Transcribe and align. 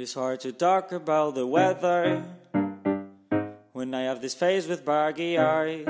It's 0.00 0.14
hard 0.14 0.38
to 0.46 0.52
talk 0.52 0.92
about 0.92 1.34
the 1.34 1.44
weather 1.44 2.22
when 3.72 3.92
I 3.92 4.02
have 4.02 4.20
this 4.20 4.32
face 4.32 4.68
with 4.68 4.84
baggy 4.84 5.36
eyes. 5.36 5.88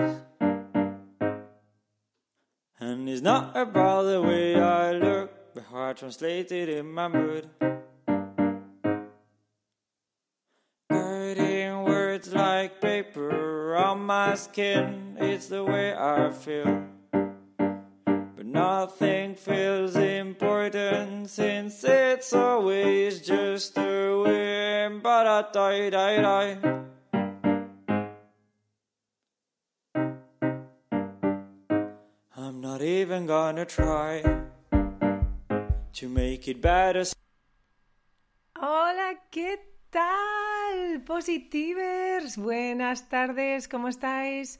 And 2.81 3.07
it's 3.07 3.21
not 3.21 3.55
about 3.55 4.05
the 4.05 4.23
way 4.23 4.59
I 4.59 4.93
look 4.93 5.53
the 5.53 5.61
heart 5.61 5.99
translated 5.99 6.71
in 6.71 6.91
my 6.91 7.09
mood. 7.09 7.51
Writing 10.89 11.85
words 11.85 12.33
like 12.33 12.81
paper 12.81 13.77
on 13.77 14.01
my 14.01 14.37
skin, 14.37 15.19
it's 15.21 15.49
the 15.49 15.63
way 15.63 15.95
I 15.95 16.31
feel. 16.31 16.88
Nothing 18.53 19.35
feels 19.35 19.95
important 19.95 21.29
since 21.29 21.85
it's 21.85 22.33
always 22.33 23.21
just 23.21 23.77
a 23.77 24.23
whim. 24.25 25.01
But 25.03 25.27
I 25.27 25.45
die, 25.53 25.91
die, 25.91 26.23
die. 26.23 26.57
I'm 32.39 32.61
not 32.63 32.81
even 32.81 33.27
gonna 33.27 33.67
try 33.67 34.23
to 35.93 36.09
make 36.09 36.49
it 36.49 36.63
better. 36.63 37.05
Hola, 38.57 39.15
¿qué 39.31 39.59
tal? 39.91 41.03
Positivers, 41.05 42.39
buenas 42.39 43.11
tardes, 43.11 43.69
¿cómo 43.69 43.89
estáis? 43.89 44.59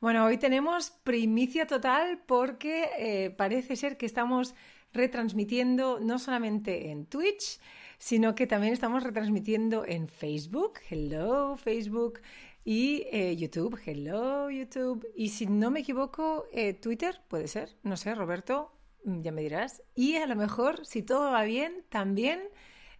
Bueno, 0.00 0.26
hoy 0.26 0.38
tenemos 0.38 0.90
primicia 1.02 1.66
total 1.66 2.22
porque 2.24 2.88
eh, 2.98 3.30
parece 3.30 3.74
ser 3.74 3.96
que 3.96 4.06
estamos 4.06 4.54
retransmitiendo 4.92 5.98
no 5.98 6.20
solamente 6.20 6.92
en 6.92 7.04
Twitch, 7.06 7.58
sino 7.98 8.36
que 8.36 8.46
también 8.46 8.72
estamos 8.72 9.02
retransmitiendo 9.02 9.84
en 9.84 10.06
Facebook, 10.06 10.74
hello 10.88 11.56
Facebook, 11.56 12.20
y 12.64 13.06
eh, 13.10 13.34
YouTube, 13.36 13.76
hello 13.84 14.48
YouTube, 14.50 15.04
y 15.16 15.30
si 15.30 15.46
no 15.46 15.72
me 15.72 15.80
equivoco, 15.80 16.46
eh, 16.52 16.74
Twitter, 16.74 17.20
puede 17.26 17.48
ser, 17.48 17.76
no 17.82 17.96
sé, 17.96 18.14
Roberto, 18.14 18.70
mm, 19.04 19.22
ya 19.22 19.32
me 19.32 19.42
dirás, 19.42 19.82
y 19.96 20.14
a 20.14 20.26
lo 20.28 20.36
mejor, 20.36 20.86
si 20.86 21.02
todo 21.02 21.32
va 21.32 21.42
bien, 21.42 21.84
también 21.88 22.40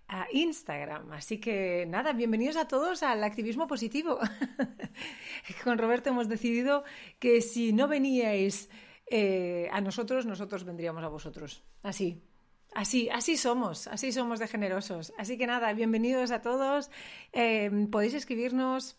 a 0.08 0.26
Instagram. 0.32 1.12
Así 1.12 1.38
que 1.38 1.86
nada, 1.86 2.12
bienvenidos 2.12 2.56
a 2.56 2.66
todos 2.66 3.02
al 3.02 3.22
activismo 3.22 3.66
positivo. 3.66 4.18
Con 5.64 5.78
Roberto 5.78 6.10
hemos 6.10 6.28
decidido 6.28 6.84
que 7.18 7.42
si 7.42 7.72
no 7.72 7.88
veníais 7.88 8.70
eh, 9.10 9.68
a 9.70 9.80
nosotros, 9.80 10.26
nosotros 10.26 10.64
vendríamos 10.64 11.04
a 11.04 11.08
vosotros. 11.08 11.62
Así. 11.82 12.22
Así, 12.74 13.08
así 13.10 13.36
somos, 13.36 13.86
así 13.86 14.12
somos 14.12 14.38
de 14.38 14.46
generosos. 14.46 15.12
Así 15.18 15.38
que 15.38 15.46
nada, 15.46 15.72
bienvenidos 15.72 16.30
a 16.30 16.42
todos. 16.42 16.90
Eh, 17.32 17.70
podéis 17.90 18.14
escribirnos. 18.14 18.98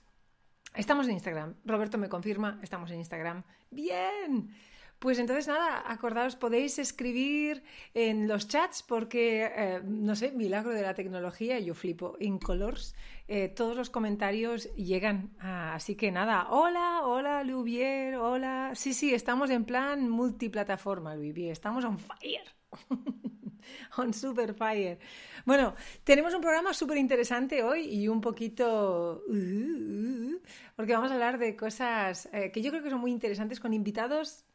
Estamos 0.76 1.08
en 1.08 1.14
Instagram. 1.14 1.56
Roberto 1.66 1.98
me 1.98 2.10
confirma, 2.10 2.60
estamos 2.62 2.92
en 2.92 3.00
Instagram. 3.00 3.44
Bien. 3.72 4.56
Pues 5.00 5.18
entonces 5.18 5.48
nada, 5.48 5.90
acordaos, 5.90 6.36
podéis 6.36 6.78
escribir 6.78 7.64
en 7.94 8.28
los 8.28 8.50
chats 8.50 8.84
porque, 8.84 9.50
eh, 9.56 9.82
no 9.82 10.14
sé, 10.14 10.34
milagro 10.34 10.72
de 10.72 10.82
la 10.82 10.94
tecnología, 10.94 11.58
yo 11.58 11.74
flipo, 11.74 12.18
in 12.20 12.38
colors, 12.38 12.96
eh, 13.30 13.48
todos 13.48 13.78
los 13.78 13.90
comentarios 13.90 14.74
llegan. 14.76 15.32
Ah, 15.40 15.76
así 15.76 15.96
que 15.96 16.12
nada, 16.12 16.50
hola, 16.50 17.04
hola 17.04 17.46
Louvier, 17.46 18.16
hola. 18.18 18.74
Sí, 18.76 18.94
sí, 18.94 19.14
estamos 19.14 19.50
en 19.52 19.64
plan 19.64 20.10
multiplataforma, 20.10 21.16
Louvier, 21.16 21.54
estamos 21.54 21.86
on 21.86 21.98
fire. 21.98 22.44
on 23.98 24.14
super 24.14 24.54
fire. 24.54 25.00
Bueno, 25.46 25.76
tenemos 26.04 26.34
un 26.34 26.42
programa 26.42 26.74
súper 26.74 26.98
interesante 26.98 27.64
hoy 27.64 27.82
y 27.86 28.10
un 28.10 28.20
poquito... 28.20 29.24
uh, 29.28 29.32
uh, 29.32 30.36
uh, 30.36 30.42
porque 30.76 30.94
vamos 30.94 31.12
a 31.12 31.14
hablar 31.14 31.38
de 31.38 31.56
cosas 31.56 32.30
eh, 32.34 32.52
que 32.52 32.62
yo 32.62 32.72
creo 32.72 32.84
que 32.84 32.90
son 32.90 33.00
muy 33.00 33.12
interesantes 33.12 33.60
con 33.60 33.74
invitados 33.74 34.46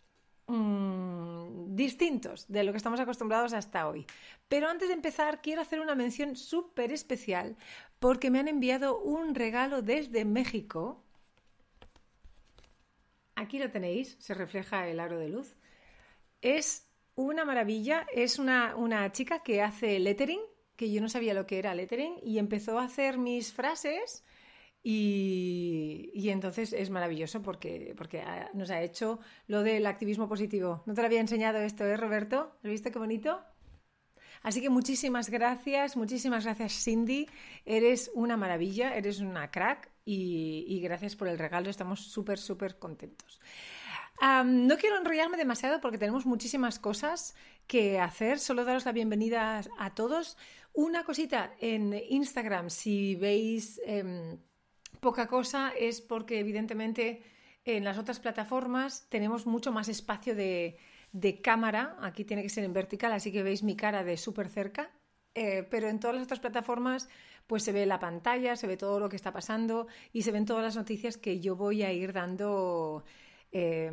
mmm, 0.47 1.75
distintos 1.75 2.47
de 2.49 2.65
lo 2.65 2.72
que 2.72 2.78
estamos 2.78 3.00
acostumbrados 3.00 3.53
hasta 3.53 3.88
hoy. 3.88 4.06
Pero 4.49 4.69
antes 4.69 4.88
de 4.88 4.94
empezar, 4.94 5.43
quiero 5.43 5.62
hacer 5.62 5.81
una 5.81 5.94
mención 5.94 6.37
súper 6.37 6.93
especial 6.93 7.56
porque 7.99 8.31
me 8.31 8.38
han 8.38 8.49
enviado 8.49 8.99
un 9.00 9.34
regalo 9.34 9.82
desde 9.82 10.25
México. 10.25 11.03
Aquí 13.34 13.59
lo 13.59 13.71
tenéis, 13.71 14.16
se 14.21 14.34
refleja 14.34 14.87
el 14.88 15.00
aro 15.00 15.19
de 15.19 15.28
luz. 15.28 15.56
Es 16.41 16.88
una 17.16 17.44
maravilla, 17.44 18.06
es 18.12 18.38
una, 18.38 18.76
una 18.76 19.11
chica 19.12 19.43
que 19.43 19.62
hace 19.62 19.99
lettering, 19.99 20.41
que 20.76 20.93
yo 20.93 21.00
no 21.00 21.09
sabía 21.09 21.34
lo 21.34 21.47
que 21.47 21.59
era 21.59 21.75
lettering, 21.75 22.16
y 22.22 22.38
empezó 22.38 22.78
a 22.78 22.84
hacer 22.84 23.19
mis 23.19 23.53
frases. 23.53 24.25
Y, 24.87 26.28
entonces 26.28 26.75
es 26.75 26.91
maravilloso 26.91 27.41
porque, 27.41 27.95
porque 27.97 28.22
nos 28.53 28.71
ha 28.71 28.83
hecho 28.83 29.19
lo 29.47 29.62
del 29.62 29.87
activismo 29.87 30.28
positivo. 30.28 30.83
¿No 30.84 30.93
te 30.93 31.00
lo 31.00 31.06
había 31.06 31.21
enseñado 31.21 31.59
esto, 31.59 31.84
eh, 31.84 31.97
Roberto? 31.97 32.55
¿Has 32.62 32.71
visto 32.71 32.93
qué 32.93 32.99
bonito? 32.99 33.41
Así 34.43 34.61
que 34.61 34.69
muchísimas 34.69 35.31
gracias, 35.31 35.97
muchísimas 35.97 36.44
gracias, 36.44 36.84
Cindy. 36.84 37.27
Eres 37.65 38.11
una 38.15 38.37
maravilla, 38.37 38.94
eres 38.94 39.21
una 39.21 39.50
crack 39.50 39.91
y, 40.05 40.78
gracias 40.83 41.17
por 41.17 41.28
el 41.28 41.39
regalo. 41.39 41.71
Estamos 41.71 42.00
súper, 42.00 42.39
súper 42.39 42.78
contentos. 42.78 43.41
No 44.21 44.77
quiero 44.77 44.99
enrollarme 44.99 45.39
demasiado 45.39 45.81
porque 45.81 45.97
tenemos 45.97 46.27
muchísimas 46.27 46.78
cosas 46.78 47.34
que 47.67 47.99
hacer. 47.99 48.39
Solo 48.39 48.67
daros 48.67 48.84
la 48.84 48.93
bienvenida 48.93 49.62
a 49.78 49.94
todos. 49.94 50.37
Una 50.75 51.05
cosita 51.05 51.55
en 51.59 51.94
Instagram, 52.11 52.69
si 52.69 53.15
veis. 53.15 53.81
Eh, 53.87 54.37
poca 55.05 55.27
cosa 55.27 55.71
es 55.79 56.01
porque 56.01 56.41
evidentemente 56.41 57.23
en 57.67 57.85
las 57.85 57.99
otras 57.99 58.21
plataformas 58.21 59.07
tenemos 59.11 59.45
mucho 59.45 59.71
más 59.71 59.89
espacio 59.89 60.35
de, 60.35 60.79
de 61.13 61.43
cámara. 61.43 61.97
Aquí 62.01 62.25
tiene 62.25 62.43
que 62.43 62.49
ser 62.49 62.65
en 62.65 62.73
vertical, 62.73 63.13
así 63.13 63.31
que 63.31 63.43
veis 63.43 63.63
mi 63.63 63.77
cara 63.77 64.03
de 64.03 64.17
súper 64.17 64.49
cerca. 64.49 64.91
Eh, 65.35 65.67
pero 65.69 65.89
en 65.89 65.99
todas 66.01 66.17
las 66.17 66.25
otras 66.25 66.41
plataformas 66.41 67.09
pues 67.47 67.65
se 67.65 67.73
ve 67.73 67.85
la 67.85 67.99
pantalla, 67.99 68.56
se 68.56 68.67
ve 68.67 68.79
todo 68.79 68.99
lo 68.99 69.09
que 69.11 69.17
está 69.17 69.31
pasando 69.33 69.89
y 70.12 70.23
se 70.23 70.33
ven 70.33 70.47
todas 70.47 70.62
las 70.62 70.77
noticias 70.77 71.19
que 71.19 71.41
yo 71.41 71.57
voy 71.57 71.83
a 71.83 71.93
ir 71.93 72.15
dando 72.15 73.05
eh, 73.53 73.93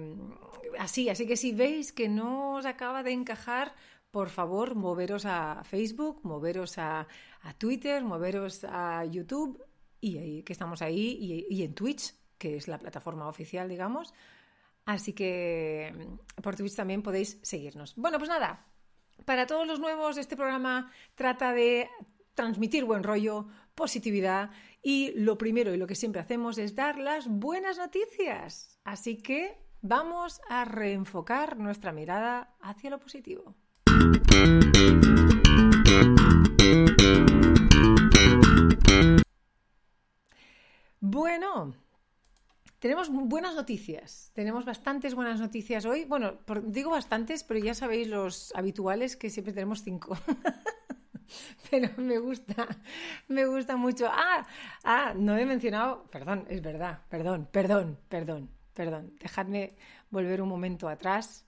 así. 0.79 1.09
Así 1.09 1.27
que 1.27 1.35
si 1.35 1.51
veis 1.51 1.91
que 1.91 2.07
no 2.07 2.55
os 2.55 2.65
acaba 2.65 3.03
de 3.03 3.11
encajar, 3.11 3.75
por 4.11 4.29
favor, 4.29 4.75
moveros 4.75 5.25
a 5.25 5.63
Facebook, 5.65 6.21
moveros 6.23 6.77
a, 6.77 7.07
a 7.41 7.53
Twitter, 7.53 8.01
moveros 8.03 8.63
a 8.63 9.03
YouTube 9.03 9.61
y 10.01 10.17
ahí, 10.17 10.43
que 10.43 10.53
estamos 10.53 10.81
ahí 10.81 11.17
y, 11.19 11.45
y, 11.49 11.63
en 11.63 11.73
Twitch, 11.73 12.15
que 12.37 12.57
es 12.57 12.67
la 12.67 12.79
plataforma 12.79 13.27
oficial, 13.27 13.69
digamos. 13.69 14.13
Así 14.85 15.13
que 15.13 15.93
mm, 15.95 16.41
por 16.41 16.55
Twitch 16.55 16.75
también 16.75 17.03
podéis 17.03 17.39
seguirnos. 17.43 17.95
Bueno, 17.95 18.17
pues 18.17 18.29
nada, 18.29 18.65
para 19.25 19.45
todos 19.45 19.67
los 19.67 19.79
nuevos, 19.79 20.17
este 20.17 20.35
programa 20.35 20.91
trata 21.15 21.53
de 21.53 21.87
transmitir 22.33 22.85
buen 22.85 23.03
rollo, 23.03 23.47
positividad 23.75 24.51
y 24.81 25.11
lo 25.15 25.37
primero 25.37 25.73
y 25.73 25.77
lo 25.77 25.87
que 25.87 25.95
siempre 25.95 26.21
hacemos 26.21 26.57
es 26.57 26.75
dar 26.75 26.97
las 26.97 27.27
buenas 27.27 27.77
noticias. 27.77 28.79
Así 28.83 29.17
que 29.17 29.57
vamos 29.81 30.41
a 30.49 30.65
reenfocar 30.65 31.57
nuestra 31.57 31.91
mirada 31.91 32.55
hacia 32.61 32.89
lo 32.89 32.99
positivo. 32.99 33.55
Tenemos 42.81 43.09
buenas 43.11 43.53
noticias. 43.53 44.31
Tenemos 44.33 44.65
bastantes 44.65 45.13
buenas 45.13 45.39
noticias 45.39 45.85
hoy. 45.85 46.05
Bueno, 46.05 46.39
digo 46.63 46.89
bastantes, 46.89 47.43
pero 47.43 47.59
ya 47.59 47.75
sabéis 47.75 48.07
los 48.07 48.51
habituales 48.55 49.15
que 49.15 49.29
siempre 49.29 49.53
tenemos 49.53 49.83
cinco. 49.83 50.17
pero 51.69 51.89
me 51.97 52.17
gusta, 52.17 52.67
me 53.27 53.45
gusta 53.45 53.77
mucho. 53.77 54.07
Ah, 54.09 54.47
ah, 54.83 55.13
no 55.15 55.37
he 55.37 55.45
mencionado, 55.45 56.05
perdón, 56.09 56.47
es 56.49 56.63
verdad, 56.63 57.01
perdón, 57.07 57.47
perdón, 57.51 57.99
perdón, 58.09 58.49
perdón. 58.73 59.15
Dejadme 59.19 59.75
volver 60.09 60.41
un 60.41 60.49
momento 60.49 60.89
atrás. 60.89 61.45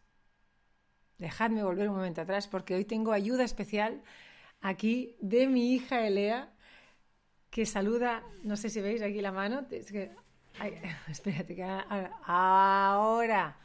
Dejadme 1.17 1.63
volver 1.63 1.89
un 1.89 1.95
momento 1.95 2.21
atrás 2.21 2.47
porque 2.47 2.75
hoy 2.75 2.85
tengo 2.85 3.11
ayuda 3.11 3.43
especial 3.43 4.03
aquí 4.61 5.17
de 5.19 5.47
mi 5.47 5.73
hija 5.73 6.05
Elea 6.05 6.52
que 7.53 7.67
saluda, 7.67 8.23
no 8.43 8.57
sé 8.57 8.69
si 8.69 8.81
veis 8.81 9.03
aquí 9.03 9.21
la 9.21 9.31
mano, 9.31 9.65
es 9.69 9.91
que, 9.91 10.11
espérate, 11.09 11.55
que 11.55 11.63
ahora, 12.25 13.57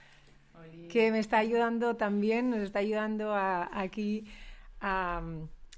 que 0.91 1.11
me 1.11 1.19
está 1.19 1.39
ayudando 1.39 1.97
también, 1.97 2.51
nos 2.51 2.61
está 2.61 2.81
ayudando 2.81 3.35
aquí 3.35 4.27
a 4.81 5.23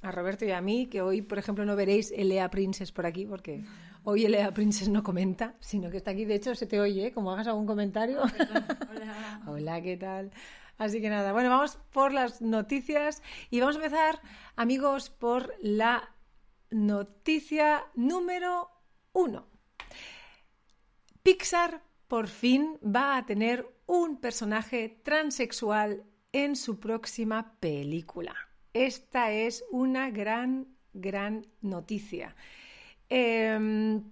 a 0.02 0.12
Roberto 0.12 0.44
y 0.44 0.50
a 0.50 0.60
mí, 0.60 0.86
que 0.86 1.02
hoy, 1.02 1.22
por 1.22 1.38
ejemplo, 1.38 1.64
no 1.64 1.76
veréis 1.76 2.12
Elea 2.12 2.50
Princess 2.50 2.92
por 2.92 3.06
aquí, 3.06 3.26
porque 3.26 3.64
hoy 4.04 4.24
Elea 4.24 4.52
Princess 4.54 4.88
no 4.88 5.02
comenta, 5.02 5.54
sino 5.60 5.90
que 5.90 5.98
está 5.98 6.12
aquí. 6.12 6.24
De 6.24 6.34
hecho, 6.34 6.54
se 6.54 6.66
te 6.66 6.80
oye, 6.80 7.08
¿eh? 7.08 7.12
como 7.12 7.32
hagas 7.32 7.48
algún 7.48 7.66
comentario. 7.66 8.22
Hola. 8.90 9.42
Hola, 9.46 9.82
¿qué 9.82 9.96
tal? 9.96 10.30
Así 10.78 11.02
que 11.02 11.10
nada, 11.10 11.32
bueno, 11.34 11.50
vamos 11.50 11.78
por 11.92 12.12
las 12.12 12.40
noticias 12.40 13.22
y 13.50 13.60
vamos 13.60 13.76
a 13.76 13.84
empezar, 13.84 14.20
amigos, 14.56 15.10
por 15.10 15.52
la 15.60 16.08
noticia 16.70 17.84
número 17.94 18.70
uno. 19.12 19.46
Pixar 21.22 21.82
por 22.08 22.28
fin 22.28 22.78
va 22.84 23.16
a 23.16 23.26
tener 23.26 23.66
un 23.86 24.20
personaje 24.20 25.00
transexual 25.02 26.04
en 26.32 26.56
su 26.56 26.78
próxima 26.78 27.58
película. 27.60 28.34
Esta 28.72 29.32
es 29.32 29.64
una 29.70 30.10
gran, 30.10 30.68
gran 30.92 31.46
noticia. 31.60 32.34
Em, 33.08 34.02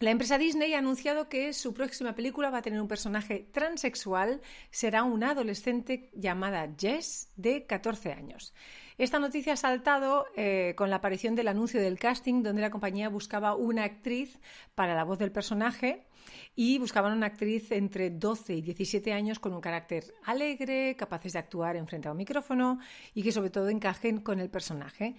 la 0.00 0.10
empresa 0.10 0.36
Disney 0.36 0.74
ha 0.74 0.78
anunciado 0.78 1.28
que 1.28 1.52
su 1.54 1.72
próxima 1.72 2.14
película 2.14 2.50
va 2.50 2.58
a 2.58 2.62
tener 2.62 2.80
un 2.80 2.88
personaje 2.88 3.48
transexual. 3.52 4.42
Será 4.70 5.04
una 5.04 5.30
adolescente 5.30 6.10
llamada 6.12 6.68
Jess, 6.78 7.30
de 7.36 7.64
14 7.66 8.12
años. 8.12 8.52
Esta 8.96 9.18
noticia 9.18 9.54
ha 9.54 9.56
saltado 9.56 10.26
eh, 10.36 10.74
con 10.76 10.88
la 10.88 10.96
aparición 10.96 11.34
del 11.34 11.48
anuncio 11.48 11.80
del 11.80 11.98
casting, 11.98 12.44
donde 12.44 12.62
la 12.62 12.70
compañía 12.70 13.08
buscaba 13.08 13.56
una 13.56 13.82
actriz 13.82 14.38
para 14.76 14.94
la 14.94 15.02
voz 15.02 15.18
del 15.18 15.32
personaje 15.32 16.06
y 16.54 16.78
buscaban 16.78 17.12
una 17.12 17.26
actriz 17.26 17.72
entre 17.72 18.10
12 18.10 18.54
y 18.54 18.62
17 18.62 19.12
años 19.12 19.40
con 19.40 19.52
un 19.52 19.60
carácter 19.60 20.04
alegre, 20.22 20.94
capaces 20.96 21.32
de 21.32 21.40
actuar 21.40 21.74
en 21.74 21.88
frente 21.88 22.06
a 22.06 22.12
un 22.12 22.18
micrófono 22.18 22.78
y 23.14 23.24
que 23.24 23.32
sobre 23.32 23.50
todo 23.50 23.68
encajen 23.68 24.20
con 24.20 24.38
el 24.38 24.48
personaje. 24.48 25.16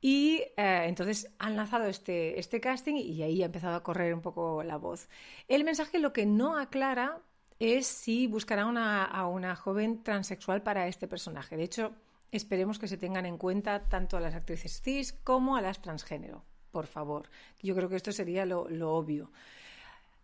Y 0.00 0.42
eh, 0.56 0.86
entonces 0.86 1.32
han 1.38 1.54
lanzado 1.54 1.84
este, 1.84 2.40
este 2.40 2.60
casting 2.60 2.96
y 2.96 3.22
ahí 3.22 3.40
ha 3.44 3.46
empezado 3.46 3.76
a 3.76 3.84
correr 3.84 4.14
un 4.14 4.20
poco 4.20 4.64
la 4.64 4.78
voz. 4.78 5.08
El 5.46 5.62
mensaje 5.62 6.00
lo 6.00 6.12
que 6.12 6.26
no 6.26 6.58
aclara 6.58 7.20
es 7.60 7.86
si 7.86 8.26
buscará 8.26 8.62
a 8.62 9.26
una 9.28 9.54
joven 9.54 10.02
transexual 10.02 10.64
para 10.64 10.88
este 10.88 11.06
personaje. 11.06 11.56
De 11.56 11.62
hecho, 11.62 11.94
esperemos 12.32 12.80
que 12.80 12.88
se 12.88 12.96
tengan 12.96 13.26
en 13.26 13.38
cuenta 13.38 13.88
tanto 13.88 14.16
a 14.16 14.20
las 14.20 14.34
actrices 14.34 14.82
cis 14.82 15.12
como 15.12 15.56
a 15.56 15.60
las 15.60 15.80
transgénero, 15.80 16.44
por 16.72 16.86
favor. 16.88 17.30
Yo 17.62 17.76
creo 17.76 17.88
que 17.88 17.96
esto 17.96 18.10
sería 18.10 18.44
lo 18.44 18.92
obvio. 18.92 19.30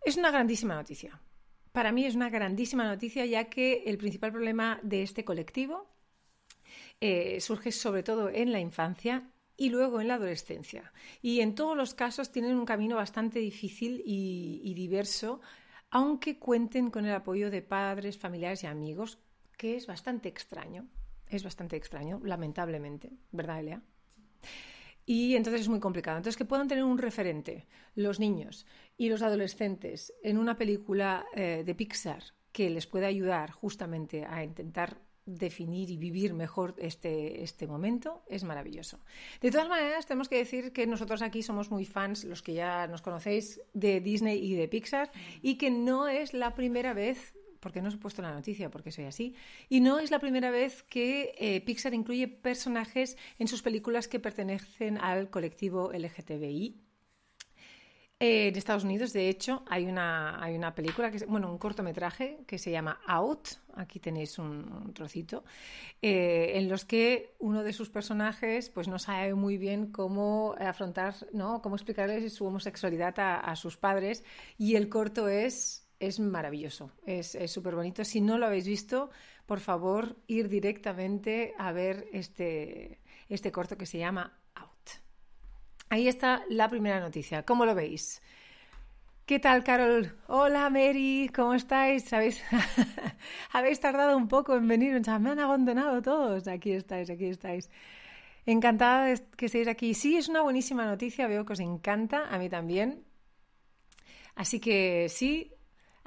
Es 0.01 0.17
una 0.17 0.31
grandísima 0.31 0.75
noticia. 0.75 1.21
Para 1.71 1.91
mí 1.91 2.05
es 2.05 2.15
una 2.15 2.29
grandísima 2.29 2.83
noticia 2.85 3.25
ya 3.25 3.45
que 3.45 3.83
el 3.85 3.97
principal 3.97 4.31
problema 4.31 4.79
de 4.83 5.03
este 5.03 5.23
colectivo 5.23 5.87
eh, 6.99 7.39
surge 7.41 7.71
sobre 7.71 8.03
todo 8.03 8.29
en 8.29 8.51
la 8.51 8.59
infancia 8.59 9.29
y 9.55 9.69
luego 9.69 10.01
en 10.01 10.07
la 10.07 10.15
adolescencia. 10.15 10.91
Y 11.21 11.41
en 11.41 11.53
todos 11.55 11.75
los 11.75 11.93
casos 11.93 12.31
tienen 12.31 12.57
un 12.57 12.65
camino 12.65 12.95
bastante 12.95 13.39
difícil 13.39 14.01
y, 14.05 14.73
diverso, 14.73 15.41
aunque 15.89 16.39
cuenten 16.39 16.91
con 16.91 17.05
el 17.05 17.13
apoyo 17.13 17.51
de 17.51 17.61
padres, 17.61 18.17
familiares 18.17 18.63
y 18.63 18.67
amigos, 18.67 19.19
que 19.57 19.75
es 19.75 19.85
bastante 19.85 20.29
extraño. 20.29 20.87
Es 21.29 21.43
bastante 21.43 21.75
extraño, 21.75 22.19
lamentablemente, 22.23 23.11
¿verdad, 23.31 23.59
Elea? 23.59 23.81
Y 25.05 25.35
entonces 25.35 25.61
es 25.61 25.69
muy 25.69 25.79
complicado. 25.79 26.17
Entonces, 26.17 26.37
que 26.37 26.45
puedan 26.45 26.67
tener 26.67 26.83
un 26.83 26.97
referente 26.97 27.67
los 27.95 28.19
niños 28.19 28.65
y 28.97 29.09
los 29.09 29.21
adolescentes 29.21 30.13
en 30.23 30.37
una 30.37 30.57
película 30.57 31.25
eh, 31.33 31.63
de 31.65 31.75
Pixar 31.75 32.23
que 32.51 32.69
les 32.69 32.87
pueda 32.87 33.07
ayudar 33.07 33.51
justamente 33.51 34.25
a 34.25 34.43
intentar 34.43 35.01
definir 35.25 35.89
y 35.91 35.97
vivir 35.97 36.33
mejor 36.33 36.75
este, 36.79 37.43
este 37.43 37.67
momento 37.67 38.23
es 38.27 38.43
maravilloso. 38.43 38.99
De 39.41 39.51
todas 39.51 39.69
maneras, 39.69 40.05
tenemos 40.05 40.27
que 40.27 40.37
decir 40.37 40.73
que 40.73 40.87
nosotros 40.87 41.21
aquí 41.21 41.43
somos 41.43 41.69
muy 41.69 41.85
fans, 41.85 42.23
los 42.23 42.41
que 42.41 42.53
ya 42.53 42.87
nos 42.87 43.01
conocéis, 43.01 43.61
de 43.73 44.01
Disney 44.01 44.43
y 44.43 44.55
de 44.55 44.67
Pixar, 44.67 45.11
y 45.41 45.57
que 45.57 45.69
no 45.69 46.07
es 46.07 46.33
la 46.33 46.55
primera 46.55 46.93
vez 46.93 47.33
porque 47.59 47.81
no 47.81 47.89
os 47.89 47.95
he 47.95 47.97
puesto 47.97 48.21
la 48.21 48.33
noticia, 48.33 48.69
porque 48.69 48.91
soy 48.91 49.05
así. 49.05 49.35
Y 49.69 49.81
no 49.81 49.99
es 49.99 50.11
la 50.11 50.19
primera 50.19 50.51
vez 50.51 50.83
que 50.83 51.33
eh, 51.37 51.61
Pixar 51.61 51.93
incluye 51.93 52.27
personajes 52.27 53.17
en 53.37 53.47
sus 53.47 53.61
películas 53.61 54.07
que 54.07 54.19
pertenecen 54.19 54.97
al 54.97 55.29
colectivo 55.29 55.91
LGTBI. 55.93 56.89
En 58.21 58.53
Estados 58.57 58.83
Unidos, 58.83 59.13
de 59.13 59.29
hecho, 59.29 59.63
hay 59.65 59.85
una, 59.85 60.43
hay 60.43 60.53
una 60.53 60.75
película, 60.75 61.09
que 61.09 61.25
bueno, 61.25 61.49
un 61.49 61.57
cortometraje 61.57 62.39
que 62.45 62.57
se 62.57 62.69
llama 62.69 62.99
Out, 63.07 63.47
aquí 63.75 64.01
tenéis 64.01 64.37
un, 64.37 64.91
trocito, 64.93 65.45
eh, 66.01 66.51
en 66.55 66.67
los 66.67 66.83
que 66.83 67.35
uno 67.39 67.63
de 67.63 67.71
sus 67.71 67.89
personajes 67.89 68.69
pues 68.71 68.89
no 68.89 68.99
sabe 68.99 69.35
muy 69.35 69.57
bien 69.57 69.93
cómo 69.93 70.53
afrontar, 70.59 71.15
¿no? 71.31 71.61
cómo 71.61 71.77
explicarles 71.77 72.33
su 72.33 72.45
homosexualidad 72.45 73.15
a 73.17 73.55
sus 73.55 73.77
padres 73.77 74.25
y 74.57 74.75
el 74.75 74.89
corto 74.89 75.29
es 75.29 75.88
es 75.99 76.19
maravilloso, 76.19 76.91
es 77.05 77.37
súper 77.47 77.75
bonito. 77.75 78.03
Si 78.03 78.21
no 78.21 78.37
lo 78.37 78.45
habéis 78.45 78.67
visto, 78.67 79.09
por 79.45 79.59
favor, 79.59 80.15
ir 80.27 80.47
directamente 80.47 81.53
a 81.57 81.71
ver 81.71 82.07
este, 82.13 82.99
este 83.29 83.51
corto 83.51 83.77
que 83.77 83.85
se 83.85 83.97
llama 83.97 84.39
Out. 84.53 84.89
Ahí 85.89 86.07
está 86.07 86.43
la 86.49 86.69
primera 86.69 86.99
noticia. 86.99 87.43
¿Cómo 87.43 87.65
lo 87.65 87.73
veis? 87.73 88.21
¿Qué 89.25 89.39
tal, 89.39 89.63
Carol? 89.63 90.15
Hola, 90.27 90.69
Mary, 90.69 91.31
¿cómo 91.35 91.53
estáis? 91.53 92.11
¿Habéis, 92.13 92.43
habéis 93.51 93.79
tardado 93.79 94.17
un 94.17 94.27
poco 94.27 94.55
en 94.55 94.67
venir, 94.67 95.01
me 95.19 95.29
han 95.29 95.39
abandonado 95.39 96.01
todos. 96.01 96.47
Aquí 96.47 96.71
estáis, 96.71 97.09
aquí 97.09 97.25
estáis. 97.25 97.69
Encantada 98.45 99.05
de 99.05 99.21
que 99.35 99.47
estéis 99.47 99.67
aquí. 99.67 99.93
Sí, 99.93 100.17
es 100.17 100.29
una 100.29 100.41
buenísima 100.41 100.85
noticia, 100.85 101.27
veo 101.27 101.45
que 101.45 101.53
os 101.53 101.59
encanta, 101.59 102.27
a 102.29 102.37
mí 102.37 102.49
también. 102.49 103.03
Así 104.35 104.59
que 104.59 105.09
sí, 105.09 105.53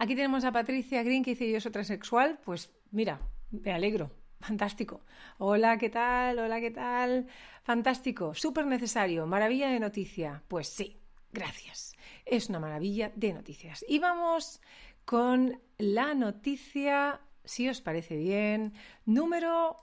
Aquí 0.02 0.16
tenemos 0.16 0.44
a 0.44 0.50
Patricia 0.50 1.04
Green 1.04 1.22
que 1.22 1.30
dice 1.30 1.48
yo 1.48 1.60
soy 1.60 1.70
transexual. 1.70 2.40
Pues 2.44 2.74
mira, 2.90 3.20
me 3.52 3.72
alegro. 3.72 4.10
Fantástico. 4.40 5.04
Hola, 5.38 5.78
¿qué 5.78 5.90
tal? 5.90 6.40
Hola, 6.40 6.60
¿qué 6.60 6.72
tal? 6.72 7.28
Fantástico. 7.62 8.34
Súper 8.34 8.66
necesario. 8.66 9.28
Maravilla 9.28 9.68
de 9.68 9.78
noticia. 9.78 10.42
Pues 10.48 10.66
sí, 10.66 11.00
gracias. 11.30 11.94
Es 12.26 12.48
una 12.48 12.58
maravilla 12.58 13.12
de 13.14 13.32
noticias. 13.32 13.84
Y 13.86 14.00
vamos 14.00 14.60
con 15.04 15.62
la 15.78 16.14
noticia, 16.14 17.20
si 17.44 17.68
os 17.68 17.80
parece 17.80 18.16
bien, 18.16 18.72
número... 19.04 19.76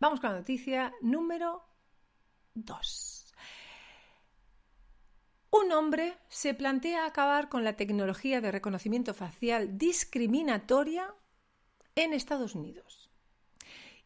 Vamos 0.00 0.20
con 0.20 0.32
la 0.32 0.40
noticia 0.40 0.92
número 1.00 1.64
2. 2.52 3.19
Un 5.50 5.72
hombre 5.72 6.16
se 6.28 6.54
plantea 6.54 7.06
acabar 7.06 7.48
con 7.48 7.64
la 7.64 7.74
tecnología 7.74 8.40
de 8.40 8.52
reconocimiento 8.52 9.14
facial 9.14 9.76
discriminatoria 9.78 11.12
en 11.96 12.12
Estados 12.12 12.54
Unidos. 12.54 13.10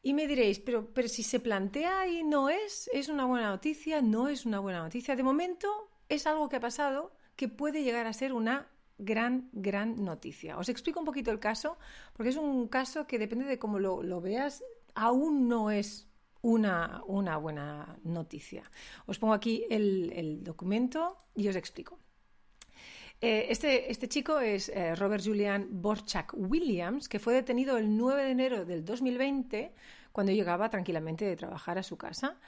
Y 0.02 0.14
me 0.14 0.26
diréis, 0.26 0.58
pero, 0.60 0.92
pero 0.94 1.08
si 1.08 1.22
se 1.22 1.40
plantea 1.40 2.08
y 2.08 2.24
no 2.24 2.48
es, 2.48 2.88
es 2.92 3.08
una 3.08 3.26
buena 3.26 3.48
noticia, 3.48 4.00
no 4.00 4.28
es 4.28 4.46
una 4.46 4.58
buena 4.58 4.82
noticia. 4.82 5.16
De 5.16 5.22
momento 5.22 5.90
es 6.08 6.26
algo 6.26 6.48
que 6.48 6.56
ha 6.56 6.60
pasado 6.60 7.12
que 7.36 7.48
puede 7.48 7.82
llegar 7.82 8.06
a 8.06 8.12
ser 8.14 8.32
una 8.32 8.70
gran, 8.96 9.50
gran 9.52 10.02
noticia. 10.02 10.56
Os 10.56 10.70
explico 10.70 11.00
un 11.00 11.06
poquito 11.06 11.30
el 11.30 11.40
caso, 11.40 11.76
porque 12.14 12.30
es 12.30 12.36
un 12.36 12.68
caso 12.68 13.06
que 13.06 13.18
depende 13.18 13.44
de 13.44 13.58
cómo 13.58 13.78
lo, 13.78 14.02
lo 14.02 14.20
veas, 14.20 14.64
aún 14.94 15.48
no 15.48 15.70
es 15.70 16.08
una, 16.44 17.38
buena 17.38 17.98
noticia. 18.04 18.62
Os 19.06 19.18
pongo 19.18 19.34
aquí 19.34 19.64
el, 19.70 20.44
documento 20.44 21.16
y 21.34 21.48
os 21.48 21.56
explico. 21.56 21.98
Eh, 23.20 23.46
este, 23.48 23.90
este, 23.90 24.08
chico 24.08 24.38
es 24.40 24.68
eh, 24.68 24.94
Robert 24.94 25.24
Julian 25.24 25.68
Borchak 25.70 26.34
Williams, 26.36 27.08
que 27.08 27.18
fue 27.18 27.32
detenido 27.32 27.78
el 27.78 27.96
9 27.96 28.24
de 28.24 28.30
enero 28.30 28.64
del 28.64 28.84
2020 28.84 29.72
cuando 30.12 30.32
llegaba 30.32 30.68
tranquilamente 30.68 31.24
de 31.24 31.36
trabajar 31.36 31.78
a 31.78 31.82
su 31.82 31.96
casa. 31.96 32.38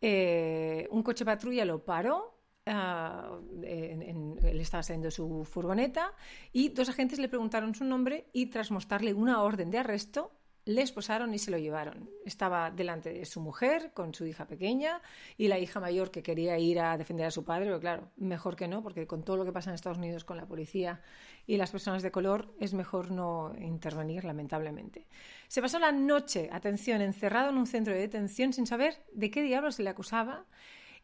Eh, 0.00 0.88
un 0.90 1.02
coche 1.02 1.24
patrulla 1.24 1.64
lo 1.64 1.84
paró 1.84 2.38
ah, 2.66 3.38
él 3.62 4.60
estaba 4.60 4.82
saliendo 4.82 5.06
de 5.06 5.12
su 5.12 5.44
furgoneta 5.44 6.12
y 6.52 6.70
dos 6.70 6.88
agentes 6.88 7.18
le 7.18 7.28
preguntaron 7.28 7.74
su 7.74 7.84
nombre 7.84 8.28
y 8.32 8.46
tras 8.46 8.70
mostrarle 8.70 9.14
una 9.14 9.42
orden 9.42 9.70
de 9.70 9.78
arresto 9.78 10.32
le 10.64 10.82
esposaron 10.82 11.34
y 11.34 11.38
se 11.38 11.50
lo 11.50 11.58
llevaron. 11.58 12.08
Estaba 12.24 12.70
delante 12.70 13.12
de 13.12 13.24
su 13.24 13.40
mujer 13.40 13.92
con 13.92 14.14
su 14.14 14.26
hija 14.26 14.46
pequeña 14.46 15.00
y 15.36 15.48
la 15.48 15.58
hija 15.58 15.80
mayor 15.80 16.10
que 16.10 16.22
quería 16.22 16.58
ir 16.58 16.78
a 16.80 16.96
defender 16.96 17.26
a 17.26 17.30
su 17.30 17.44
padre, 17.44 17.66
pero 17.66 17.80
claro, 17.80 18.10
mejor 18.16 18.54
que 18.54 18.68
no, 18.68 18.82
porque 18.82 19.06
con 19.06 19.24
todo 19.24 19.38
lo 19.38 19.44
que 19.44 19.52
pasa 19.52 19.70
en 19.70 19.74
Estados 19.74 19.98
Unidos 19.98 20.24
con 20.24 20.36
la 20.36 20.46
policía 20.46 21.00
y 21.46 21.56
las 21.56 21.70
personas 21.70 22.02
de 22.02 22.12
color 22.12 22.54
es 22.60 22.74
mejor 22.74 23.10
no 23.10 23.52
intervenir, 23.60 24.24
lamentablemente. 24.24 25.08
Se 25.48 25.60
pasó 25.60 25.78
la 25.78 25.90
noche, 25.90 26.48
atención, 26.52 27.02
encerrado 27.02 27.50
en 27.50 27.58
un 27.58 27.66
centro 27.66 27.92
de 27.92 28.00
detención 28.00 28.52
sin 28.52 28.66
saber 28.66 29.04
de 29.12 29.30
qué 29.30 29.42
diablos 29.42 29.76
se 29.76 29.82
le 29.82 29.90
acusaba 29.90 30.46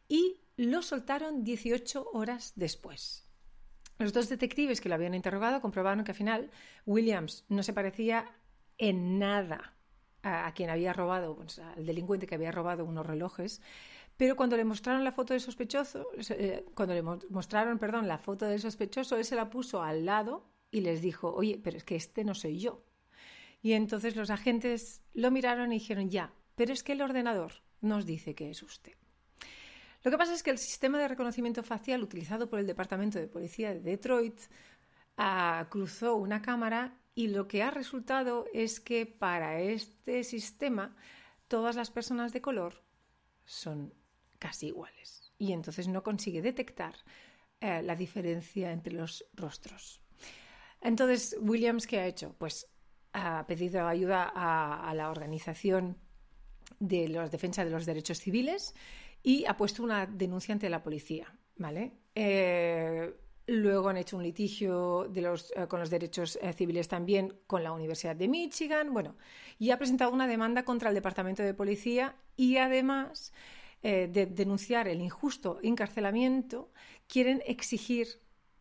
y 0.06 0.40
lo 0.56 0.82
soltaron 0.82 1.44
18 1.44 2.10
horas 2.12 2.52
después. 2.54 3.24
Los 3.98 4.12
dos 4.12 4.28
detectives 4.28 4.80
que 4.80 4.88
lo 4.88 4.94
habían 4.94 5.14
interrogado 5.14 5.60
comprobaron 5.60 6.04
que 6.04 6.12
al 6.12 6.16
final 6.16 6.50
Williams 6.86 7.44
no 7.48 7.64
se 7.64 7.72
parecía 7.72 8.32
en 8.78 9.18
nada 9.18 9.74
a, 10.22 10.52
quien 10.54 10.70
había 10.70 10.92
robado, 10.92 11.36
pues, 11.36 11.58
al 11.58 11.84
delincuente 11.84 12.26
que 12.26 12.34
había 12.34 12.52
robado 12.52 12.84
unos 12.84 13.06
relojes, 13.06 13.60
pero 14.16 14.34
cuando 14.34 14.56
le 14.56 14.64
mostraron 14.64 15.04
la 15.04 15.12
foto 15.12 15.34
del 15.34 15.40
sospechoso, 15.40 16.08
eh, 16.30 16.64
cuando 16.74 16.94
le 16.94 17.02
mostraron, 17.02 17.78
perdón, 17.78 18.08
la 18.08 18.18
foto 18.18 18.46
del 18.46 18.60
sospechoso, 18.60 19.16
él 19.16 19.24
se 19.24 19.36
la 19.36 19.48
puso 19.48 19.82
al 19.82 20.04
lado 20.04 20.44
y 20.70 20.80
les 20.80 21.02
dijo, 21.02 21.32
oye, 21.32 21.60
pero 21.62 21.76
es 21.76 21.84
que 21.84 21.96
este 21.96 22.24
no 22.24 22.34
soy 22.34 22.58
yo. 22.58 22.82
Y 23.62 23.72
entonces 23.72 24.16
los 24.16 24.30
agentes 24.30 25.02
lo 25.14 25.30
miraron 25.30 25.72
y 25.72 25.76
dijeron, 25.76 26.10
ya, 26.10 26.32
pero 26.56 26.72
es 26.72 26.82
que 26.82 26.92
el 26.92 27.02
ordenador 27.02 27.52
nos 27.80 28.06
dice 28.06 28.34
que 28.34 28.50
es 28.50 28.62
usted. 28.62 28.94
Lo 30.02 30.10
que 30.10 30.18
pasa 30.18 30.34
es 30.34 30.42
que 30.42 30.50
el 30.50 30.58
sistema 30.58 30.98
de 30.98 31.08
reconocimiento 31.08 31.62
facial 31.62 32.02
utilizado 32.02 32.48
por 32.48 32.58
el 32.58 32.66
Departamento 32.66 33.18
de 33.18 33.28
Policía 33.28 33.72
de 33.74 33.80
Detroit 33.80 34.40
ah, 35.16 35.66
cruzó 35.70 36.16
una 36.16 36.42
cámara 36.42 36.96
y 37.18 37.26
lo 37.26 37.48
que 37.48 37.64
ha 37.64 37.72
resultado 37.72 38.46
es 38.54 38.78
que 38.78 39.04
para 39.04 39.60
este 39.60 40.22
sistema 40.22 40.94
todas 41.48 41.74
las 41.74 41.90
personas 41.90 42.32
de 42.32 42.40
color 42.40 42.84
son 43.44 43.92
casi 44.38 44.68
iguales 44.68 45.32
y 45.36 45.50
entonces 45.52 45.88
no 45.88 46.04
consigue 46.04 46.42
detectar 46.42 46.94
eh, 47.60 47.82
la 47.82 47.96
diferencia 47.96 48.70
entre 48.70 48.94
los 48.94 49.24
rostros. 49.34 50.00
Entonces, 50.80 51.36
Williams, 51.40 51.88
¿qué 51.88 51.98
ha 51.98 52.06
hecho? 52.06 52.36
Pues 52.38 52.68
ha 53.12 53.44
pedido 53.48 53.88
ayuda 53.88 54.30
a, 54.32 54.94
la 54.94 55.10
organización 55.10 55.98
de 56.78 57.08
la 57.08 57.28
defensa 57.28 57.64
de 57.64 57.72
los 57.72 57.84
derechos 57.84 58.20
civiles 58.20 58.76
y 59.24 59.44
ha 59.46 59.56
puesto 59.56 59.82
una 59.82 60.06
denuncia 60.06 60.52
ante 60.52 60.70
la 60.70 60.84
policía. 60.84 61.36
¿vale? 61.56 61.94
Eh, 62.14 63.12
Luego 63.50 63.88
han 63.88 63.96
hecho 63.96 64.18
un 64.18 64.24
litigio 64.24 65.10
eh, 65.14 65.66
con 65.68 65.80
los 65.80 65.88
derechos 65.88 66.38
eh, 66.42 66.52
civiles 66.52 66.86
también 66.86 67.32
con 67.46 67.64
la 67.64 67.72
Universidad 67.72 68.14
de 68.14 68.28
Michigan. 68.28 68.92
Bueno, 68.92 69.16
y 69.58 69.70
ha 69.70 69.78
presentado 69.78 70.12
una 70.12 70.26
demanda 70.26 70.66
contra 70.66 70.90
el 70.90 70.94
Departamento 70.94 71.42
de 71.42 71.54
Policía 71.54 72.14
y 72.36 72.58
además 72.58 73.32
eh, 73.82 74.06
de 74.12 74.26
denunciar 74.26 74.86
el 74.86 75.00
injusto 75.00 75.60
encarcelamiento, 75.62 76.70
quieren 77.06 77.42
exigir 77.46 78.20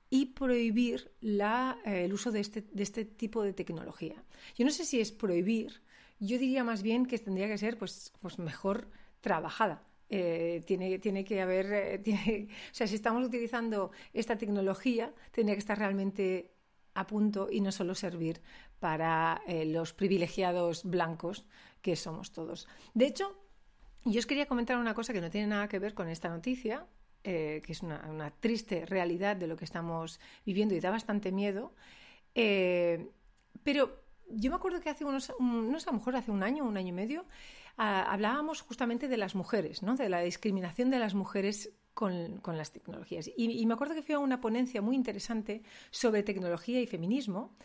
y 0.10 0.28
prohibir 0.28 1.12
el 1.22 2.14
uso 2.14 2.32
de 2.32 2.40
este, 2.40 2.62
de 2.62 2.84
este 2.84 3.04
tipo 3.04 3.44
de 3.44 3.52
tecnología. 3.52 4.24
Yo 4.56 4.64
no 4.64 4.72
sé 4.72 4.86
si 4.86 5.02
es 5.02 5.12
prohibir, 5.12 5.82
yo 6.22 6.38
diría 6.38 6.64
más 6.64 6.82
bien 6.82 7.06
que 7.06 7.20
tendría 7.20 7.50
que 7.50 7.58
ser 7.58 7.78
pues, 7.78 8.14
pues 8.22 8.40
mejor 8.40 8.88
trabajada. 9.20 9.84
Eh, 10.10 10.64
tiene, 10.66 11.00
tiene, 11.00 11.26
que 11.26 11.42
haber, 11.42 12.02
eh, 12.06 12.48
o 12.72 12.74
sea, 12.74 12.88
si 12.88 12.96
estamos 12.96 13.26
utilizando 13.26 13.92
esta 14.14 14.38
tecnología, 14.38 15.14
tendría 15.32 15.56
que 15.56 15.60
estar 15.60 15.78
realmente 15.78 16.54
a 16.94 17.06
punto 17.06 17.50
y 17.52 17.60
no 17.60 17.72
solo 17.72 17.94
servir 17.94 18.42
para 18.80 19.42
eh, 19.48 19.66
los 19.66 19.94
privilegiados 19.94 20.86
blancos 20.86 21.46
que 21.82 21.96
somos 21.96 22.32
todos. 22.32 22.68
De 22.94 23.06
hecho, 23.06 23.36
yo 24.06 24.20
os 24.20 24.26
quería 24.26 24.46
comentar 24.48 24.78
una 24.78 24.94
cosa 24.94 25.12
que 25.12 25.22
no 25.22 25.30
tiene 25.30 25.48
nada 25.48 25.68
que 25.68 25.80
ver 25.80 25.94
con 25.94 26.08
esta 26.08 26.30
noticia, 26.30 26.86
que 27.24 27.62
es 27.68 27.82
una, 27.84 28.08
una, 28.10 28.32
triste 28.32 28.86
realidad 28.86 29.36
de 29.36 29.48
lo 29.48 29.58
que 29.58 29.66
estamos 29.66 30.22
viviendo 30.46 30.74
y 30.74 30.80
da 30.80 30.92
bastante 30.92 31.34
miedo, 31.34 31.74
pero 32.34 34.02
yo 34.30 34.50
me 34.50 34.56
acuerdo 34.56 34.80
que 34.80 34.90
hace 34.90 35.04
unos, 35.04 35.34
no 35.40 35.80
sé, 35.80 35.90
a 35.90 35.92
lo 35.92 36.00
mejor 36.00 36.16
hace 36.16 36.32
un 36.32 36.44
año, 36.44 36.64
un 36.64 36.78
año 36.78 36.90
y 36.90 36.94
medio, 36.94 37.26
hablábamos 37.78 38.62
justamente 38.62 39.08
de 39.08 39.18
las 39.18 39.36
mujeres, 39.36 39.84
¿no? 39.84 39.96
de 39.96 40.10
la 40.10 40.22
discriminación 40.22 40.90
de 40.90 41.00
las 41.00 41.14
mujeres 41.14 41.72
con, 41.94 42.42
las 42.46 42.72
tecnologías. 42.72 43.30
Y, 43.36 43.66
me 43.66 43.74
acuerdo 43.74 43.96
que 43.96 44.04
fui 44.04 44.16
a 44.16 44.20
una 44.20 44.42
ponencia 44.42 44.82
muy 44.82 44.96
interesante 44.96 45.64
sobre 45.90 46.24
tecnología 46.24 46.82
y 46.82 46.88
feminismo 46.88 47.56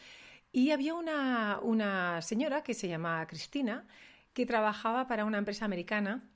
y 0.51 0.71
había 0.71 0.95
una, 0.95 2.21
señora 2.23 2.63
que 2.63 2.75
se 2.75 2.89
llama 2.89 3.27
Cristina 3.27 3.87
que 4.33 4.47
trabajaba 4.47 5.07
para 5.07 5.25
una 5.25 5.39
empresa 5.39 5.65
americana 5.65 6.31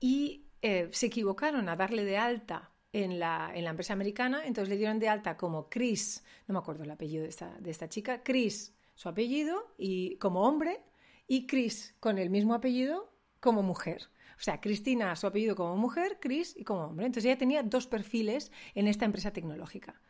y 0.00 0.46
eh, 0.60 0.88
se 0.92 1.06
equivocaron 1.06 1.68
a 1.68 1.76
darle 1.76 2.04
de 2.04 2.18
alta 2.18 2.70
en 2.92 3.18
la, 3.18 3.50
en 3.54 3.64
la, 3.64 3.70
empresa 3.70 3.92
americana, 3.94 4.46
entonces 4.46 4.68
le 4.68 4.76
dieron 4.76 4.98
de 4.98 5.08
alta 5.08 5.36
como 5.36 5.68
Chris, 5.68 6.22
no 6.46 6.52
me 6.52 6.58
acuerdo 6.58 6.84
el 6.84 6.90
apellido 6.90 7.22
de 7.22 7.30
esta, 7.30 7.56
de 7.58 7.70
esta 7.70 7.88
chica, 7.88 8.22
Chris, 8.22 8.74
su 8.94 9.08
apellido, 9.08 9.74
y 9.76 10.16
como 10.18 10.42
hombre, 10.42 10.80
y 11.26 11.46
Chris 11.46 11.94
con 12.00 12.18
el 12.18 12.30
mismo 12.30 12.54
apellido 12.54 13.12
como 13.40 13.62
mujer. 13.62 14.08
O 14.36 14.42
sea, 14.42 14.60
Cristina 14.60 15.14
su 15.16 15.26
apellido 15.26 15.54
como 15.54 15.76
mujer, 15.76 16.18
Chris 16.20 16.56
y 16.56 16.64
como 16.64 16.84
hombre. 16.84 17.06
Entonces 17.06 17.26
ella 17.26 17.38
tenía 17.38 17.62
dos 17.62 17.86
perfiles 17.86 18.50
en 18.74 18.88
esta 18.88 19.04
empresa 19.04 19.32
tecnológica. 19.32 20.00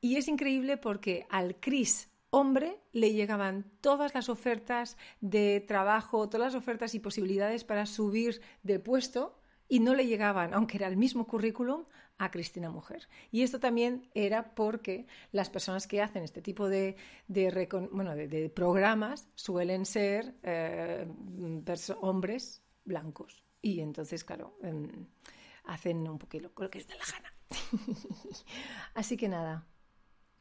Y 0.00 0.16
es 0.16 0.28
increíble 0.28 0.76
porque 0.76 1.26
al 1.28 1.58
Chris 1.58 2.08
hombre 2.30 2.80
le 2.92 3.12
llegaban 3.12 3.70
todas 3.80 4.14
las 4.14 4.28
ofertas 4.28 4.96
de 5.20 5.64
trabajo, 5.66 6.28
todas 6.28 6.52
las 6.52 6.62
ofertas 6.62 6.94
y 6.94 7.00
posibilidades 7.00 7.64
para 7.64 7.86
subir 7.86 8.40
de 8.62 8.78
puesto 8.78 9.40
y 9.68 9.80
no 9.80 9.94
le 9.94 10.06
llegaban, 10.06 10.54
aunque 10.54 10.78
era 10.78 10.86
el 10.86 10.96
mismo 10.96 11.26
currículum, 11.26 11.84
a 12.18 12.30
Cristina 12.30 12.70
Mujer. 12.70 13.08
Y 13.30 13.42
esto 13.42 13.60
también 13.60 14.10
era 14.14 14.54
porque 14.54 15.06
las 15.32 15.50
personas 15.50 15.86
que 15.86 16.02
hacen 16.02 16.24
este 16.24 16.42
tipo 16.42 16.68
de, 16.68 16.96
de, 17.28 18.52
programas 18.54 19.28
suelen 19.34 19.86
ser 19.86 20.34
eh, 20.42 21.06
hombres 22.00 22.62
blancos. 22.84 23.44
Y 23.62 23.80
entonces, 23.80 24.24
claro, 24.24 24.56
em, 24.62 25.06
hacen 25.64 26.08
un 26.08 26.18
poquito 26.18 26.50
lo 26.56 26.70
que 26.70 26.78
es 26.78 26.88
de 26.88 26.96
la 26.96 27.04
gana. 27.04 27.32
Así 28.94 29.16
que 29.16 29.28
nada. 29.28 29.66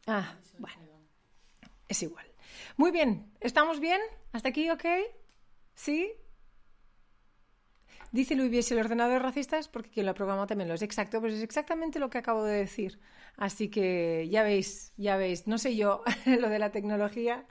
Ah, 0.07 0.38
bueno. 0.60 0.98
Es 1.88 2.03
igual. 2.03 2.25
Muy 2.75 2.91
bien. 2.91 3.31
¿Estamos 3.39 3.79
bien? 3.79 4.01
¿Hasta 4.31 4.50
aquí 4.50 4.69
ok? 4.69 4.86
¿Sí? 5.74 6.12
Dice 8.17 8.33
Luis 8.33 8.71
el 8.71 8.79
ordenador 8.79 9.21
racista 9.21 9.59
es 9.59 9.67
porque 9.67 9.91
quien 9.91 10.07
lo 10.07 10.12
ha 10.12 10.15
programado 10.15 10.47
también 10.47 10.67
lo 10.67 10.74
es. 10.74 10.81
Exacto, 10.81 11.21
pues 11.21 11.36
es 11.36 11.43
exactamente 11.43 12.00
lo 12.00 12.09
que 12.09 12.17
acabo 12.17 12.43
de 12.43 12.57
decir. 12.57 12.97
Así 13.36 13.69
que 13.69 14.27
ya 14.31 14.41
veis, 14.41 14.91
ya 14.97 15.17
veis. 15.17 15.45
No 15.45 15.59
sé 15.59 15.75
yo, 15.75 16.01
lo 16.25 16.50
de 16.50 16.57
la 16.57 16.71
tecnología 16.71 17.45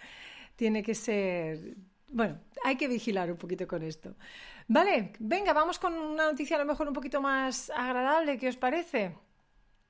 tiene 0.56 0.82
que 0.82 0.96
ser... 0.96 1.76
Bueno, 2.08 2.40
hay 2.64 2.75
que 2.75 2.88
vigilar 2.88 3.30
un 3.30 3.37
poquito 3.37 3.68
con 3.68 3.85
esto. 3.85 4.16
Vale, 4.66 5.12
venga, 5.20 5.52
vamos 5.52 5.78
con 5.78 5.94
una 5.94 6.25
noticia 6.25 6.56
a 6.56 6.58
lo 6.58 6.64
mejor 6.64 6.88
un 6.88 6.94
poquito 6.94 7.20
más 7.20 7.70
agradable, 7.70 8.37
¿qué 8.37 8.49
os 8.49 8.56
parece? 8.56 9.14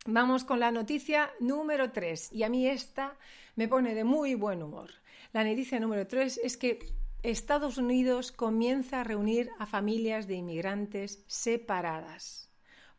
Vamos 0.05 0.45
con 0.45 0.61
la 0.61 0.71
noticia 0.71 1.31
número 1.41 1.91
3. 1.91 2.35
Y 2.35 2.43
a 2.43 2.51
mí 2.51 2.69
esta 2.69 3.17
me 3.55 3.67
pone 3.67 3.95
de 3.95 4.05
muy 4.05 4.35
buen 4.35 4.63
humor. 4.63 4.91
La 5.33 5.43
noticia 5.43 5.81
número 5.81 6.07
3 6.07 6.39
es 6.45 6.59
que 6.59 6.81
Estados 7.23 7.79
Unidos 7.79 8.33
comienza 8.33 9.01
a 9.01 9.05
reunir 9.05 9.51
a 9.59 9.67
familias 9.67 10.27
de 10.27 10.35
inmigrantes 10.35 11.25
separadas. 11.27 12.51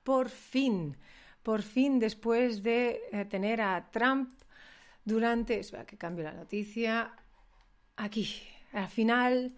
Por 0.03 0.29
fin, 0.29 0.97
por 1.43 1.62
fin 1.62 2.00
después 2.00 2.63
de 2.63 3.01
eh, 3.12 3.25
tener 3.25 3.62
a 3.62 3.89
Trump 3.91 4.31
durante... 5.05 5.59
Espera 5.59 5.86
que 5.86 5.97
cambio 5.97 6.25
la 6.25 6.33
noticia. 6.33 7.13
Aquí, 7.95 8.27
al 8.74 8.89
final, 8.89 9.55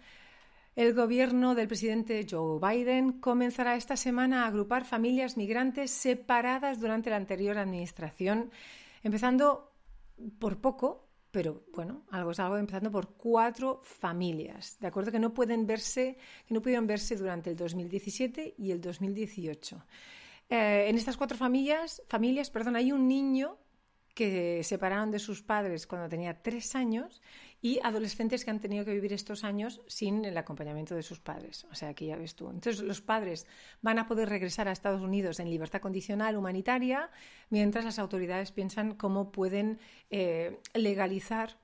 el 0.76 0.94
gobierno 0.94 1.54
del 1.54 1.66
presidente 1.66 2.26
Joe 2.30 2.60
Biden 2.60 3.20
comenzará 3.20 3.74
esta 3.74 3.96
semana 3.96 4.44
a 4.44 4.46
agrupar 4.46 4.84
familias 4.84 5.36
migrantes 5.36 5.90
separadas 5.90 6.80
durante 6.80 7.10
la 7.10 7.16
anterior 7.16 7.58
administración, 7.58 8.50
empezando 9.02 9.72
por 10.38 10.60
poco 10.60 11.09
pero 11.30 11.64
bueno, 11.72 12.04
algo 12.10 12.32
es 12.32 12.40
algo 12.40 12.56
empezando 12.56 12.90
por 12.90 13.14
cuatro 13.14 13.80
familias, 13.84 14.76
¿de 14.80 14.88
acuerdo? 14.88 15.12
Que 15.12 15.18
no 15.18 15.32
pueden 15.32 15.66
verse, 15.66 16.16
que 16.46 16.54
no 16.54 16.60
pudieron 16.60 16.86
verse 16.86 17.16
durante 17.16 17.50
el 17.50 17.56
2017 17.56 18.54
y 18.58 18.70
el 18.70 18.80
2018. 18.80 19.84
Eh, 20.48 20.86
en 20.88 20.96
estas 20.96 21.16
cuatro 21.16 21.38
familias, 21.38 22.02
familias, 22.08 22.50
perdón, 22.50 22.76
hay 22.76 22.90
un 22.90 23.06
niño 23.06 23.58
que 24.14 24.62
separaron 24.64 25.10
de 25.10 25.18
sus 25.18 25.42
padres 25.42 25.86
cuando 25.86 26.08
tenía 26.08 26.42
tres 26.42 26.74
años 26.74 27.22
y 27.62 27.78
adolescentes 27.82 28.44
que 28.44 28.50
han 28.50 28.60
tenido 28.60 28.84
que 28.84 28.94
vivir 28.94 29.12
estos 29.12 29.44
años 29.44 29.80
sin 29.86 30.24
el 30.24 30.36
acompañamiento 30.38 30.94
de 30.94 31.02
sus 31.02 31.20
padres. 31.20 31.66
O 31.70 31.74
sea, 31.74 31.90
aquí 31.90 32.06
ya 32.06 32.16
ves 32.16 32.34
tú. 32.34 32.46
Entonces, 32.46 32.80
los 32.80 33.00
padres 33.00 33.46
van 33.82 33.98
a 33.98 34.06
poder 34.06 34.28
regresar 34.28 34.66
a 34.68 34.72
Estados 34.72 35.02
Unidos 35.02 35.40
en 35.40 35.50
libertad 35.50 35.80
condicional 35.80 36.36
humanitaria, 36.36 37.10
mientras 37.50 37.84
las 37.84 37.98
autoridades 37.98 38.52
piensan 38.52 38.94
cómo 38.94 39.30
pueden 39.30 39.78
eh, 40.10 40.58
legalizar 40.74 41.58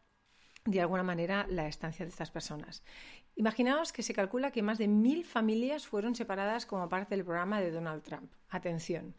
de 0.66 0.80
alguna 0.80 1.02
manera 1.02 1.46
la 1.48 1.66
estancia 1.66 2.04
de 2.04 2.10
estas 2.10 2.30
personas. 2.30 2.82
Imaginaos 3.36 3.92
que 3.92 4.02
se 4.02 4.14
calcula 4.14 4.50
que 4.50 4.62
más 4.62 4.78
de 4.78 4.88
mil 4.88 5.24
familias 5.24 5.86
fueron 5.86 6.14
separadas 6.14 6.66
como 6.66 6.88
parte 6.88 7.14
del 7.14 7.24
programa 7.24 7.60
de 7.60 7.70
Donald 7.70 8.02
Trump. 8.02 8.32
Atención. 8.48 9.14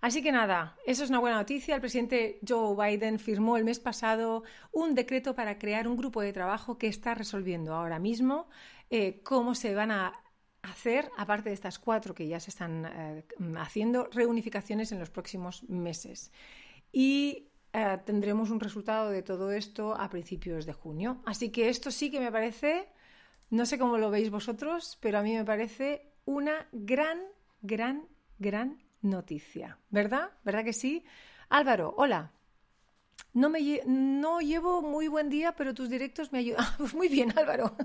Así 0.00 0.22
que 0.22 0.32
nada, 0.32 0.76
eso 0.86 1.04
es 1.04 1.10
una 1.10 1.18
buena 1.18 1.36
noticia. 1.36 1.74
El 1.74 1.80
presidente 1.80 2.38
Joe 2.46 2.76
Biden 2.76 3.18
firmó 3.18 3.56
el 3.56 3.64
mes 3.64 3.80
pasado 3.80 4.44
un 4.72 4.94
decreto 4.94 5.34
para 5.34 5.58
crear 5.58 5.88
un 5.88 5.96
grupo 5.96 6.20
de 6.20 6.32
trabajo 6.32 6.78
que 6.78 6.86
está 6.86 7.14
resolviendo 7.14 7.74
ahora 7.74 7.98
mismo 7.98 8.48
eh, 8.90 9.20
cómo 9.22 9.54
se 9.54 9.74
van 9.74 9.90
a 9.90 10.12
hacer, 10.62 11.10
aparte 11.16 11.48
de 11.48 11.54
estas 11.54 11.78
cuatro 11.78 12.14
que 12.14 12.26
ya 12.26 12.40
se 12.40 12.50
están 12.50 12.84
eh, 12.86 13.24
haciendo, 13.58 14.08
reunificaciones 14.12 14.92
en 14.92 14.98
los 14.98 15.10
próximos 15.10 15.62
meses. 15.68 16.32
Y 16.92 17.48
eh, 17.72 17.98
tendremos 18.04 18.50
un 18.50 18.60
resultado 18.60 19.10
de 19.10 19.22
todo 19.22 19.52
esto 19.52 19.94
a 19.94 20.08
principios 20.08 20.66
de 20.66 20.72
junio. 20.72 21.22
Así 21.24 21.50
que 21.50 21.68
esto 21.68 21.90
sí 21.90 22.10
que 22.10 22.20
me 22.20 22.32
parece, 22.32 22.88
no 23.50 23.66
sé 23.66 23.78
cómo 23.78 23.98
lo 23.98 24.10
veis 24.10 24.30
vosotros, 24.30 24.98
pero 25.00 25.18
a 25.18 25.22
mí 25.22 25.34
me 25.34 25.44
parece 25.44 26.12
una 26.24 26.68
gran, 26.72 27.20
gran, 27.62 28.06
gran 28.38 28.85
noticia, 29.10 29.78
¿verdad? 29.90 30.30
¿Verdad 30.44 30.64
que 30.64 30.72
sí? 30.72 31.04
Álvaro, 31.48 31.94
hola. 31.96 32.32
No, 33.32 33.50
me 33.50 33.82
no 33.86 34.40
llevo 34.40 34.82
muy 34.82 35.08
buen 35.08 35.28
día, 35.28 35.54
pero 35.56 35.74
tus 35.74 35.90
directos 35.90 36.32
me 36.32 36.38
ayudan. 36.38 36.64
pues 36.78 36.94
muy 36.94 37.08
bien, 37.08 37.32
Álvaro. 37.36 37.76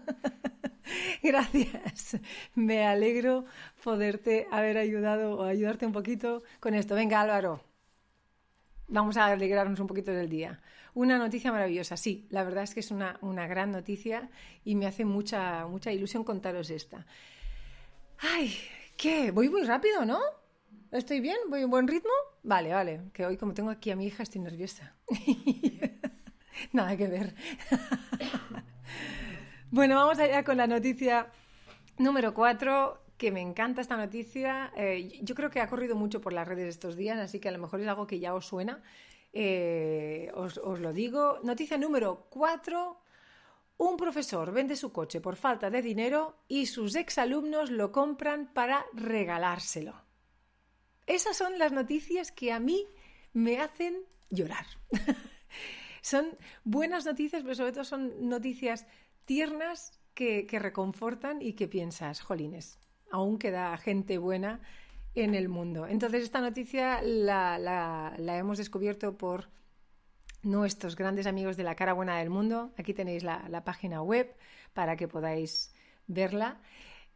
Gracias. 1.23 2.17
Me 2.55 2.85
alegro 2.85 3.45
poderte 3.83 4.47
haber 4.51 4.77
ayudado 4.77 5.37
o 5.37 5.43
ayudarte 5.43 5.85
un 5.85 5.91
poquito 5.91 6.43
con 6.59 6.73
esto. 6.73 6.95
Venga, 6.95 7.21
Álvaro. 7.21 7.63
Vamos 8.87 9.17
a 9.17 9.25
alegrarnos 9.27 9.79
un 9.79 9.87
poquito 9.87 10.11
del 10.11 10.29
día. 10.29 10.61
Una 10.93 11.17
noticia 11.17 11.51
maravillosa, 11.51 11.95
sí, 11.95 12.27
la 12.29 12.43
verdad 12.43 12.63
es 12.63 12.73
que 12.73 12.81
es 12.81 12.91
una, 12.91 13.17
una 13.21 13.47
gran 13.47 13.71
noticia 13.71 14.29
y 14.65 14.75
me 14.75 14.85
hace 14.85 15.05
mucha, 15.05 15.65
mucha 15.67 15.91
ilusión 15.93 16.25
contaros 16.25 16.69
esta. 16.69 17.05
Ay, 18.19 18.53
¿qué? 18.97 19.31
Voy 19.31 19.49
muy 19.49 19.63
rápido, 19.63 20.05
¿no? 20.05 20.19
¿Estoy 20.91 21.21
bien? 21.21 21.37
¿Voy 21.47 21.61
en 21.61 21.69
buen 21.69 21.87
ritmo? 21.87 22.11
Vale, 22.43 22.73
vale. 22.73 23.03
Que 23.13 23.25
hoy 23.25 23.37
como 23.37 23.53
tengo 23.53 23.69
aquí 23.69 23.91
a 23.91 23.95
mi 23.95 24.07
hija 24.07 24.23
estoy 24.23 24.41
nerviosa. 24.41 24.93
Nada 26.73 26.97
que 26.97 27.07
ver. 27.07 27.33
bueno, 29.71 29.95
vamos 29.95 30.19
allá 30.19 30.43
con 30.43 30.57
la 30.57 30.67
noticia 30.67 31.31
número 31.97 32.33
4, 32.33 33.05
que 33.17 33.31
me 33.31 33.39
encanta 33.39 33.79
esta 33.79 33.95
noticia. 33.95 34.73
Eh, 34.75 35.21
yo 35.21 35.33
creo 35.33 35.49
que 35.49 35.61
ha 35.61 35.69
corrido 35.69 35.95
mucho 35.95 36.19
por 36.19 36.33
las 36.33 36.45
redes 36.45 36.67
estos 36.67 36.97
días, 36.97 37.17
así 37.19 37.39
que 37.39 37.47
a 37.47 37.53
lo 37.53 37.59
mejor 37.59 37.79
es 37.79 37.87
algo 37.87 38.05
que 38.05 38.19
ya 38.19 38.33
os 38.33 38.45
suena. 38.45 38.83
Eh, 39.31 40.29
os, 40.35 40.57
os 40.57 40.81
lo 40.81 40.91
digo. 40.91 41.39
Noticia 41.41 41.77
número 41.77 42.27
4. 42.29 43.01
Un 43.77 43.95
profesor 43.95 44.51
vende 44.51 44.75
su 44.75 44.91
coche 44.91 45.21
por 45.21 45.37
falta 45.37 45.69
de 45.69 45.81
dinero 45.81 46.43
y 46.49 46.65
sus 46.65 46.95
exalumnos 46.95 47.71
lo 47.71 47.93
compran 47.93 48.51
para 48.53 48.85
regalárselo. 48.91 50.10
Esas 51.11 51.35
son 51.35 51.59
las 51.59 51.73
noticias 51.73 52.31
que 52.31 52.53
a 52.53 52.59
mí 52.59 52.87
me 53.33 53.59
hacen 53.59 53.97
llorar. 54.29 54.65
son 56.01 56.37
buenas 56.63 57.05
noticias, 57.05 57.43
pero 57.43 57.53
sobre 57.53 57.73
todo 57.73 57.83
son 57.83 58.29
noticias 58.29 58.87
tiernas 59.25 59.99
que, 60.13 60.47
reconfortan 60.49 61.41
y 61.41 61.51
que 61.51 61.67
piensas, 61.67 62.21
jolines, 62.21 62.79
aún 63.11 63.39
queda 63.39 63.75
gente 63.77 64.19
buena 64.19 64.61
en 65.13 65.35
el 65.35 65.49
mundo. 65.49 65.85
Entonces, 65.85 66.23
esta 66.23 66.39
noticia 66.39 67.01
la, 67.01 68.15
hemos 68.17 68.57
descubierto 68.57 69.17
por 69.17 69.49
nuestros 70.43 70.95
grandes 70.95 71.27
amigos 71.27 71.57
de 71.57 71.63
la 71.63 71.75
cara 71.75 71.91
buena 71.91 72.19
del 72.19 72.29
mundo. 72.29 72.71
Aquí 72.77 72.93
tenéis 72.93 73.23
la, 73.25 73.63
página 73.65 74.01
web 74.01 74.33
para 74.73 74.95
que 74.95 75.09
podáis 75.09 75.73
verla. 76.07 76.61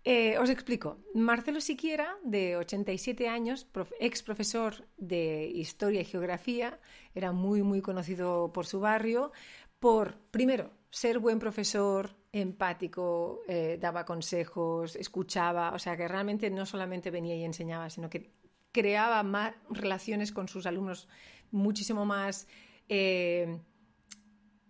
Eh, 0.07 0.37
os 0.37 0.51
explico. 0.51 0.99
Marcelo 1.15 1.59
Siquiera, 1.59 2.15
de 2.23 2.57
87 2.57 3.27
años, 3.27 3.67
ex 3.99 4.21
profesor 4.21 4.85
de 4.97 5.47
Historia 5.47 6.01
y 6.01 6.05
Geografía, 6.05 6.79
era 7.15 7.31
muy, 7.31 7.63
muy 7.63 7.81
conocido 7.81 8.53
por 8.53 8.67
su 8.67 8.79
barrio, 8.79 9.31
por, 9.79 10.19
primero, 10.29 10.69
ser 10.91 11.17
buen 11.17 11.39
profesor, 11.39 12.15
empático, 12.31 13.41
eh, 13.47 13.79
daba 13.81 14.05
consejos, 14.05 14.95
escuchaba, 14.95 15.73
o 15.73 15.79
sea 15.79 15.97
que 15.97 16.07
realmente 16.07 16.51
no 16.51 16.67
solamente 16.67 17.09
venía 17.09 17.35
y 17.35 17.43
enseñaba, 17.43 17.89
sino 17.89 18.07
que 18.07 18.31
creaba 18.71 19.23
más 19.23 19.55
relaciones 19.71 20.31
con 20.31 20.47
sus 20.47 20.67
alumnos 20.67 21.07
muchísimo 21.49 22.05
más 22.05 22.47
eh, 22.89 23.59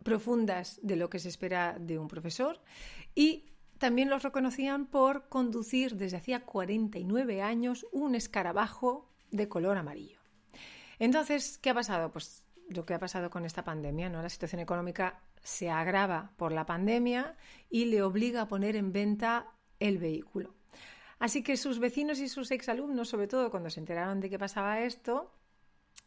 profundas 0.03 0.79
de 0.81 0.95
lo 0.95 1.09
que 1.09 1.19
se 1.19 1.27
espera 1.27 1.77
de 1.77 1.97
un 1.99 2.07
profesor. 2.07 2.61
Y 3.15 3.54
también 3.85 4.09
los 4.09 4.23
reconocían 4.23 4.87
por 4.87 5.29
conducir 5.29 5.95
desde 5.95 6.17
hacía 6.17 6.43
49 6.43 7.43
años 7.43 7.85
un 7.91 8.15
escarabajo 8.15 9.07
de 9.29 9.47
color 9.47 9.77
amarillo. 9.77 10.17
Entonces, 10.97 11.59
¿qué 11.59 11.69
ha 11.69 11.75
pasado? 11.75 12.11
Pues 12.11 12.43
lo 12.67 12.83
que 12.83 12.95
ha 12.95 12.99
pasado 12.99 13.29
con 13.29 13.45
esta 13.45 13.63
pandemia, 13.63 14.09
¿no? 14.09 14.23
La 14.23 14.29
situación 14.29 14.59
económica 14.59 15.21
se 15.43 15.69
agrava 15.69 16.31
por 16.35 16.51
la 16.51 16.65
pandemia 16.65 17.37
y 17.69 17.85
le 17.85 18.01
obliga 18.01 18.41
a 18.41 18.47
poner 18.47 18.75
en 18.75 18.91
venta 18.91 19.53
el 19.79 19.99
vehículo. 19.99 20.55
Así 21.19 21.43
que 21.43 21.55
sus 21.55 21.77
vecinos 21.77 22.17
y 22.17 22.27
sus 22.27 22.49
exalumnos, 22.49 23.09
sobre 23.09 23.27
todo 23.27 23.51
cuando 23.51 23.69
se 23.69 23.81
enteraron 23.81 24.19
de 24.19 24.31
que 24.31 24.39
pasaba 24.39 24.79
esto, 24.79 25.31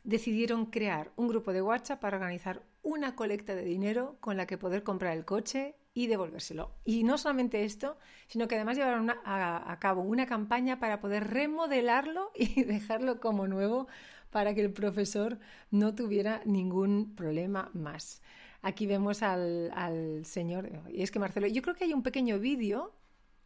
decidieron 0.02 0.66
crear 0.66 1.12
un 1.14 1.28
grupo 1.28 1.52
de 1.52 1.62
WhatsApp 1.62 2.00
para 2.00 2.16
organizar 2.16 2.60
una 2.82 3.14
colecta 3.14 3.54
de 3.54 3.62
dinero 3.62 4.16
con 4.18 4.36
la 4.36 4.48
que 4.48 4.58
poder 4.58 4.82
comprar 4.82 5.16
el 5.16 5.24
coche 5.24 5.76
y 5.98 6.06
devolvérselo. 6.06 6.70
Y 6.84 7.02
no 7.02 7.18
solamente 7.18 7.64
esto, 7.64 7.98
sino 8.28 8.46
que 8.46 8.54
además 8.54 8.76
llevaron 8.76 9.10
a, 9.10 9.76
cabo 9.80 10.02
una 10.02 10.26
campaña 10.26 10.78
para 10.78 11.00
poder 11.00 11.26
remodelarlo 11.26 12.30
y 12.36 12.62
dejarlo 12.62 13.18
como 13.18 13.48
nuevo 13.48 13.88
para 14.30 14.54
que 14.54 14.60
el 14.60 14.72
profesor 14.72 15.40
no 15.72 15.96
tuviera 15.96 16.40
ningún 16.44 17.16
problema 17.16 17.70
más. 17.74 18.22
Aquí 18.62 18.86
vemos 18.86 19.24
al, 19.24 20.22
señor, 20.24 20.70
y 20.88 21.02
es 21.02 21.10
que 21.10 21.18
Marcelo, 21.18 21.48
yo 21.48 21.62
creo 21.62 21.74
que 21.74 21.84
hay 21.84 21.92
un 21.92 22.04
pequeño 22.04 22.38
vídeo, 22.38 22.92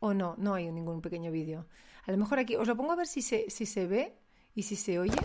o 0.01 0.12
no, 0.12 0.35
no 0.37 0.53
hay 0.53 0.71
ningún 0.71 1.01
pequeño 1.01 1.33
vídeo. 1.33 1.67
A 2.07 2.12
lo 2.12 2.19
mejor 2.19 2.38
aquí, 2.38 2.57
os 2.57 2.69
lo 2.69 2.77
pongo 2.77 2.93
a 2.93 2.97
ver 2.97 3.07
si 3.07 3.23
se, 3.23 3.49
si 3.49 3.65
se 3.65 3.87
ve 3.87 4.15
y 4.55 4.65
si 4.65 4.77
se 4.77 4.99
oye. 4.99 5.17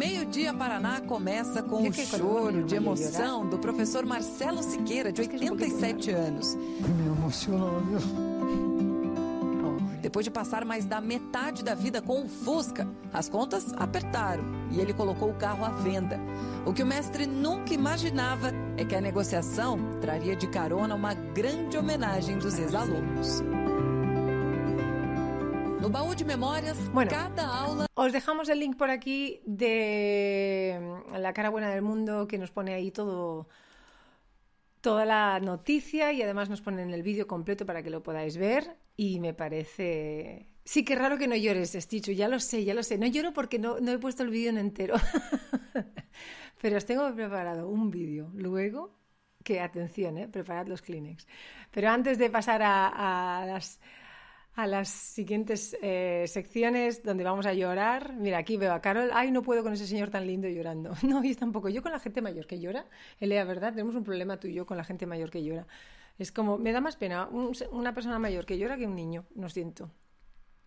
Meio-Dia 0.00 0.54
Paraná 0.54 1.02
começa 1.02 1.62
com 1.62 1.86
o 1.86 1.92
choro 1.92 2.64
de 2.64 2.74
emoção 2.74 3.46
do 3.46 3.58
professor 3.58 4.06
Marcelo 4.06 4.62
Siqueira, 4.62 5.12
de 5.12 5.20
87 5.20 6.10
anos. 6.10 6.54
Me 6.54 7.06
emociona, 7.06 8.00
Depois 10.00 10.24
de 10.24 10.30
passar 10.30 10.64
mais 10.64 10.86
da 10.86 11.02
metade 11.02 11.62
da 11.62 11.74
vida 11.74 12.00
com 12.00 12.22
o 12.22 12.28
Fusca, 12.30 12.88
as 13.12 13.28
contas 13.28 13.74
apertaram 13.76 14.42
e 14.70 14.80
ele 14.80 14.94
colocou 14.94 15.28
o 15.28 15.34
carro 15.34 15.66
à 15.66 15.68
venda. 15.68 16.18
O 16.64 16.72
que 16.72 16.82
o 16.82 16.86
mestre 16.86 17.26
nunca 17.26 17.74
imaginava 17.74 18.52
é 18.78 18.86
que 18.86 18.94
a 18.94 19.02
negociação 19.02 19.98
traria 20.00 20.34
de 20.34 20.46
carona 20.46 20.94
uma 20.94 21.12
grande 21.12 21.76
homenagem 21.76 22.38
dos 22.38 22.58
ex-alunos. 22.58 23.42
No 25.80 25.88
baúl 25.88 26.14
de 26.14 26.26
memorias, 26.26 26.76
bueno, 26.92 27.10
cada 27.10 27.46
aula. 27.62 27.86
Os 27.94 28.12
dejamos 28.12 28.50
el 28.50 28.60
link 28.60 28.76
por 28.76 28.90
aquí 28.90 29.40
de 29.46 30.78
la 31.16 31.32
cara 31.32 31.48
buena 31.48 31.70
del 31.70 31.80
mundo 31.80 32.28
que 32.28 32.36
nos 32.36 32.50
pone 32.50 32.74
ahí 32.74 32.90
todo 32.90 33.48
toda 34.82 35.06
la 35.06 35.40
noticia 35.40 36.12
y 36.12 36.22
además 36.22 36.50
nos 36.50 36.60
ponen 36.60 36.90
el 36.90 37.02
vídeo 37.02 37.26
completo 37.26 37.64
para 37.64 37.82
que 37.82 37.88
lo 37.88 38.02
podáis 38.02 38.36
ver 38.36 38.76
y 38.96 39.20
me 39.20 39.32
parece 39.32 40.48
sí 40.64 40.84
que 40.84 40.96
raro 40.96 41.18
que 41.18 41.28
no 41.28 41.36
llores 41.36 41.72
Stichu 41.72 42.12
ya 42.12 42.28
lo 42.28 42.40
sé 42.40 42.64
ya 42.64 42.74
lo 42.74 42.82
sé 42.82 42.96
no 42.96 43.06
lloro 43.06 43.32
porque 43.32 43.58
no, 43.58 43.78
no 43.80 43.92
he 43.92 43.98
puesto 43.98 44.22
el 44.22 44.30
vídeo 44.30 44.50
en 44.50 44.58
entero 44.58 44.94
pero 46.62 46.78
os 46.78 46.86
tengo 46.86 47.14
preparado 47.14 47.68
un 47.68 47.90
vídeo 47.90 48.30
luego 48.34 48.98
que 49.44 49.60
atención 49.60 50.16
eh, 50.16 50.28
preparad 50.28 50.66
los 50.66 50.80
Kleenex 50.80 51.26
pero 51.70 51.90
antes 51.90 52.16
de 52.16 52.30
pasar 52.30 52.62
a, 52.62 53.42
a 53.42 53.46
las 53.46 53.80
a 54.54 54.66
las 54.66 54.88
siguientes 54.88 55.76
eh, 55.80 56.24
secciones 56.26 57.02
donde 57.02 57.24
vamos 57.24 57.46
a 57.46 57.54
llorar. 57.54 58.14
Mira, 58.14 58.38
aquí 58.38 58.56
veo 58.56 58.72
a 58.72 58.80
Carol. 58.80 59.10
Ay, 59.12 59.30
no 59.30 59.42
puedo 59.42 59.62
con 59.62 59.72
ese 59.72 59.86
señor 59.86 60.10
tan 60.10 60.26
lindo 60.26 60.48
llorando. 60.48 60.92
No, 61.02 61.22
yo 61.22 61.36
tampoco. 61.36 61.68
Yo 61.68 61.82
con 61.82 61.92
la 61.92 62.00
gente 62.00 62.20
mayor 62.20 62.46
que 62.46 62.60
llora, 62.60 62.86
Elea, 63.18 63.44
¿verdad? 63.44 63.72
Tenemos 63.72 63.94
un 63.94 64.04
problema 64.04 64.38
tú 64.38 64.48
y 64.48 64.54
yo 64.54 64.66
con 64.66 64.76
la 64.76 64.84
gente 64.84 65.06
mayor 65.06 65.30
que 65.30 65.42
llora. 65.42 65.66
Es 66.18 66.32
como, 66.32 66.58
me 66.58 66.72
da 66.72 66.80
más 66.80 66.96
pena 66.96 67.28
una 67.70 67.94
persona 67.94 68.18
mayor 68.18 68.44
que 68.44 68.58
llora 68.58 68.76
que 68.76 68.86
un 68.86 68.94
niño, 68.94 69.24
no 69.34 69.48
siento. 69.48 69.90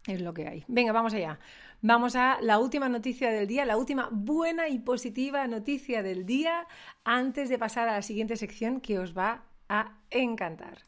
Es 0.08 0.20
lo 0.20 0.34
que 0.34 0.48
hay. 0.48 0.66
Venga, 0.68 0.92
vamos 0.92 1.14
allá. 1.14 1.40
Vamos 1.82 2.16
a 2.16 2.40
la 2.42 2.60
última 2.60 2.90
noticia 2.90 3.32
del 3.32 3.48
día, 3.48 3.64
la 3.64 3.78
última 3.78 4.10
buena 4.12 4.68
y 4.68 4.80
positiva 4.80 5.48
noticia 5.48 6.04
del 6.04 6.26
día, 6.26 6.68
antes 7.04 7.50
de 7.50 7.58
pasar 7.58 7.88
a 7.88 7.94
la 7.94 8.02
siguiente 8.02 8.36
sección 8.36 8.82
que 8.82 9.00
os 9.00 9.18
va 9.18 9.44
a 9.70 9.98
encantar. 10.10 10.80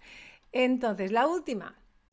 Entonces, 0.52 1.12
la 1.12 1.28
última. 1.28 1.76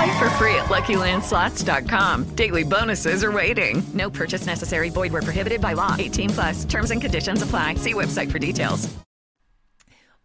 Play 0.00 0.18
for 0.18 0.30
free 0.40 0.54
at 0.54 0.68
LuckyLandSlots.com. 0.70 2.34
Daily 2.34 2.64
bonuses 2.64 3.22
are 3.22 3.32
waiting. 3.32 3.82
No 3.92 4.08
purchase 4.08 4.46
necessary. 4.46 4.88
Void 4.88 5.12
where 5.12 5.20
prohibited 5.22 5.60
by 5.60 5.74
law. 5.74 5.94
18 5.98 6.30
plus. 6.30 6.64
Terms 6.64 6.90
and 6.90 7.02
conditions 7.02 7.42
apply. 7.42 7.74
See 7.74 7.92
website 7.92 8.30
for 8.30 8.38
details. 8.38 8.88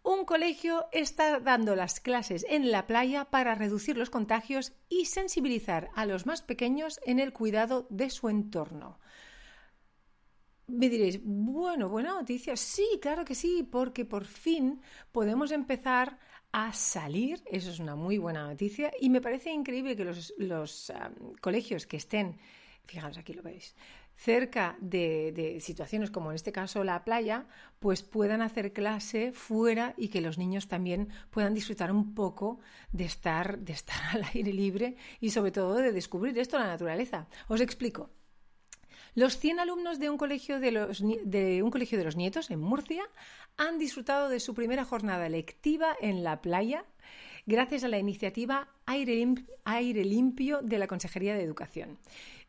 Un 0.01 0.23
colegio 0.23 0.85
está 0.93 1.41
dando 1.41 1.75
las 1.75 1.99
clases 1.99 2.45
en 2.47 2.71
la 2.71 2.87
playa 2.87 3.25
para 3.25 3.53
reducir 3.55 3.97
los 3.97 4.09
contagios 4.09 4.71
y 4.87 5.07
sensibilizar 5.07 5.89
a 5.95 6.05
los 6.05 6.25
más 6.25 6.41
pequeños 6.41 7.01
en 7.05 7.19
el 7.19 7.33
cuidado 7.33 7.85
de 7.89 8.09
su 8.09 8.29
entorno. 8.29 8.97
Me 10.67 10.87
diréis, 10.87 11.19
bueno, 11.21 11.89
buena 11.89 12.13
noticia. 12.13 12.55
Sí, 12.55 12.87
claro 13.01 13.25
que 13.25 13.35
sí, 13.35 13.67
porque 13.69 14.05
por 14.05 14.23
fin 14.23 14.79
podemos 15.11 15.51
empezar 15.51 16.17
a 16.57 16.71
salir, 16.71 17.43
eso 17.47 17.69
es 17.69 17.79
una 17.81 17.95
muy 17.95 18.17
buena 18.17 18.47
noticia, 18.47 18.89
y 19.01 19.09
me 19.09 19.19
parece 19.19 19.51
increíble 19.51 19.97
que 19.97 20.05
los, 20.05 20.33
los 20.37 20.89
colegios 21.41 21.85
que 21.85 21.97
estén, 21.97 22.37
fijaos 22.85 23.17
aquí 23.17 23.33
lo 23.33 23.43
veis, 23.43 23.75
cerca 24.15 24.77
de, 24.79 25.33
de, 25.33 25.59
situaciones 25.59 26.11
como 26.11 26.31
en 26.31 26.35
este 26.35 26.53
caso 26.53 26.85
la 26.85 27.03
playa, 27.03 27.45
pues 27.79 28.03
puedan 28.03 28.41
hacer 28.41 28.71
clase 28.71 29.33
fuera 29.33 29.95
y 29.97 30.07
que 30.07 30.21
los 30.21 30.37
niños 30.37 30.69
también 30.69 31.09
puedan 31.29 31.53
disfrutar 31.53 31.91
un 31.91 32.15
poco 32.15 32.61
de 32.93 33.03
estar, 33.03 33.59
de 33.59 33.73
estar 33.73 34.01
al 34.13 34.23
aire 34.33 34.53
libre 34.53 34.95
y 35.19 35.31
sobre 35.31 35.51
todo 35.51 35.75
de 35.75 35.91
descubrir 35.91 36.39
esto, 36.39 36.57
la 36.57 36.67
naturaleza. 36.67 37.27
Os 37.49 37.59
explico. 37.59 38.11
Los 39.13 39.37
100 39.39 39.61
alumnos 39.61 39.97
de 39.97 40.09
un, 40.09 40.17
colegio 40.17 40.59
de, 40.59 40.71
los, 40.71 41.01
de 41.01 41.63
un 41.63 41.71
colegio 41.71 41.97
de 41.97 42.03
los 42.03 42.17
nietos 42.17 42.51
en 42.51 42.59
Murcia 42.59 43.03
han 43.57 43.77
disfrutado 43.77 44.29
de 44.29 44.39
su 44.39 44.53
primera 44.53 44.85
jornada 44.85 45.29
lectiva 45.29 45.95
en 46.01 46.23
la 46.23 46.41
playa 46.41 46.85
gracias 47.45 47.83
a 47.83 47.87
la 47.87 47.99
iniciativa 47.99 48.67
Aire, 48.85 50.03
Limpio 50.03 50.61
de 50.61 50.79
la 50.79 50.87
Consejería 50.87 51.35
de 51.35 51.43
Educación. 51.43 51.97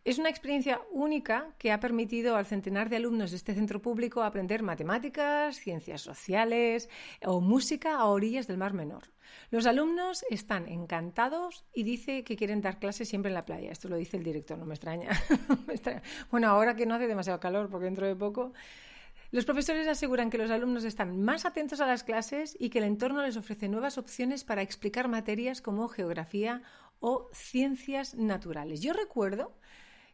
Es 0.04 0.18
una 0.18 0.30
experiencia 0.30 0.80
única 0.92 1.48
que 1.58 1.72
ha 1.72 1.80
permitido 1.80 2.36
al 2.36 2.46
centenar 2.46 2.88
de 2.88 2.96
alumnos 2.96 3.32
de 3.32 3.38
este 3.38 3.54
centro 3.54 3.82
público 3.82 4.22
aprender 4.22 4.62
matemáticas, 4.62 5.56
ciencias 5.56 6.00
sociales 6.00 6.88
o 7.24 7.40
música 7.40 7.96
a 7.96 8.04
orillas 8.04 8.46
del 8.46 8.56
Mar 8.56 8.72
Menor. 8.72 9.10
Los 9.50 9.66
alumnos 9.66 10.24
están 10.30 10.68
encantados 10.68 11.64
y 11.74 11.82
dice 11.82 12.22
que 12.22 12.36
quieren 12.36 12.60
dar 12.60 12.78
clases 12.78 13.08
siempre 13.08 13.30
en 13.30 13.34
la 13.34 13.44
playa. 13.44 13.72
Esto 13.72 13.88
lo 13.88 13.96
dice 13.96 14.16
el 14.16 14.22
director, 14.22 14.56
no 14.56 14.64
me 14.64 14.74
extraña. 14.74 15.10
me 15.66 15.74
extraña. 15.74 16.02
Bueno, 16.30 16.48
ahora 16.48 16.76
que 16.76 16.86
no 16.86 16.94
hace 16.94 17.08
demasiado 17.08 17.40
calor, 17.40 17.68
porque 17.68 17.86
dentro 17.86 18.06
de 18.06 18.14
poco 18.14 18.52
los 19.30 19.44
profesores 19.44 19.88
aseguran 19.88 20.30
que 20.30 20.38
los 20.38 20.50
alumnos 20.50 20.84
están 20.84 21.20
más 21.20 21.44
atentos 21.44 21.80
a 21.80 21.86
las 21.86 22.04
clases 22.04 22.56
y 22.58 22.70
que 22.70 22.78
el 22.78 22.84
entorno 22.84 23.22
les 23.22 23.36
ofrece 23.36 23.68
nuevas 23.68 23.98
opciones 23.98 24.44
para 24.44 24.62
explicar 24.62 25.08
materias 25.08 25.62
como 25.62 25.88
geografía 25.88 26.62
o 27.00 27.28
ciencias 27.32 28.14
naturales. 28.14 28.80
Yo 28.80 28.92
recuerdo 28.92 29.58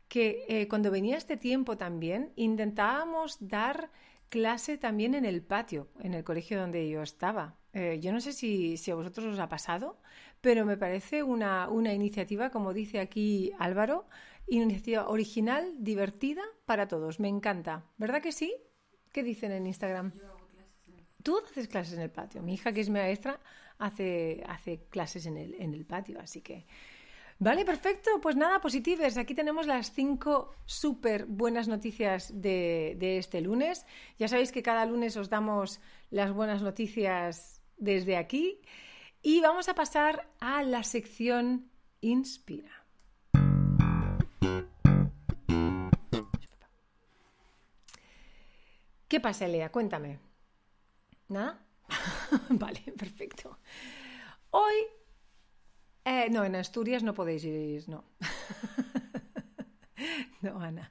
que 0.09 0.45
eh, 0.49 0.69
cuando 0.69 0.91
venía 0.91 1.17
este 1.17 1.37
tiempo 1.37 1.77
también 1.77 2.33
intentábamos 2.37 3.37
dar 3.41 3.91
clase 4.29 4.79
también 4.79 5.15
en 5.15 5.25
el 5.25 5.43
patio, 5.43 5.89
en 6.01 6.15
el 6.15 6.25
colegio 6.25 6.59
donde 6.59 6.89
yo 6.89 7.03
estaba. 7.03 7.57
Eh, 7.75 7.99
yo 8.01 8.13
no 8.13 8.21
sé 8.21 8.33
si, 8.33 8.77
a 8.91 8.95
vosotros 8.95 9.27
os 9.27 9.39
ha 9.39 9.49
pasado, 9.49 10.01
pero 10.41 10.65
me 10.67 10.77
parece 10.77 11.23
una, 11.23 11.69
una 11.69 11.93
iniciativa, 11.93 12.51
como 12.51 12.73
dice 12.73 13.01
aquí 13.01 13.53
Álvaro, 13.59 14.07
iniciativa 14.47 15.09
original, 15.09 15.77
divertida 15.79 16.43
para 16.67 16.89
todos. 16.89 17.21
Me 17.21 17.29
encanta. 17.29 17.85
¿Verdad 17.97 18.23
que 18.23 18.33
sí? 18.33 18.55
¿Qué 19.13 19.23
dicen 19.23 19.53
en 19.53 19.67
Instagram? 19.67 20.13
Yo 20.15 20.27
hago 20.27 20.47
clases 20.49 20.89
en 20.89 20.95
el 20.99 21.07
Tú 21.23 21.39
haces 21.45 21.69
clases 21.69 21.95
en 21.95 22.01
el 22.01 22.11
patio. 22.11 22.43
Mi 22.43 22.55
hija, 22.55 22.73
que 22.73 22.81
es 22.81 22.89
maestra, 22.89 23.39
hace, 23.79 24.43
hace 24.49 24.87
clases 24.89 25.27
en 25.27 25.37
el, 25.37 25.55
en 25.55 25.75
el 25.75 25.85
patio, 25.85 26.19
así 26.19 26.41
que... 26.41 26.67
Vale, 27.39 27.65
perfecto. 27.65 28.21
Pues 28.21 28.37
nada, 28.37 28.61
positivos. 28.61 29.17
Aquí 29.17 29.35
tenemos 29.35 29.67
las 29.67 29.93
cinco 29.93 30.55
súper 30.65 31.27
buenas 31.27 31.67
noticias 31.67 32.31
de, 32.41 32.95
de, 32.99 33.19
este 33.19 33.41
lunes. 33.41 33.85
Ya 34.17 34.29
sabéis 34.29 34.53
que 34.53 34.63
cada 34.63 34.87
lunes 34.87 35.17
os 35.17 35.29
damos 35.29 35.81
las 36.11 36.33
buenas 36.33 36.63
noticias 36.63 37.61
desde 37.77 38.17
aquí. 38.17 38.61
Y 39.23 39.41
vamos 39.41 39.69
a 39.69 39.75
pasar 39.75 40.29
a 40.39 40.63
la 40.63 40.85
sección 40.85 41.69
Inspira. 42.01 42.83
¿Qué 49.13 49.21
pasa, 49.21 49.47
Lea? 49.47 49.71
Cuéntame. 49.71 50.21
¿Nada? 51.29 51.63
vale, 52.49 52.81
perfecto. 52.97 53.59
Hoy 54.53 54.73
eh, 56.03 56.31
no, 56.31 56.47
en 56.47 56.57
Asturias 56.57 57.03
no 57.03 57.13
podéis 57.13 57.45
ir, 57.45 57.87
no. 57.91 58.05
no, 60.41 60.59
Ana. 60.59 60.91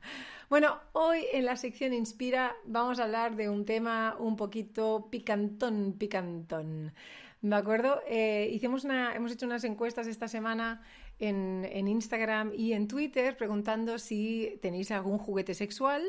Bueno, 0.51 0.77
hoy 0.91 1.25
en 1.33 1.45
la 1.45 1.55
sección 1.55 1.93
Inspira 1.93 2.55
vamos 2.65 2.99
a 2.99 3.05
hablar 3.05 3.35
de 3.35 3.49
un 3.49 3.65
tema 3.65 4.15
un 4.19 4.35
poquito 4.35 5.07
picantón, 5.09 5.95
picantón. 5.97 6.93
¿De 7.41 7.55
acuerdo? 7.55 8.03
Eh, 8.07 8.51
hicimos 8.53 8.83
una, 8.83 9.15
hemos 9.15 9.31
hecho 9.31 9.47
unas 9.47 9.63
encuestas 9.63 10.05
esta 10.05 10.27
semana 10.27 10.83
en, 11.17 11.67
en 11.71 11.87
Instagram 11.87 12.51
y 12.55 12.73
en 12.73 12.87
Twitter 12.87 13.35
preguntando 13.35 13.97
si 13.97 14.59
tenéis 14.61 14.91
algún 14.91 15.17
juguete 15.17 15.55
sexual. 15.55 16.03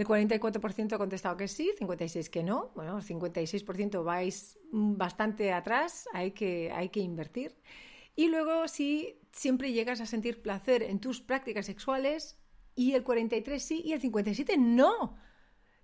El 0.00 0.06
44% 0.06 0.94
ha 0.94 0.96
contestado 0.96 1.36
que 1.36 1.46
sí, 1.46 1.72
56% 1.78 2.30
que 2.30 2.42
no. 2.42 2.70
Bueno, 2.74 3.02
56% 3.02 4.02
vais 4.02 4.58
bastante 4.72 5.52
atrás, 5.52 6.08
hay 6.14 6.30
que, 6.30 6.72
hay 6.72 6.88
que 6.88 7.00
invertir. 7.00 7.54
Y 8.16 8.28
luego 8.28 8.66
si 8.66 9.20
siempre 9.30 9.74
llegas 9.74 10.00
a 10.00 10.06
sentir 10.06 10.40
placer 10.40 10.82
en 10.82 11.00
tus 11.00 11.20
prácticas 11.20 11.66
sexuales 11.66 12.38
y 12.74 12.94
el 12.94 13.02
43 13.02 13.62
sí 13.62 13.82
y 13.84 13.92
el 13.92 14.00
57 14.00 14.56
no. 14.56 15.18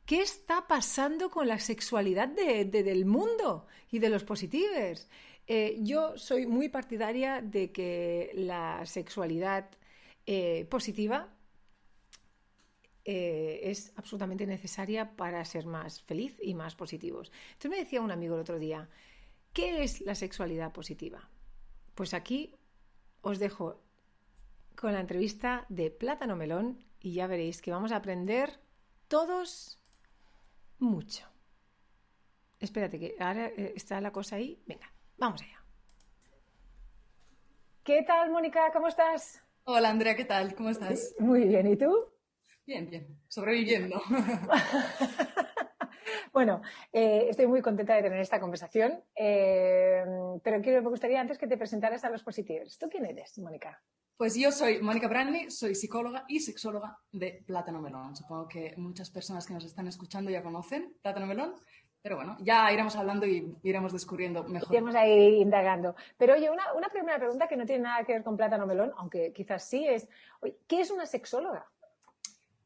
¿Qué 0.07 0.23
está 0.23 0.67
pasando 0.67 1.29
con 1.29 1.47
la 1.47 1.59
sexualidad 1.59 2.29
de, 2.29 2.65
de, 2.65 2.83
del 2.83 3.05
mundo 3.05 3.67
y 3.91 3.99
de 3.99 4.09
los 4.09 4.25
positivos? 4.25 5.09
Eh, 5.47 5.77
yo 5.83 6.17
soy 6.17 6.47
muy 6.47 6.71
partidaria 6.71 7.43
de 7.43 7.71
que 7.71 8.31
la 8.33 8.87
sexualidad 8.87 9.69
eh, 10.25 10.67
positiva 10.71 11.36
eh, 13.09 13.61
es 13.71 13.93
absolutamente 13.95 14.49
necesaria 14.49 15.15
para 15.15 15.45
ser 15.45 15.65
más 15.65 16.03
feliz 16.03 16.41
y 16.43 16.55
más 16.55 16.75
positivos. 16.75 17.31
Entonces 17.53 17.71
me 17.71 17.77
decía 17.77 18.01
un 18.01 18.11
amigo 18.11 18.35
el 18.35 18.41
otro 18.41 18.59
día, 18.59 18.89
¿qué 19.53 19.85
es 19.85 20.01
la 20.01 20.17
sexualidad 20.17 20.73
positiva? 20.73 21.31
Pues 21.95 22.15
aquí 22.15 22.57
os 23.21 23.39
dejo 23.39 23.81
con 24.75 24.93
la 24.93 24.99
entrevista 24.99 25.67
de 25.69 25.93
Plátano 25.93 26.35
Melón 26.35 26.85
y 26.99 27.13
ya 27.13 27.29
veréis 27.29 27.63
que 27.63 27.71
vamos 27.71 27.93
a 27.93 27.97
aprender 27.97 28.59
todos 29.07 29.79
mucho. 30.81 31.29
Espérate, 32.59 32.99
que 32.99 33.15
ahora 33.21 33.47
eh, 33.47 33.73
está 33.77 34.01
la 34.01 34.11
cosa 34.11 34.35
ahí. 34.35 34.61
Venga, 34.67 34.93
vamos 35.17 35.43
allá. 35.43 35.63
¿Qué 37.85 38.03
tal, 38.03 38.33
Mónica? 38.33 38.73
¿Cómo 38.73 38.89
estás? 38.89 39.41
Hola, 39.63 39.91
Andrea, 39.91 40.17
¿qué 40.17 40.25
tal? 40.25 40.57
¿Cómo 40.57 40.71
estás? 40.71 41.15
Muy 41.21 41.45
bien, 41.45 41.69
¿y 41.69 41.77
tú? 41.77 42.16
Bien, 42.67 42.91
bien, 42.91 43.07
sobreviviendo. 43.29 44.03
Bueno, 46.33 46.61
eh, 46.93 47.29
estoy 47.31 47.47
muy 47.47 47.63
contenta 47.63 47.95
de 47.95 48.03
tener 48.03 48.21
esta 48.21 48.39
conversación, 48.39 49.03
eh, 49.15 50.05
pero 50.45 50.61
quiero, 50.61 50.83
me 50.83 50.91
gustaría 50.91 51.19
antes 51.19 51.39
que 51.39 51.47
te 51.47 51.57
presentaras 51.57 52.05
a 52.05 52.11
los 52.11 52.23
positivos. 52.23 52.77
¿Tú 52.79 52.91
quién 52.91 53.07
eres, 53.07 53.39
Mónica? 53.39 53.83
Pues 54.19 54.35
yo 54.35 54.53
soy 54.53 54.83
Mónica 54.83 55.09
Branley, 55.09 55.51
soy 55.51 55.75
psicóloga 55.75 56.25
y 56.29 56.41
sexóloga 56.41 56.99
de 57.11 57.43
Plátano 57.47 57.81
Melón. 57.81 58.15
Supongo 58.15 58.49
que 58.49 58.75
muchas 58.77 59.11
personas 59.11 59.47
que 59.47 59.55
nos 59.55 59.65
están 59.65 59.89
escuchando 59.89 60.31
ya 60.31 60.43
conocen 60.43 60.95
Plátano 61.01 61.27
Melón, 61.27 61.55
pero 62.03 62.17
bueno, 62.17 62.37
ya 62.41 62.71
iremos 62.71 62.95
hablando 62.97 63.27
y 63.27 63.57
iremos 63.63 63.93
descubriendo 63.93 64.45
mejor. 64.45 64.73
Iremos 64.73 64.95
ahí 64.95 65.41
indagando. 65.41 65.97
Pero 66.19 66.35
oye, 66.35 66.51
una, 66.51 66.75
una 66.75 66.89
primera 66.89 67.19
pregunta 67.19 67.49
que 67.49 67.57
no 67.57 67.65
tiene 67.65 67.85
nada 67.85 68.05
que 68.05 68.13
ver 68.13 68.23
con 68.23 68.37
Plátano 68.37 68.67
Melón, 68.67 68.93
aunque 68.99 69.33
quizás 69.33 69.65
sí, 69.65 69.87
es, 69.89 70.09
¿qué 70.67 70.83
es 70.83 70.91
una 70.91 71.07
sexóloga? 71.07 71.67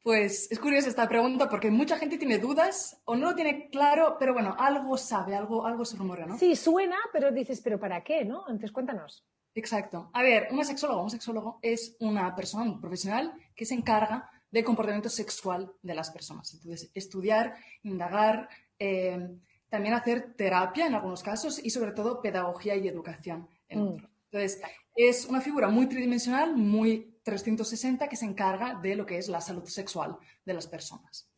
Pues 0.03 0.51
es 0.51 0.59
curiosa 0.59 0.89
esta 0.89 1.09
pregunta 1.09 1.49
porque 1.51 1.71
mucha 1.71 1.99
gente 1.99 2.17
tiene 2.17 2.39
dudas 2.39 3.01
o 3.05 3.17
no 3.17 3.31
lo 3.31 3.35
tiene 3.35 3.69
claro, 3.69 4.17
pero 4.19 4.33
bueno, 4.33 4.55
algo 4.59 4.97
sabe, 4.97 5.35
algo, 5.37 5.67
algo 5.67 5.85
se 5.85 5.97
rumorea, 5.97 6.27
¿no? 6.27 6.39
Sí, 6.39 6.57
suena, 6.57 6.97
pero 7.13 7.31
dices, 7.31 7.61
¿pero 7.61 7.79
para 7.79 8.03
qué, 8.03 8.25
no? 8.25 8.41
Entonces 8.49 8.73
cuéntanos. 8.73 9.27
Exacto. 9.55 10.11
A 10.15 10.23
ver, 10.23 10.49
una 10.53 10.65
sexóloga, 10.65 11.03
un 11.03 11.11
sexólogo 11.11 11.59
es 11.61 11.97
una 12.01 12.35
persona 12.35 12.65
un 12.65 12.81
profesional 12.81 13.35
que 13.55 13.67
se 13.67 13.75
encarga 13.75 14.31
del 14.51 14.65
comportamiento 14.65 15.11
sexual 15.11 15.71
de 15.83 15.95
las 15.95 16.11
personas. 16.11 16.55
Entonces, 16.55 16.91
estudiar, 16.95 17.57
indagar, 17.83 18.49
eh, 18.79 19.29
también 19.69 19.95
hacer 19.95 20.35
terapia 20.35 20.87
en 20.87 20.95
algunos 20.95 21.23
casos 21.23 21.61
y 21.63 21.71
sobre 21.71 21.93
todo 21.93 22.23
pedagogía 22.23 22.75
y 22.75 22.89
educación 22.89 23.49
en 23.69 23.81
Mm. 23.81 23.89
otros. 23.89 24.11
Entonces, 24.33 24.63
es 24.97 25.27
una 25.27 25.41
figura 25.41 25.69
muy 25.69 25.87
tridimensional, 25.87 26.57
muy 26.57 27.10
360 27.23 28.09
que 28.09 28.17
se 28.17 28.27
encarga 28.27 28.75
de 28.81 28.97
lo 28.97 29.07
que 29.07 29.19
es 29.19 29.29
la 29.29 29.41
salud 29.41 29.65
sexual 29.65 30.17
de 30.45 30.55
las 30.55 30.67
personas. 30.67 31.31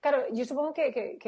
Claro, 0.00 0.24
yo 0.32 0.44
supongo 0.44 0.72
que, 0.72 1.18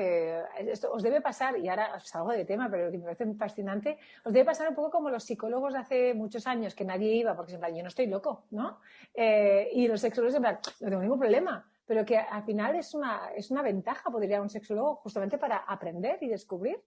esto 0.58 0.92
os 0.92 1.02
debe 1.02 1.20
pasar, 1.20 1.58
y 1.58 1.68
ahora 1.68 1.98
salgo 2.00 2.30
de 2.30 2.44
tema, 2.44 2.70
pero 2.70 2.90
me 2.90 2.98
parece 2.98 3.34
fascinante, 3.34 3.98
os 4.24 4.32
debe 4.32 4.44
pasar 4.44 4.68
un 4.68 4.74
poco 4.74 4.90
como 4.90 5.10
los 5.10 5.24
psicólogos 5.24 5.72
de 5.72 5.78
hace 5.80 6.14
muchos 6.14 6.46
años, 6.46 6.74
que 6.74 6.84
nadie 6.84 7.14
iba, 7.14 7.34
porque 7.34 7.54
en 7.54 7.60
plan, 7.60 7.74
yo 7.74 7.82
no 7.82 7.88
estoy 7.88 8.06
loco, 8.06 8.44
¿no? 8.50 8.78
Eh, 9.14 9.70
y 9.72 9.88
los 9.88 10.00
sexólogos 10.00 10.36
en 10.36 10.42
plan, 10.42 10.58
no 10.80 10.88
tengo 10.90 11.02
ningún 11.02 11.18
problema, 11.18 11.68
pero 11.86 12.04
que 12.04 12.18
al 12.18 12.44
final 12.44 12.76
es 12.76 12.94
una, 12.94 13.30
es 13.34 13.50
una 13.50 13.62
ventaja, 13.62 14.10
podría 14.10 14.42
un 14.42 14.50
sexólogo, 14.50 14.96
justamente 14.96 15.38
para 15.38 15.56
aprender 15.56 16.18
y 16.20 16.28
descubrir. 16.28 16.80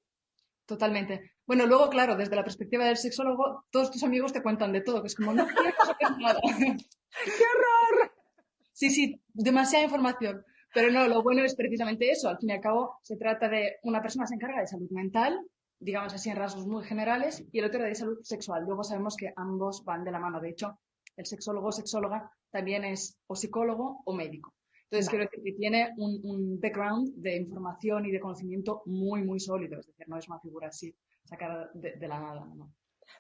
Totalmente. 0.72 1.34
Bueno, 1.46 1.66
luego, 1.66 1.90
claro, 1.90 2.16
desde 2.16 2.38
la 2.38 2.46
perspectiva 2.46 2.86
del 2.86 2.96
sexólogo, 2.96 3.66
todos 3.72 3.92
tus 3.92 4.04
amigos 4.04 4.32
te 4.32 4.42
cuentan 4.42 4.72
de 4.72 4.80
todo, 4.80 5.02
que 5.02 5.08
es 5.08 5.16
como, 5.16 5.34
no 5.34 5.46
quiero 5.46 5.76
saber 5.84 6.18
nada. 6.18 6.40
¡Qué 7.26 7.44
horror! 7.44 8.14
Sí, 8.72 8.90
sí, 8.90 9.22
demasiada 9.34 9.84
información. 9.84 10.46
Pero 10.74 10.90
no, 10.90 11.10
lo 11.10 11.24
bueno 11.24 11.44
es 11.44 11.56
precisamente 11.56 12.10
eso. 12.10 12.30
Al 12.30 12.38
fin 12.38 12.52
y 12.52 12.54
al 12.54 12.62
cabo, 12.62 13.00
se 13.04 13.18
trata 13.18 13.50
de 13.50 13.80
una 13.84 14.02
persona 14.02 14.24
que 14.24 14.30
se 14.30 14.36
encarga 14.36 14.62
de 14.62 14.68
salud 14.68 14.90
mental, 14.92 15.46
digamos 15.78 16.14
así 16.14 16.30
en 16.30 16.38
rasgos 16.38 16.66
muy 16.66 16.86
generales, 16.86 17.44
y 17.52 17.60
el 17.60 17.66
otro 17.66 17.84
de 17.84 17.94
salud 17.94 18.20
sexual. 18.24 18.64
Luego 18.66 18.86
sabemos 18.86 19.18
que 19.18 19.34
ambos 19.36 19.84
van 19.84 20.06
de 20.06 20.12
la 20.12 20.20
mano. 20.20 20.40
De 20.40 20.52
hecho, 20.52 20.80
el 21.18 21.26
sexólogo 21.26 21.68
o 21.68 21.72
sexóloga 21.74 22.32
también 22.50 22.86
es 22.86 23.18
o 23.28 23.36
psicólogo 23.36 24.04
o 24.06 24.14
médico. 24.14 24.54
Entonces, 24.92 25.10
quiero 25.10 25.24
decir 25.24 25.42
que 25.42 25.54
tiene 25.54 25.94
un, 25.98 26.20
un 26.26 26.60
background 26.60 27.14
de 27.16 27.38
información 27.38 28.06
y 28.06 28.12
de 28.12 28.20
conocimiento 28.20 28.82
muy, 28.86 29.24
muy 29.24 29.40
sólido. 29.40 29.80
Es 29.80 29.88
decir, 29.88 30.06
no 30.10 30.18
es 30.18 30.28
una 30.28 30.40
figura 30.42 30.68
así 30.68 30.94
sacada 31.24 31.72
de, 31.74 31.94
de 31.94 32.08
la 32.10 32.20
nada. 32.20 32.46
¿no? 32.54 32.74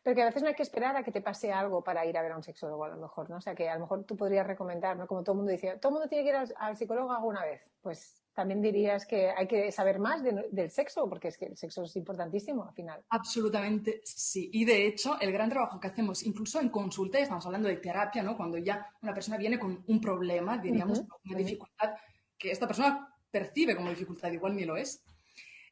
Pero 0.04 0.16
que 0.16 0.22
a 0.22 0.26
veces 0.26 0.42
no 0.42 0.50
hay 0.50 0.56
que 0.56 0.64
esperar 0.64 0.98
a 0.98 1.04
que 1.04 1.14
te 1.14 1.22
pase 1.22 1.54
algo 1.54 1.82
para 1.82 2.06
ir 2.06 2.18
a 2.18 2.22
ver 2.22 2.34
a 2.34 2.36
un 2.36 2.44
sexólogo, 2.44 2.84
a 2.84 2.90
lo 2.90 2.98
mejor, 2.98 3.30
¿no? 3.30 3.38
O 3.38 3.42
sea, 3.42 3.56
que 3.56 3.70
a 3.70 3.76
lo 3.76 3.82
mejor 3.82 4.04
tú 4.04 4.18
podrías 4.18 4.46
recomendar, 4.46 4.98
¿no? 4.98 5.08
Como 5.08 5.24
todo 5.24 5.32
el 5.34 5.38
mundo 5.38 5.52
dice, 5.54 5.78
todo 5.78 5.92
el 5.92 5.94
mundo 5.94 6.10
tiene 6.10 6.26
que 6.26 6.30
ir 6.32 6.36
al, 6.36 6.54
al 6.58 6.76
psicólogo 6.76 7.14
alguna 7.14 7.46
vez. 7.46 7.62
Pues 7.82 8.21
también 8.34 8.62
dirías 8.62 9.06
que 9.06 9.30
hay 9.30 9.48
que 9.48 9.72
saber 9.72 10.00
más 10.00 10.24
de- 10.24 10.48
del 10.52 10.72
sexo, 10.72 11.08
porque 11.10 11.28
es 11.30 11.38
que 11.38 11.46
el 11.46 11.58
sexo 11.58 11.84
es 11.84 11.96
importantísimo 11.96 12.64
al 12.64 12.74
final. 12.74 13.04
Absolutamente 13.10 14.02
sí. 14.04 14.50
Y 14.54 14.66
de 14.66 14.88
hecho, 14.88 15.18
el 15.20 15.32
gran 15.32 15.50
trabajo 15.50 15.80
que 15.80 15.88
hacemos, 15.88 16.24
incluso 16.24 16.60
en 16.62 16.70
consulta, 16.70 17.20
y 17.20 17.24
estamos 17.24 17.46
hablando 17.46 17.68
de 17.68 17.78
terapia, 17.78 18.24
¿no? 18.24 18.38
Cuando 18.38 18.58
ya 18.58 18.88
una 19.02 19.14
persona 19.14 19.38
viene 19.38 19.60
con 19.60 19.84
un 19.88 20.02
problema, 20.02 20.58
diríamos, 20.58 21.00
Ujú, 21.00 21.08
una 21.26 21.36
ujú. 21.38 21.44
dificultad 21.46 21.96
que 22.38 22.52
esta 22.52 22.68
persona 22.68 23.14
percibe 23.30 23.76
como 23.76 23.90
dificultad, 23.90 24.32
igual 24.32 24.56
ni 24.56 24.66
lo 24.66 24.76
es, 24.78 25.04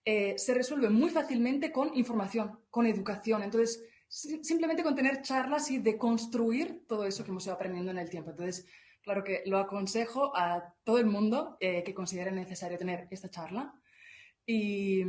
eh, 0.06 0.38
se 0.38 0.54
resuelve 0.54 0.90
muy 0.90 1.10
fácilmente 1.10 1.72
con 1.72 1.96
información, 1.98 2.60
con 2.70 2.86
educación. 2.86 3.44
Entonces, 3.44 3.84
si- 4.08 4.44
simplemente 4.44 4.82
con 4.84 4.96
tener 4.96 5.22
charlas 5.22 5.70
y 5.72 5.80
de 5.80 5.98
construir 5.98 6.86
todo 6.88 7.06
eso 7.06 7.24
que 7.24 7.32
hemos 7.32 7.46
ido 7.46 7.54
aprendiendo 7.56 7.92
en 7.92 7.98
el 8.00 8.10
tiempo. 8.10 8.32
Entonces, 8.32 8.66
claro 9.10 9.24
que 9.24 9.42
lo 9.48 9.58
aconsejo 9.58 10.32
a 10.36 10.76
todo 10.84 11.00
el 11.00 11.08
mundo 11.08 11.58
eh, 11.60 11.84
que 11.84 11.96
considere 11.96 12.32
necesario 12.32 12.78
tener 12.78 13.08
esta 13.10 13.28
charla. 13.28 13.74
Y, 14.46 15.04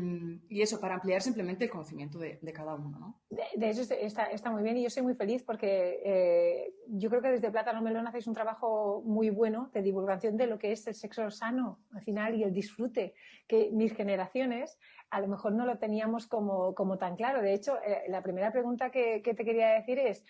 eso, 0.50 0.80
para 0.80 0.94
ampliar 0.94 1.22
simplemente 1.22 1.64
el 1.64 1.70
conocimiento 1.70 2.18
de, 2.18 2.38
cada 2.52 2.74
uno, 2.74 2.98
¿no? 2.98 3.20
De, 3.30 3.42
de 3.56 3.70
hecho, 3.70 3.82
está, 3.82 4.24
está 4.24 4.50
muy 4.50 4.62
bien 4.62 4.76
y 4.76 4.82
yo 4.82 4.90
soy 4.90 5.02
muy 5.02 5.14
feliz 5.14 5.42
porque 5.42 6.00
eh, 6.04 6.74
yo 6.88 7.08
creo 7.08 7.22
que 7.22 7.30
desde 7.30 7.50
Plátano 7.50 7.80
Melón 7.80 8.06
hacéis 8.06 8.26
un 8.26 8.34
trabajo 8.34 9.02
muy 9.04 9.30
bueno 9.30 9.70
de 9.72 9.80
divulgación 9.80 10.36
de 10.36 10.46
lo 10.46 10.58
que 10.58 10.72
es 10.72 10.86
el 10.86 10.94
sexo 10.94 11.30
sano 11.30 11.80
al 11.94 12.02
final 12.02 12.34
y 12.34 12.42
el 12.42 12.52
disfrute, 12.52 13.14
que 13.48 13.70
mis 13.72 13.94
generaciones 13.94 14.78
a 15.10 15.20
lo 15.20 15.28
mejor 15.28 15.52
no 15.52 15.64
lo 15.64 15.78
teníamos 15.78 16.26
como, 16.26 16.74
como 16.74 16.98
tan 16.98 17.16
claro. 17.16 17.40
De 17.40 17.54
hecho, 17.54 17.78
eh, 17.82 18.04
la 18.08 18.22
primera 18.22 18.52
pregunta 18.52 18.90
que, 18.90 19.22
que 19.22 19.34
te 19.34 19.44
quería 19.44 19.70
decir 19.70 19.98
es, 19.98 20.24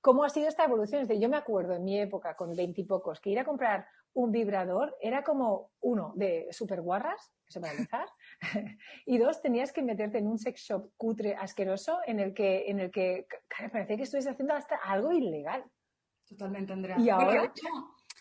¿cómo 0.00 0.24
ha 0.24 0.28
sido 0.28 0.48
esta 0.48 0.64
evolución? 0.64 1.02
Es 1.02 1.08
decir, 1.08 1.22
yo 1.22 1.28
me 1.28 1.36
acuerdo 1.36 1.74
en 1.74 1.84
mi 1.84 2.00
época, 2.00 2.36
con 2.36 2.54
veintipocos, 2.54 3.20
que 3.20 3.30
ir 3.30 3.38
a 3.38 3.44
comprar 3.44 3.86
un 4.16 4.32
vibrador 4.32 4.96
era 5.00 5.22
como, 5.22 5.72
uno, 5.80 6.14
de 6.16 6.48
super 6.50 6.80
guarras, 6.80 7.32
eso 7.46 7.60
para 7.60 7.74
empezar, 7.74 8.08
y 9.06 9.18
dos, 9.18 9.42
tenías 9.42 9.72
que 9.72 9.82
meterte 9.82 10.18
en 10.18 10.26
un 10.26 10.38
sex 10.38 10.62
shop 10.62 10.90
cutre, 10.96 11.34
asqueroso, 11.34 11.98
en 12.06 12.20
el 12.20 12.32
que, 12.32 12.64
en 12.66 12.80
el 12.80 12.90
que 12.90 13.26
claro, 13.46 13.70
parecía 13.72 13.96
que 13.98 14.04
estuvieses 14.04 14.32
haciendo 14.32 14.54
hasta 14.54 14.76
algo 14.76 15.12
ilegal. 15.12 15.64
Totalmente, 16.26 16.72
Andrea. 16.72 16.96
Y 16.98 17.04
Bueno, 17.04 17.14
ahora, 17.14 17.44
hecho, 17.44 17.66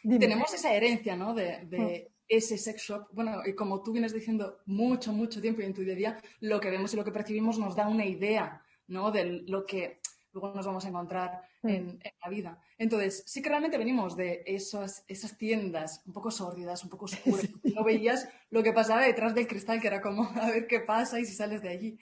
dime. 0.04 0.20
tenemos 0.20 0.54
esa 0.54 0.74
herencia, 0.74 1.16
¿no? 1.16 1.34
De, 1.34 1.66
de 1.66 2.12
ese 2.28 2.58
sex 2.58 2.82
shop. 2.82 3.08
Bueno, 3.14 3.42
y 3.46 3.56
como 3.56 3.82
tú 3.82 3.94
vienes 3.94 4.14
diciendo 4.14 4.58
mucho, 4.66 5.14
mucho 5.14 5.42
tiempo 5.42 5.62
y 5.62 5.66
en 5.66 5.74
tu 5.74 5.82
día 5.82 5.94
a 5.94 5.96
día, 5.96 6.22
lo 6.42 6.60
que 6.60 6.72
vemos 6.72 6.94
y 6.94 6.98
lo 6.98 7.06
que 7.06 7.14
percibimos 7.14 7.58
nos 7.58 7.74
da 7.74 7.88
una 7.88 8.06
idea, 8.06 8.62
¿no? 8.88 9.12
De 9.12 9.44
lo 9.48 9.66
que 9.66 10.02
luego 10.34 10.54
nos 10.54 10.66
vamos 10.66 10.84
a 10.86 10.90
encontrar 10.90 11.42
Mm. 11.55 11.55
En, 11.70 12.00
en 12.04 12.12
la 12.24 12.30
vida. 12.30 12.60
Entonces, 12.78 13.24
sí 13.26 13.42
que 13.42 13.50
realmente 13.50 13.78
venimos 13.78 14.16
de 14.16 14.44
esas, 14.46 15.04
esas 15.08 15.38
tiendas 15.38 16.02
un 16.06 16.14
poco 16.14 16.32
sórdidas, 16.32 16.84
un 16.84 16.90
poco 16.90 17.06
oscuras. 17.06 17.50
No 17.64 17.84
veías 17.84 18.28
lo 18.50 18.64
que 18.64 18.74
pasaba 18.74 19.02
detrás 19.02 19.34
del 19.36 19.48
cristal, 19.48 19.80
que 19.82 19.88
era 19.88 20.02
como 20.02 20.24
a 20.42 20.50
ver 20.52 20.68
qué 20.68 20.80
pasa 20.82 21.20
y 21.20 21.26
si 21.26 21.34
sales 21.34 21.62
de 21.62 21.70
allí. 21.70 22.00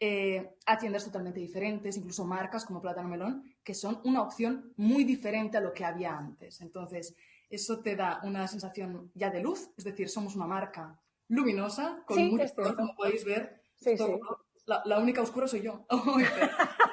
Eh, 0.00 0.54
a 0.64 0.78
tiendas 0.78 1.04
totalmente 1.04 1.40
diferentes, 1.40 1.96
incluso 1.96 2.24
marcas 2.24 2.64
como 2.64 2.80
Plátano 2.80 3.08
Melón, 3.08 3.52
que 3.64 3.74
son 3.74 4.00
una 4.04 4.22
opción 4.22 4.72
muy 4.76 5.02
diferente 5.02 5.56
a 5.56 5.60
lo 5.60 5.72
que 5.72 5.84
había 5.84 6.16
antes. 6.16 6.60
Entonces, 6.60 7.16
eso 7.50 7.80
te 7.80 7.96
da 7.96 8.20
una 8.22 8.46
sensación 8.46 9.10
ya 9.14 9.30
de 9.30 9.42
luz, 9.42 9.70
es 9.76 9.82
decir, 9.82 10.08
somos 10.08 10.36
una 10.36 10.46
marca 10.46 11.00
luminosa, 11.26 12.04
con 12.06 12.16
Sí, 12.16 12.30
mucho 12.30 12.54
color, 12.54 12.76
como 12.76 12.94
podéis 12.94 13.24
ver. 13.24 13.60
Sí, 13.74 13.96
sí. 13.96 14.04
La, 14.66 14.82
la 14.84 14.98
única 15.00 15.20
oscura 15.22 15.48
soy 15.48 15.62
yo. 15.62 15.84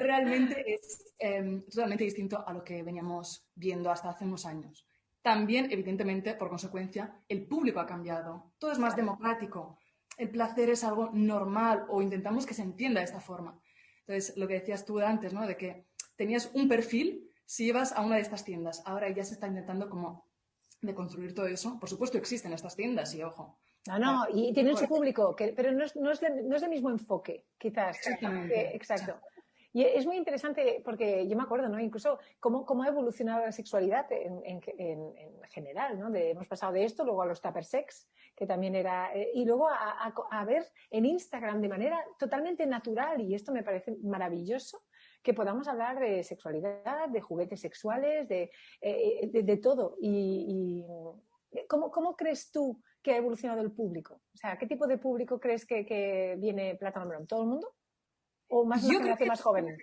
Realmente 0.00 0.74
es 0.74 1.14
eh, 1.20 1.62
totalmente 1.70 2.04
distinto 2.04 2.46
a 2.46 2.52
lo 2.52 2.64
que 2.64 2.82
veníamos 2.82 3.46
viendo 3.54 3.90
hasta 3.90 4.10
hace 4.10 4.24
unos 4.24 4.44
años. 4.44 4.86
También, 5.22 5.70
evidentemente, 5.70 6.34
por 6.34 6.48
consecuencia, 6.48 7.22
el 7.28 7.46
público 7.46 7.80
ha 7.80 7.86
cambiado. 7.86 8.52
Todo 8.58 8.72
es 8.72 8.78
más 8.78 8.96
democrático. 8.96 9.78
El 10.18 10.30
placer 10.30 10.68
es 10.70 10.84
algo 10.84 11.10
normal 11.12 11.86
o 11.88 12.02
intentamos 12.02 12.44
que 12.44 12.54
se 12.54 12.62
entienda 12.62 13.00
de 13.00 13.06
esta 13.06 13.20
forma. 13.20 13.60
Entonces, 14.00 14.36
lo 14.36 14.48
que 14.48 14.54
decías 14.54 14.84
tú 14.84 14.98
antes, 14.98 15.32
¿no? 15.32 15.46
De 15.46 15.56
que 15.56 15.86
tenías 16.16 16.50
un 16.54 16.68
perfil 16.68 17.30
si 17.46 17.66
ibas 17.66 17.92
a 17.92 18.02
una 18.02 18.16
de 18.16 18.22
estas 18.22 18.44
tiendas. 18.44 18.82
Ahora 18.84 19.08
ya 19.10 19.24
se 19.24 19.34
está 19.34 19.46
intentando 19.46 19.88
como 19.88 20.28
de 20.82 20.94
construir 20.94 21.34
todo 21.34 21.46
eso. 21.46 21.78
Por 21.78 21.88
supuesto, 21.88 22.18
existen 22.18 22.52
estas 22.52 22.76
tiendas 22.76 23.14
y 23.14 23.22
ojo. 23.22 23.58
No, 23.86 23.98
no, 23.98 24.26
y 24.32 24.52
tienen 24.52 24.76
su 24.76 24.86
público, 24.86 25.36
que, 25.36 25.52
pero 25.52 25.70
no 25.72 25.84
es, 25.84 25.94
no, 25.94 26.10
es, 26.10 26.20
no 26.22 26.56
es 26.56 26.62
el 26.62 26.70
mismo 26.70 26.90
enfoque, 26.90 27.46
quizás. 27.58 27.96
Exactamente. 27.98 28.60
Eh, 28.60 28.70
exacto. 28.74 29.20
Y 29.76 29.82
es 29.82 30.06
muy 30.06 30.16
interesante 30.16 30.80
porque 30.84 31.26
yo 31.26 31.36
me 31.36 31.42
acuerdo, 31.42 31.68
¿no? 31.68 31.80
Incluso 31.80 32.18
cómo, 32.38 32.64
cómo 32.64 32.84
ha 32.84 32.88
evolucionado 32.88 33.42
la 33.44 33.50
sexualidad 33.50 34.06
en, 34.12 34.40
en- 34.44 34.60
en- 34.78 35.18
en 35.18 35.42
general, 35.50 35.98
¿no? 35.98 36.14
Hemos 36.14 36.46
pasado 36.46 36.72
de 36.72 36.84
esto 36.84 37.04
luego 37.04 37.22
a 37.22 37.26
los 37.26 37.40
tupper 37.42 37.64
sex, 37.64 38.08
que 38.36 38.46
también 38.46 38.76
era, 38.76 39.12
eh, 39.12 39.32
y 39.34 39.44
luego 39.44 39.68
a, 39.68 40.14
a- 40.30 40.44
ver 40.44 40.64
en 40.90 41.04
Instagram 41.06 41.60
de 41.60 41.68
manera 41.68 42.04
totalmente 42.20 42.64
natural, 42.66 43.20
y 43.20 43.34
esto 43.34 43.50
me 43.52 43.64
parece 43.64 43.96
maravilloso, 44.04 44.78
que 45.24 45.34
podamos 45.34 45.66
hablar 45.66 45.98
de 45.98 46.22
sexualidad, 46.22 47.08
de 47.08 47.20
juguetes 47.20 47.60
sexuales, 47.60 48.28
de, 48.28 48.50
eh, 48.80 49.28
de, 49.32 49.56
todo. 49.56 49.96
Y, 50.00 50.84
y 51.52 51.66
¿cómo, 51.66 51.90
¿cómo 51.90 52.14
crees 52.14 52.52
tú 52.52 52.80
que 53.02 53.12
ha 53.12 53.16
evolucionado 53.16 53.60
el 53.60 53.72
público? 53.72 54.20
O 54.32 54.36
sea, 54.36 54.56
¿qué 54.56 54.66
tipo 54.68 54.86
de 54.86 54.98
público 54.98 55.40
crees 55.40 55.66
que, 55.66 55.84
que 55.84 56.36
viene 56.38 56.76
Plátano 56.76 57.06
Melón? 57.06 57.26
¿Todo 57.26 57.42
el 57.42 57.48
mundo? 57.48 57.74
¿O 58.48 58.64
más 58.64 58.86
que- 58.86 59.26
más 59.26 59.40
joven? 59.42 59.76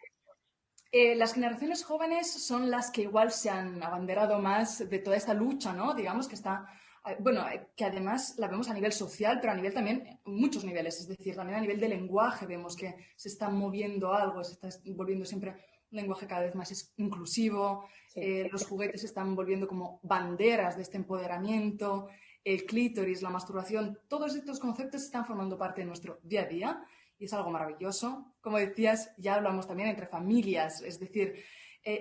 Eh, 0.91 1.15
las 1.15 1.34
generaciones 1.34 1.84
jóvenes 1.86 2.30
son 2.32 2.69
las 2.69 2.91
que 2.91 3.04
igual 3.04 3.32
se 3.32 3.50
han 3.50 3.82
abanderado 3.82 4.39
más 4.39 4.89
de 4.89 5.00
toda 5.00 5.15
esta 5.15 5.34
lucha, 5.34 5.71
¿no? 5.74 5.93
Digamos 5.93 6.28
que 6.28 6.36
está 6.36 6.67
eh, 7.08 7.15
bueno, 7.19 7.47
eh, 7.50 7.69
que 7.76 7.86
además 7.86 8.36
la 8.38 8.47
vemos 8.47 8.69
a 8.69 8.74
nivel 8.76 8.91
social, 8.91 9.39
pero 9.39 9.54
a 9.54 9.56
nivel 9.56 9.74
también, 9.74 10.19
muchos 10.26 10.63
niveles, 10.63 11.00
es 11.00 11.08
decir, 11.08 11.36
también 11.36 11.58
a 11.58 11.62
nivel 11.62 11.80
de 11.80 11.89
lenguaje 11.89 12.45
vemos 12.45 12.76
que 12.76 12.93
se 13.15 13.30
está 13.30 13.50
moviendo 13.50 14.13
algo, 14.13 14.43
se 14.43 14.54
está 14.54 14.69
volviendo 14.93 15.26
siempre 15.26 15.52
un 15.91 15.97
lenguaje 15.97 16.28
cada 16.28 16.41
vez 16.41 16.54
más 16.54 16.93
inclusivo, 16.97 17.88
eh, 18.13 18.47
los 18.52 18.67
juguetes 18.67 19.02
se 19.02 19.08
están 19.08 19.36
volviendo 19.36 19.67
como 19.67 20.00
banderas 20.04 20.76
de 20.76 20.84
este 20.84 20.97
empoderamiento, 20.97 22.08
el 22.43 22.65
clítoris, 22.65 23.24
la 23.24 23.30
masturbación, 23.32 23.97
todos 24.08 24.36
estos 24.36 24.60
conceptos 24.60 25.02
están 25.02 25.26
formando 25.26 25.58
parte 25.58 25.82
de 25.82 25.88
nuestro 25.88 26.19
día 26.21 26.41
a 26.41 26.45
día 26.45 26.84
y 27.22 27.26
es 27.26 27.34
algo 27.34 27.52
maravilloso. 27.52 28.36
Como 28.42 28.58
decías, 28.58 29.14
ya 29.18 29.36
hablamos 29.36 29.68
también 29.68 29.90
entre 29.90 30.08
familias, 30.08 30.82
es 30.82 31.00
decir, 31.00 31.42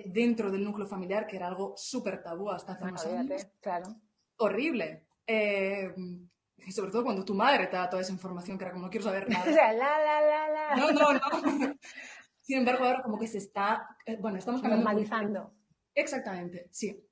dentro 0.05 0.51
del 0.51 0.63
núcleo 0.63 0.87
familiar, 0.87 1.27
que 1.27 1.37
era 1.37 1.47
algo 1.47 1.73
súper 1.77 2.21
tabú 2.21 2.49
hasta 2.49 2.73
hace 2.73 2.83
unos 2.83 3.05
años. 3.05 3.47
Claro 3.61 3.95
horrible. 4.41 5.07
Eh, 5.25 5.93
y 6.57 6.71
sobre 6.71 6.91
todo 6.91 7.03
cuando 7.03 7.25
tu 7.25 7.33
madre 7.33 7.67
te 7.67 7.75
da 7.75 7.89
toda 7.89 8.01
esa 8.01 8.11
información 8.11 8.57
que 8.57 8.65
era 8.65 8.73
como 8.73 8.85
no 8.85 8.91
quiero 8.91 9.05
saber 9.05 9.29
nada. 9.29 9.49
o 9.49 9.53
sea, 9.53 9.71
la, 9.73 9.97
la, 9.99 10.21
la, 10.21 10.49
la. 10.49 10.75
No, 10.75 10.91
no, 10.91 11.13
no. 11.13 11.75
Sin 12.41 12.57
embargo, 12.57 12.85
ahora 12.85 13.03
como 13.03 13.19
que 13.19 13.27
se 13.27 13.37
está, 13.37 13.95
eh, 14.05 14.17
bueno, 14.19 14.37
estamos 14.39 14.61
Normalizando. 14.63 15.53
Exactamente, 15.93 16.67
sí. 16.71 17.07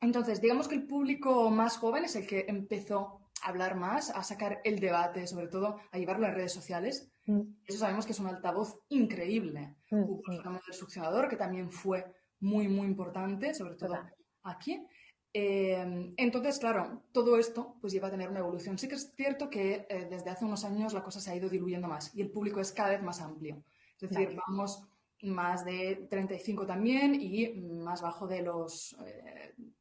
Entonces, 0.00 0.40
digamos 0.40 0.68
que 0.68 0.74
el 0.74 0.86
público 0.86 1.50
más 1.50 1.78
joven 1.78 2.04
es 2.04 2.16
el 2.16 2.26
que 2.26 2.44
empezó 2.48 3.30
a 3.42 3.48
hablar 3.48 3.76
más, 3.76 4.10
a 4.10 4.22
sacar 4.22 4.60
el 4.64 4.78
debate, 4.78 5.26
sobre 5.26 5.48
todo 5.48 5.80
a 5.90 5.98
llevarlo 5.98 6.26
a 6.26 6.30
redes 6.30 6.52
sociales. 6.52 7.10
Mm. 7.26 7.40
Eso 7.66 7.78
sabemos 7.78 8.06
que 8.06 8.12
es 8.12 8.20
un 8.20 8.26
altavoz 8.26 8.78
increíble. 8.88 9.76
Mm, 9.90 10.02
Hubo 10.02 10.22
el 10.30 10.38
fenómeno 10.38 10.62
del 10.66 10.76
succionador, 10.76 11.28
que 11.28 11.36
también 11.36 11.70
fue 11.70 12.04
muy, 12.40 12.68
muy 12.68 12.86
importante, 12.86 13.54
sobre 13.54 13.76
todo 13.76 13.98
aquí. 14.42 14.86
Em, 15.32 16.14
entonces, 16.16 16.60
claro, 16.60 17.02
todo 17.10 17.36
esto 17.36 17.76
pues 17.80 17.92
lleva 17.92 18.06
a 18.06 18.10
tener 18.10 18.28
una 18.28 18.38
evolución. 18.38 18.78
Sí 18.78 18.86
que 18.86 18.94
es 18.94 19.12
cierto 19.16 19.50
que 19.50 19.86
eh, 19.88 20.06
desde 20.08 20.30
hace 20.30 20.44
unos 20.44 20.64
años 20.64 20.92
la 20.92 21.02
cosa 21.02 21.20
se 21.20 21.30
ha 21.30 21.36
ido 21.36 21.48
diluyendo 21.48 21.88
más 21.88 22.14
y 22.14 22.22
el 22.22 22.30
público 22.30 22.60
es 22.60 22.72
cada 22.72 22.90
vez 22.90 23.02
más 23.02 23.20
amplio. 23.20 23.64
Es 24.00 24.10
decir, 24.10 24.36
vamos 24.46 24.86
más 25.22 25.64
de 25.64 26.06
35 26.08 26.66
también 26.66 27.14
y 27.20 27.48
más 27.54 28.02
bajo 28.02 28.26
de 28.28 28.42
los 28.42 28.96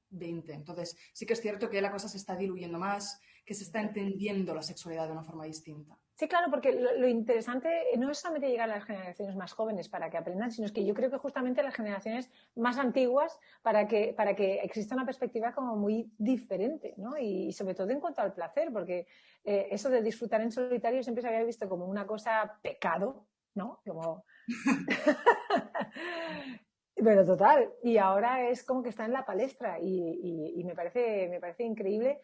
20. 0.10 0.52
Eh, 0.52 0.56
entonces, 0.56 0.98
sí 1.14 1.26
que 1.26 1.34
es 1.34 1.42
cierto 1.42 1.70
que 1.70 1.82
la 1.82 1.92
cosa 1.92 2.08
se 2.08 2.18
está 2.18 2.36
diluyendo 2.36 2.80
más, 2.80 3.20
que 3.46 3.54
se 3.54 3.64
está 3.64 3.82
entendiendo 3.82 4.56
la 4.56 4.64
sexualidad 4.64 5.06
de 5.06 5.12
una 5.12 5.24
forma 5.24 5.46
distinta. 5.46 6.00
Sí, 6.24 6.30
claro, 6.30 6.50
porque 6.50 6.72
lo, 6.72 7.06
interesante 7.06 7.68
no 7.98 8.10
es 8.10 8.20
solamente 8.20 8.48
llegar 8.48 8.70
a 8.70 8.76
las 8.76 8.86
generaciones 8.86 9.36
más 9.36 9.52
jóvenes 9.52 9.90
para 9.90 10.10
que 10.10 10.16
aprendan, 10.16 10.52
sino 10.52 10.66
es 10.66 10.72
que 10.72 10.86
yo 10.86 10.94
creo 10.94 11.12
que 11.12 11.18
justamente 11.18 11.62
las 11.62 11.76
generaciones 11.76 12.32
más 12.56 12.78
antiguas 12.78 13.38
para 13.62 13.90
que, 13.90 14.14
para 14.16 14.34
que 14.34 14.60
exista 14.60 14.96
una 14.96 15.06
perspectiva 15.06 15.52
como 15.52 15.76
muy 15.76 16.14
diferente, 16.18 16.94
¿no? 16.96 17.18
Y, 17.18 17.52
sobre 17.52 17.76
todo 17.76 17.90
en 17.90 18.00
cuanto 18.00 18.22
al 18.22 18.34
placer, 18.34 18.72
porque 18.72 19.06
eh, 19.44 19.68
eso 19.70 19.90
de 19.90 20.02
disfrutar 20.02 20.40
en 20.40 20.54
solitario 20.54 21.04
siempre 21.04 21.22
se 21.22 21.28
había 21.28 21.44
visto 21.44 21.68
como 21.68 21.88
una 21.88 22.08
cosa 22.08 22.58
pecado, 22.62 23.28
¿no? 23.54 23.82
Como... 23.86 24.24
Pero 26.96 27.26
total, 27.26 27.70
y 27.84 27.98
ahora 27.98 28.48
es 28.48 28.64
como 28.64 28.82
que 28.82 28.92
está 28.92 29.04
en 29.04 29.12
la 29.12 29.26
palestra 29.26 29.78
y, 29.78 30.64
me, 30.64 30.74
parece, 30.74 31.28
me 31.28 31.42
parece 31.42 31.66
increíble 31.66 32.22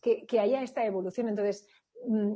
que, 0.00 0.38
haya 0.38 0.62
esta 0.62 0.84
evolución. 0.84 1.28
Entonces, 1.28 1.66
mm, 2.06 2.34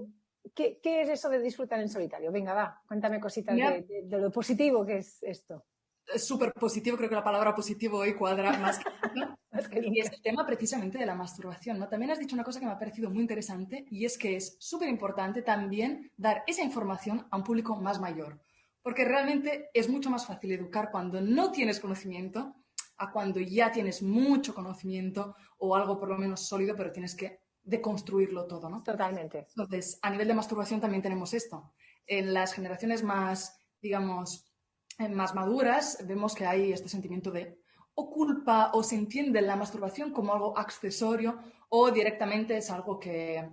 ¿Qué, 0.55 0.81
es 0.83 1.09
eso 1.09 1.29
de 1.29 1.41
disfrutar 1.41 1.81
en 1.81 1.89
solitario? 1.89 2.31
Venga, 2.33 2.55
va, 2.55 2.83
cuéntame 2.87 3.21
cositas 3.21 3.57
de, 3.57 4.05
lo 4.09 4.31
positivo 4.31 4.85
que 4.85 4.99
es 4.99 5.23
esto. 5.23 5.65
Es 6.07 6.27
súper 6.27 6.53
positivo, 6.53 6.97
creo 6.97 7.09
que 7.09 7.17
la 7.17 7.25
palabra 7.25 7.55
positivo 7.55 7.99
hoy 7.99 8.15
cuadra 8.15 8.57
más 8.59 8.79
que 9.71 9.81
Y 9.83 10.01
es 10.01 10.13
el 10.13 10.23
tema 10.23 10.47
precisamente 10.47 10.99
de 10.99 11.07
la 11.07 11.15
masturbación. 11.15 11.79
¿no? 11.79 11.89
También 11.89 12.13
has 12.13 12.19
dicho 12.19 12.35
una 12.35 12.45
cosa 12.45 12.61
que 12.61 12.67
me 12.67 12.73
ha 12.73 12.79
parecido 12.79 13.11
muy 13.11 13.23
interesante 13.23 13.87
y 13.91 14.05
es 14.05 14.17
que 14.19 14.37
es 14.37 14.57
súper 14.61 14.89
importante 14.89 15.43
también 15.43 16.13
dar 16.17 16.45
esa 16.47 16.63
información 16.63 17.27
a 17.31 17.37
un 17.37 17.45
público 17.45 17.75
más 17.77 18.01
mayor. 18.01 18.41
Porque 18.83 19.05
realmente 19.05 19.71
es 19.75 19.89
mucho 19.89 20.11
más 20.11 20.27
fácil 20.27 20.53
educar 20.53 20.91
cuando 20.93 21.21
no 21.21 21.51
tienes 21.51 21.81
conocimiento 21.81 22.55
a 22.99 23.11
cuando 23.11 23.41
ya 23.41 23.73
tienes 23.73 24.03
mucho 24.03 24.55
conocimiento 24.55 25.35
o 25.59 25.75
algo 25.75 25.99
por 25.99 26.09
lo 26.09 26.19
menos 26.19 26.47
sólido, 26.47 26.77
pero 26.77 26.93
tienes 26.93 27.15
que 27.15 27.41
de 27.67 27.81
construirlo 27.81 28.47
todo, 28.47 28.71
¿no? 28.71 28.83
Totalmente. 28.83 29.49
Entonces, 29.49 29.99
a 30.01 30.11
nivel 30.11 30.29
de 30.29 30.35
masturbación 30.35 30.81
también 30.81 31.03
tenemos 31.03 31.35
esto. 31.35 31.75
En 32.07 32.33
las 32.33 32.55
generaciones 32.55 33.03
más, 33.03 33.61
digamos, 33.83 34.53
eh, 34.99 35.09
más 35.09 35.35
maduras, 35.35 35.99
vemos 36.07 36.35
que 36.35 36.47
hay 36.47 36.73
este 36.73 36.89
sentimiento 36.89 37.31
de 37.31 37.61
o 37.95 38.11
culpa 38.11 38.71
o 38.75 38.83
se 38.83 38.95
entiende 38.95 39.41
la 39.41 39.57
masturbación 39.57 40.13
como 40.13 40.33
algo 40.33 40.57
accesorio 40.57 41.39
o 41.71 41.91
directamente 41.91 42.57
es 42.57 42.71
algo 42.71 43.01
que, 43.01 43.49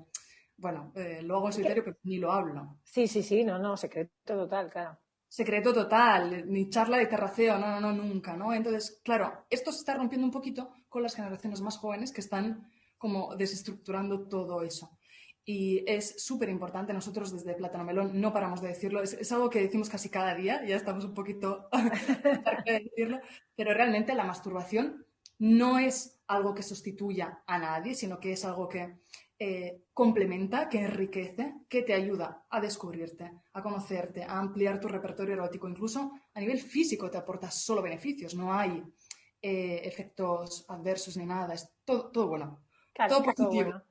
bueno, 0.58 0.92
eh, 0.96 1.22
lo 1.24 1.38
hago 1.38 1.48
en 1.48 1.54
solitario, 1.54 1.84
pero 1.84 1.98
ni 2.04 2.18
lo 2.18 2.32
hablo. 2.32 2.78
Sí, 2.84 3.08
sí, 3.08 3.24
sí, 3.24 3.44
no, 3.44 3.58
no, 3.58 3.76
secreto 3.78 4.12
total, 4.26 4.70
claro. 4.70 5.00
Secreto 5.28 5.74
total, 5.74 6.52
ni 6.52 6.70
charla 6.70 6.98
de 6.98 7.08
terraceo, 7.08 7.58
no, 7.58 7.80
no, 7.80 7.92
no, 7.92 8.04
nunca, 8.04 8.38
¿no? 8.38 8.54
Entonces, 8.54 9.02
claro, 9.04 9.46
esto 9.50 9.72
se 9.72 9.80
está 9.80 9.96
rompiendo 9.96 10.28
un 10.28 10.32
poquito 10.32 10.72
con 10.90 11.02
las 11.02 11.16
generaciones 11.16 11.62
más 11.62 11.78
jóvenes 11.78 12.12
que 12.12 12.22
están 12.22 12.70
como 13.04 13.36
desestructurando 13.36 14.30
todo 14.30 14.64
eso. 14.64 14.98
Y 15.44 15.84
es 15.86 16.24
súper 16.24 16.48
importante, 16.48 16.94
nosotros 16.94 17.34
desde 17.34 17.54
Plátano 17.54 17.84
Melón 17.84 18.22
no 18.22 18.32
paramos 18.32 18.62
de 18.62 18.70
decirlo, 18.70 19.04
es, 19.04 19.30
algo 19.34 19.50
que 19.50 19.60
decimos 19.60 19.90
casi 19.90 20.08
cada 20.08 20.34
día, 20.34 20.64
ya 20.66 20.78
estamos 20.78 21.04
un 21.04 21.14
poquito 21.14 21.68
de 22.66 22.80
decirlo, 22.80 23.20
pero 23.58 23.74
realmente 23.74 24.16
la 24.16 24.24
masturbación 24.24 25.06
no 25.38 25.80
es 25.80 26.24
algo 26.28 26.54
que 26.54 26.64
sustituya 26.64 27.44
a 27.46 27.60
nadie, 27.60 27.94
sino 27.94 28.22
que 28.22 28.32
es 28.32 28.46
algo 28.46 28.70
que 28.70 29.00
eh, 29.38 29.82
complementa, 29.94 30.70
que 30.70 30.80
enriquece, 30.80 31.56
que 31.68 31.82
te 31.82 31.94
ayuda 31.94 32.46
a 32.50 32.62
descubrirte, 32.62 33.34
a 33.52 33.62
conocerte, 33.62 34.24
a 34.24 34.40
ampliar 34.40 34.80
tu 34.80 34.88
repertorio 34.88 35.34
erótico. 35.34 35.68
Incluso 35.68 36.14
a 36.34 36.40
nivel 36.40 36.60
físico 36.60 37.12
te 37.12 37.18
aporta 37.18 37.52
solo 37.52 37.82
beneficios, 37.82 38.34
no 38.34 38.54
hay 38.54 38.82
eh, 39.42 39.82
efectos 39.84 40.64
adversos 40.70 41.18
ni 41.18 41.26
nada, 41.26 41.54
es 41.54 41.70
todo, 41.84 42.10
todo 42.12 42.28
bueno. 42.30 42.63
Todo 42.94 43.24
positivo. 43.24 43.82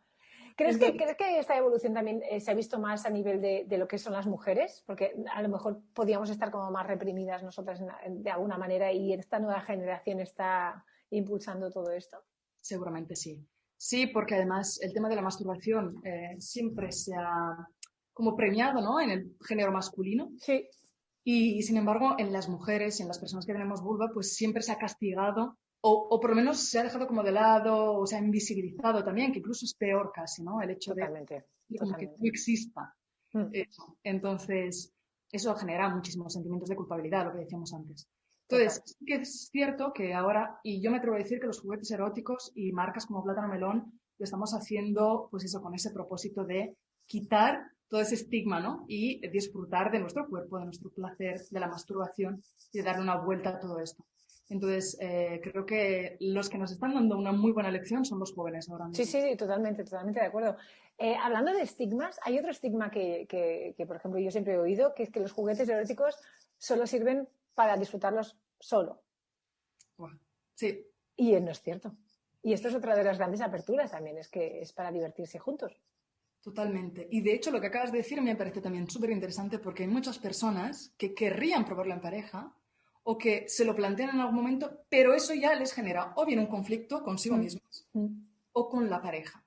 ¿Crees 0.56 0.78
que, 0.78 0.96
¿Crees 0.96 1.16
que, 1.16 1.38
esta 1.38 1.56
evolución 1.56 1.94
también 1.94 2.22
eh, 2.28 2.40
se 2.40 2.50
ha 2.50 2.54
visto 2.54 2.78
más 2.78 3.06
a 3.06 3.10
nivel 3.10 3.40
de, 3.40 3.78
lo 3.78 3.88
que 3.88 3.98
son 3.98 4.12
las 4.12 4.26
mujeres? 4.26 4.84
Porque 4.86 5.14
a 5.32 5.42
lo 5.42 5.48
mejor 5.48 5.80
podíamos 5.94 6.30
estar 6.30 6.50
como 6.50 6.70
más 6.70 6.86
reprimidas 6.86 7.42
nosotras 7.42 7.80
de 8.08 8.30
alguna 8.30 8.58
manera 8.58 8.92
y 8.92 9.12
esta 9.12 9.38
nueva 9.38 9.60
generación 9.62 10.20
está 10.20 10.84
impulsando 11.10 11.70
todo 11.70 11.90
esto. 11.92 12.18
Seguramente 12.60 13.16
sí. 13.16 13.44
Sí, 13.76 14.06
porque 14.06 14.36
además 14.36 14.78
el 14.80 14.92
tema 14.92 15.08
de 15.08 15.16
la 15.16 15.22
masturbación 15.22 16.00
eh, 16.04 16.36
siempre 16.38 16.92
se 16.92 17.14
ha 17.16 17.56
como 18.12 18.36
premiado 18.36 18.80
¿no? 18.80 19.00
en 19.00 19.10
el 19.10 19.36
género 19.40 19.72
masculino. 19.72 20.30
Sí. 20.38 20.68
Y, 21.24 21.62
sin 21.62 21.76
embargo, 21.76 22.16
en 22.18 22.32
las 22.32 22.48
mujeres 22.48 22.98
y 22.98 23.02
en 23.02 23.08
las 23.08 23.18
personas 23.18 23.46
que 23.46 23.52
tenemos 23.52 23.82
vulva, 23.82 24.10
pues 24.12 24.34
siempre 24.34 24.62
se 24.62 24.72
ha 24.72 24.78
castigado 24.78 25.58
o, 25.84 26.20
por 26.20 26.30
lo 26.30 26.36
menos 26.36 26.60
se 26.60 26.78
ha 26.78 26.84
dejado 26.84 27.08
como 27.08 27.22
de 27.22 27.32
lado 27.32 27.94
o 27.94 28.06
se 28.06 28.16
ha 28.16 28.20
invisibilizado 28.20 29.02
también, 29.04 29.32
que 29.32 29.40
incluso 29.40 29.64
es 29.64 29.74
peor 29.74 30.12
casi, 30.14 30.42
¿no? 30.42 30.62
El 30.62 30.70
hecho 30.70 30.94
de, 30.94 31.02
que 31.26 31.44
no 31.78 31.96
exista. 32.22 32.94
Mm. 33.32 33.48
Eso. 33.52 33.98
Entonces, 34.04 34.92
eso 35.30 35.54
genera 35.56 35.88
muchísimos 35.88 36.34
sentimientos 36.34 36.68
de 36.68 36.76
culpabilidad, 36.76 37.26
lo 37.26 37.32
que 37.32 37.40
decíamos 37.40 37.72
antes. 37.74 38.08
Entonces, 38.48 38.82
sí 38.84 39.04
que 39.04 39.14
es 39.14 39.48
cierto 39.50 39.92
que 39.92 40.14
ahora, 40.14 40.60
y 40.62 40.80
yo 40.80 40.90
me 40.90 40.98
atrevo 40.98 41.16
a 41.16 41.20
decir 41.20 41.40
que 41.40 41.46
los 41.46 41.60
juguetes 41.60 41.90
eróticos 41.90 42.52
y 42.54 42.70
marcas 42.70 43.06
como 43.06 43.24
Plátano 43.24 43.48
Melón 43.48 44.00
lo 44.18 44.24
estamos 44.24 44.52
haciendo, 44.54 45.28
pues 45.30 45.44
eso, 45.44 45.60
con 45.62 45.74
ese 45.74 45.90
propósito 45.90 46.44
de 46.44 46.76
quitar 47.06 47.72
todo 47.88 48.00
ese 48.00 48.14
estigma, 48.14 48.60
¿no? 48.60 48.84
Y 48.88 49.26
disfrutar 49.28 49.90
de 49.90 50.00
nuestro 50.00 50.28
cuerpo, 50.28 50.58
de 50.58 50.66
nuestro 50.66 50.90
placer, 50.90 51.40
de 51.50 51.60
la 51.60 51.68
masturbación 51.68 52.42
y 52.72 52.78
de 52.78 52.84
darle 52.84 53.02
una 53.02 53.16
vuelta 53.16 53.50
a 53.50 53.58
todo 53.58 53.80
esto. 53.80 54.06
Entonces, 54.52 54.98
eh, 55.00 55.40
creo 55.42 55.64
que 55.64 56.18
los 56.20 56.50
que 56.50 56.58
nos 56.58 56.70
están 56.70 56.92
dando 56.92 57.16
una 57.16 57.32
muy 57.32 57.52
buena 57.52 57.70
lección 57.70 58.04
son 58.04 58.18
los 58.18 58.34
jóvenes 58.34 58.68
ahora 58.68 58.86
mismo. 58.86 59.02
Sí, 59.02 59.10
sí, 59.10 59.34
totalmente, 59.36 59.82
totalmente 59.82 60.20
de 60.20 60.26
acuerdo. 60.26 60.56
Eh, 60.98 61.16
hablando 61.20 61.52
de 61.52 61.62
estigmas, 61.62 62.20
hay 62.22 62.38
otro 62.38 62.50
estigma 62.50 62.90
que, 62.90 63.26
que, 63.28 63.86
por 63.86 63.96
ejemplo, 63.96 64.20
yo 64.20 64.30
siempre 64.30 64.54
he 64.54 64.58
oído, 64.58 64.94
que 64.94 65.04
es 65.04 65.10
que 65.10 65.20
los 65.20 65.32
juguetes 65.32 65.68
eróticos 65.68 66.16
solo 66.58 66.86
sirven 66.86 67.26
para 67.54 67.78
disfrutarlos 67.78 68.36
solo. 68.60 69.02
sí. 70.54 70.86
Y 71.16 71.32
no 71.40 71.50
es 71.50 71.60
cierto. 71.60 71.94
Y 72.42 72.52
esto 72.52 72.68
es 72.68 72.74
otra 72.74 72.94
de 72.96 73.04
las 73.04 73.18
grandes 73.18 73.40
aperturas 73.40 73.90
también, 73.90 74.18
es 74.18 74.28
que 74.28 74.60
es 74.60 74.72
para 74.72 74.92
divertirse 74.92 75.38
juntos. 75.38 75.80
Totalmente. 76.42 77.06
Y 77.10 77.22
de 77.22 77.34
hecho, 77.34 77.50
lo 77.50 77.60
que 77.60 77.68
acabas 77.68 77.92
de 77.92 77.98
decir 77.98 78.20
me 78.20 78.36
parece 78.36 78.60
también 78.60 78.90
súper 78.90 79.10
interesante 79.10 79.58
porque 79.58 79.84
hay 79.84 79.88
muchas 79.88 80.18
personas 80.18 80.92
que 80.98 81.14
querrían 81.14 81.64
probarlo 81.64 81.94
en 81.94 82.00
pareja, 82.00 82.54
o 83.04 83.18
que 83.18 83.48
se 83.48 83.64
lo 83.64 83.74
plantean 83.74 84.10
en 84.10 84.20
algún 84.20 84.36
momento, 84.36 84.84
pero 84.88 85.14
eso 85.14 85.34
ya 85.34 85.54
les 85.54 85.72
genera 85.72 86.12
o 86.16 86.24
bien 86.24 86.38
un 86.38 86.46
conflicto 86.46 87.02
consigo 87.02 87.36
mm. 87.36 87.40
mismos 87.40 87.88
mm. 87.92 88.06
o 88.52 88.68
con 88.68 88.88
la 88.88 89.00
pareja. 89.02 89.44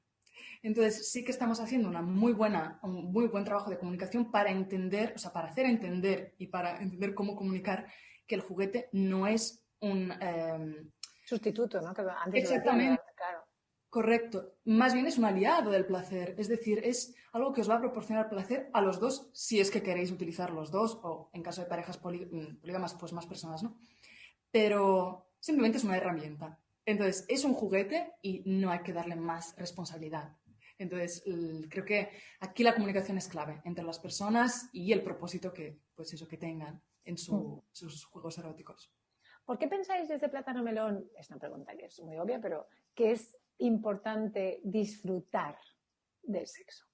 Entonces, 0.62 1.12
sí 1.12 1.24
que 1.24 1.32
estamos 1.32 1.60
haciendo 1.60 1.88
una 1.88 2.01
muy 2.01 2.34
buena, 2.34 2.80
un 2.82 3.12
muy 3.12 3.28
buen 3.28 3.43
trabajo 3.43 3.70
de 3.70 3.78
comunicación 3.78 4.32
para 4.32 4.49
entender, 4.49 5.14
o 5.16 5.20
sea, 5.20 5.32
para 5.32 5.49
hacer 5.49 5.68
entender 5.68 6.34
y 6.39 6.47
para 6.47 6.82
entender 6.82 7.14
cómo 7.14 7.36
comunicar 7.36 7.86
que 8.26 8.36
el 8.36 8.41
juguete 8.41 8.89
no 8.91 9.28
es 9.28 9.64
un... 9.80 10.12
em, 10.20 10.89
Sustituto, 11.24 11.82
¿no? 11.82 11.93
exactamente. 12.34 13.01
Correcto. 13.89 14.56
Más 14.66 14.93
bien 14.93 15.06
es 15.06 15.18
un 15.18 15.26
aliado 15.26 15.72
del 15.72 15.86
placer. 15.86 16.36
Es 16.38 16.47
decir, 16.47 16.82
es 16.84 17.16
algo 17.36 17.52
que 17.52 17.62
os 17.62 17.70
va 17.70 17.76
a 17.76 17.82
proporcionar 17.82 18.30
placer 18.30 18.70
a 18.72 18.82
los 18.82 19.00
dos 19.00 19.30
si 19.34 19.60
es 19.60 19.70
que 19.70 19.84
queréis 19.84 20.10
utilizar 20.12 20.52
los 20.52 20.72
dos 20.72 21.00
o 21.04 21.30
en 21.34 21.44
caso 21.44 21.62
de 21.62 21.68
parejas 21.68 21.98
mm, 21.98 22.62
polígamas, 22.62 22.94
pues 22.96 23.12
más 23.12 23.26
personas, 23.26 23.62
¿no? 23.62 23.78
Pero 24.52 25.34
simplemente 25.40 25.78
es 25.78 25.84
una 25.84 25.98
herramienta. 25.98 26.58
Entonces, 26.86 27.26
es 27.28 27.44
un 27.44 27.54
juguete 27.54 28.14
y 28.22 28.44
no 28.46 28.72
hay 28.72 28.80
que 28.80 28.94
darle 28.94 29.18
más 29.18 29.54
responsabilidad. 29.58 30.38
Entonces, 30.78 31.24
creo 31.70 31.84
que 31.84 32.10
aquí 32.40 32.64
la 32.64 32.74
comunicación 32.74 33.18
es 33.18 33.28
clave 33.28 33.62
entre 33.66 33.84
las 33.84 34.00
personas 34.00 34.70
y 34.72 34.94
el 34.94 35.04
propósito 35.04 35.52
que, 35.52 35.80
pues 35.94 36.14
eso, 36.14 36.28
que 36.28 36.38
tengan 36.38 36.82
en 37.04 37.16
mm. 37.16 37.62
sus 37.72 38.06
juegos 38.06 38.38
eróticos. 38.38 38.94
¿Por 39.44 39.58
qué 39.58 39.68
pensáis 39.68 40.08
desde 40.08 40.30
Plátano 40.30 40.64
Melón? 40.64 41.10
Es 41.18 41.30
una 41.30 41.40
pregunta 41.40 41.76
que 41.76 41.86
es 41.86 42.00
muy 42.02 42.18
obvia, 42.18 42.40
pero 42.40 42.68
que 42.94 43.12
es 43.12 43.36
importante 43.58 44.62
disfrutar 44.64 45.58
del 46.24 46.48
sexo? 46.48 46.86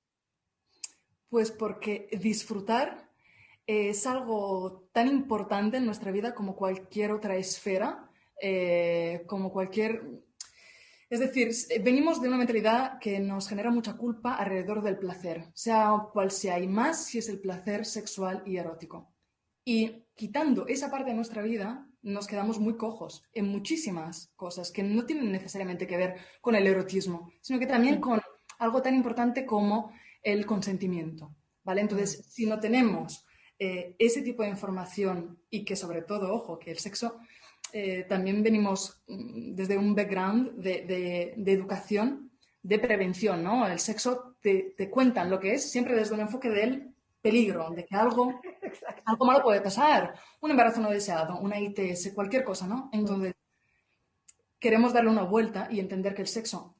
Pues 1.32 1.50
porque 1.50 2.10
disfrutar 2.12 3.10
es 3.66 4.06
algo 4.06 4.90
tan 4.92 5.08
importante 5.08 5.78
en 5.78 5.86
nuestra 5.86 6.12
vida 6.12 6.36
como 6.36 6.58
cualquier 6.58 7.14
otra 7.14 7.38
esfera, 7.38 8.12
eh, 8.42 9.24
como 9.28 9.50
cualquier... 9.50 10.04
Es 11.10 11.22
decir, 11.22 11.54
venimos 11.82 12.22
de 12.22 12.28
una 12.28 12.36
mentalidad 12.36 13.00
que 13.00 13.22
nos 13.22 13.48
genera 13.48 13.72
mucha 13.72 13.96
culpa 13.96 14.36
alrededor 14.36 14.82
del 14.82 14.98
placer, 14.98 15.50
sea 15.54 16.10
cual 16.12 16.32
sea, 16.32 16.60
y 16.60 16.68
más 16.68 17.06
si 17.06 17.20
es 17.20 17.30
el 17.30 17.40
placer 17.40 17.86
sexual 17.86 18.44
y 18.46 18.58
erótico. 18.58 19.14
Y 19.64 20.04
quitando 20.16 20.68
esa 20.68 20.92
parte 20.92 21.12
de 21.12 21.16
nuestra 21.16 21.44
vida, 21.44 21.88
nos 22.02 22.28
quedamos 22.28 22.60
muy 22.60 22.76
cojos 22.76 23.24
en 23.32 23.48
muchísimas 23.48 24.34
cosas 24.36 24.70
que 24.70 24.84
no 24.84 25.06
tienen 25.06 25.32
necesariamente 25.32 25.88
que 25.88 25.96
ver 25.96 26.18
con 26.42 26.56
el 26.56 26.68
erotismo, 26.68 27.32
sino 27.40 27.58
que 27.58 27.68
también 27.68 28.02
con 28.02 28.20
algo 28.60 28.82
tan 28.82 28.96
importante 28.96 29.46
como 29.46 29.94
el 30.24 30.45
consentimiento. 30.45 31.36
¿vale? 31.63 31.82
Entonces, 31.82 32.26
si 32.30 32.45
no 32.45 32.59
tenemos 32.59 33.26
eh, 33.59 33.95
ese 33.99 34.22
tipo 34.22 34.43
de 34.43 34.49
información 34.49 35.39
y 35.49 35.63
que 35.63 35.76
sobre 35.76 36.01
todo, 36.01 36.34
ojo, 36.34 36.57
que 36.57 36.72
el 36.72 36.80
sexo 36.80 37.19
eh, 37.74 38.05
también 38.09 38.43
venimos 38.43 39.03
mm, 39.07 39.53
desde 39.53 39.78
un 39.78 39.95
background 39.95 40.55
de, 40.55 41.34
educación, 41.45 42.32
de 42.63 42.80
prevención, 42.80 43.43
¿no? 43.43 43.67
El 43.67 43.80
sexo 43.80 44.36
te, 44.41 44.74
te 44.78 44.89
cuentan 44.89 45.30
lo 45.30 45.39
que 45.39 45.53
es 45.53 45.72
siempre 45.72 45.95
desde 45.95 46.15
un 46.15 46.22
enfoque 46.22 46.49
del 46.49 46.93
peligro, 47.22 47.69
de 47.69 47.86
que 47.86 47.95
algo, 47.95 48.41
algo 49.05 49.26
malo 49.26 49.43
puede 49.43 49.61
pasar, 49.61 50.15
un 50.41 50.51
embarazo 50.51 50.82
no 50.82 50.89
deseado, 50.89 51.39
una 51.39 51.59
ITS, 51.59 52.13
cualquier 52.13 52.43
cosa, 52.43 52.67
¿no? 52.67 52.89
Entonces, 52.91 53.34
queremos 54.59 54.93
darle 54.93 55.11
una 55.11 55.24
vuelta 55.24 55.67
y 55.72 55.80
entender 55.80 56.13
que 56.13 56.24
el 56.24 56.28
sexo, 56.28 56.76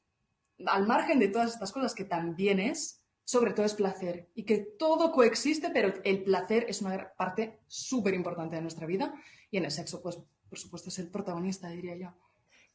al 0.66 0.86
margen 0.86 1.18
de 1.18 1.28
todas 1.28 1.52
estas 1.54 1.72
cosas 1.72 1.94
que 1.94 2.04
también 2.04 2.60
es, 2.60 3.01
sobre 3.24 3.52
todo 3.52 3.66
es 3.66 3.74
placer 3.74 4.28
y 4.34 4.44
que 4.44 4.58
todo 4.58 5.12
coexiste, 5.12 5.70
pero 5.70 5.92
el 6.04 6.24
placer 6.24 6.66
es 6.68 6.82
una 6.82 7.12
parte 7.16 7.60
súper 7.66 8.14
importante 8.14 8.56
de 8.56 8.62
nuestra 8.62 8.86
vida 8.86 9.14
y 9.50 9.58
en 9.58 9.64
el 9.64 9.70
sexo, 9.70 10.02
pues, 10.02 10.18
por 10.48 10.58
supuesto, 10.58 10.88
es 10.88 10.98
el 10.98 11.10
protagonista, 11.10 11.68
diría 11.68 11.96
yo. 11.96 12.14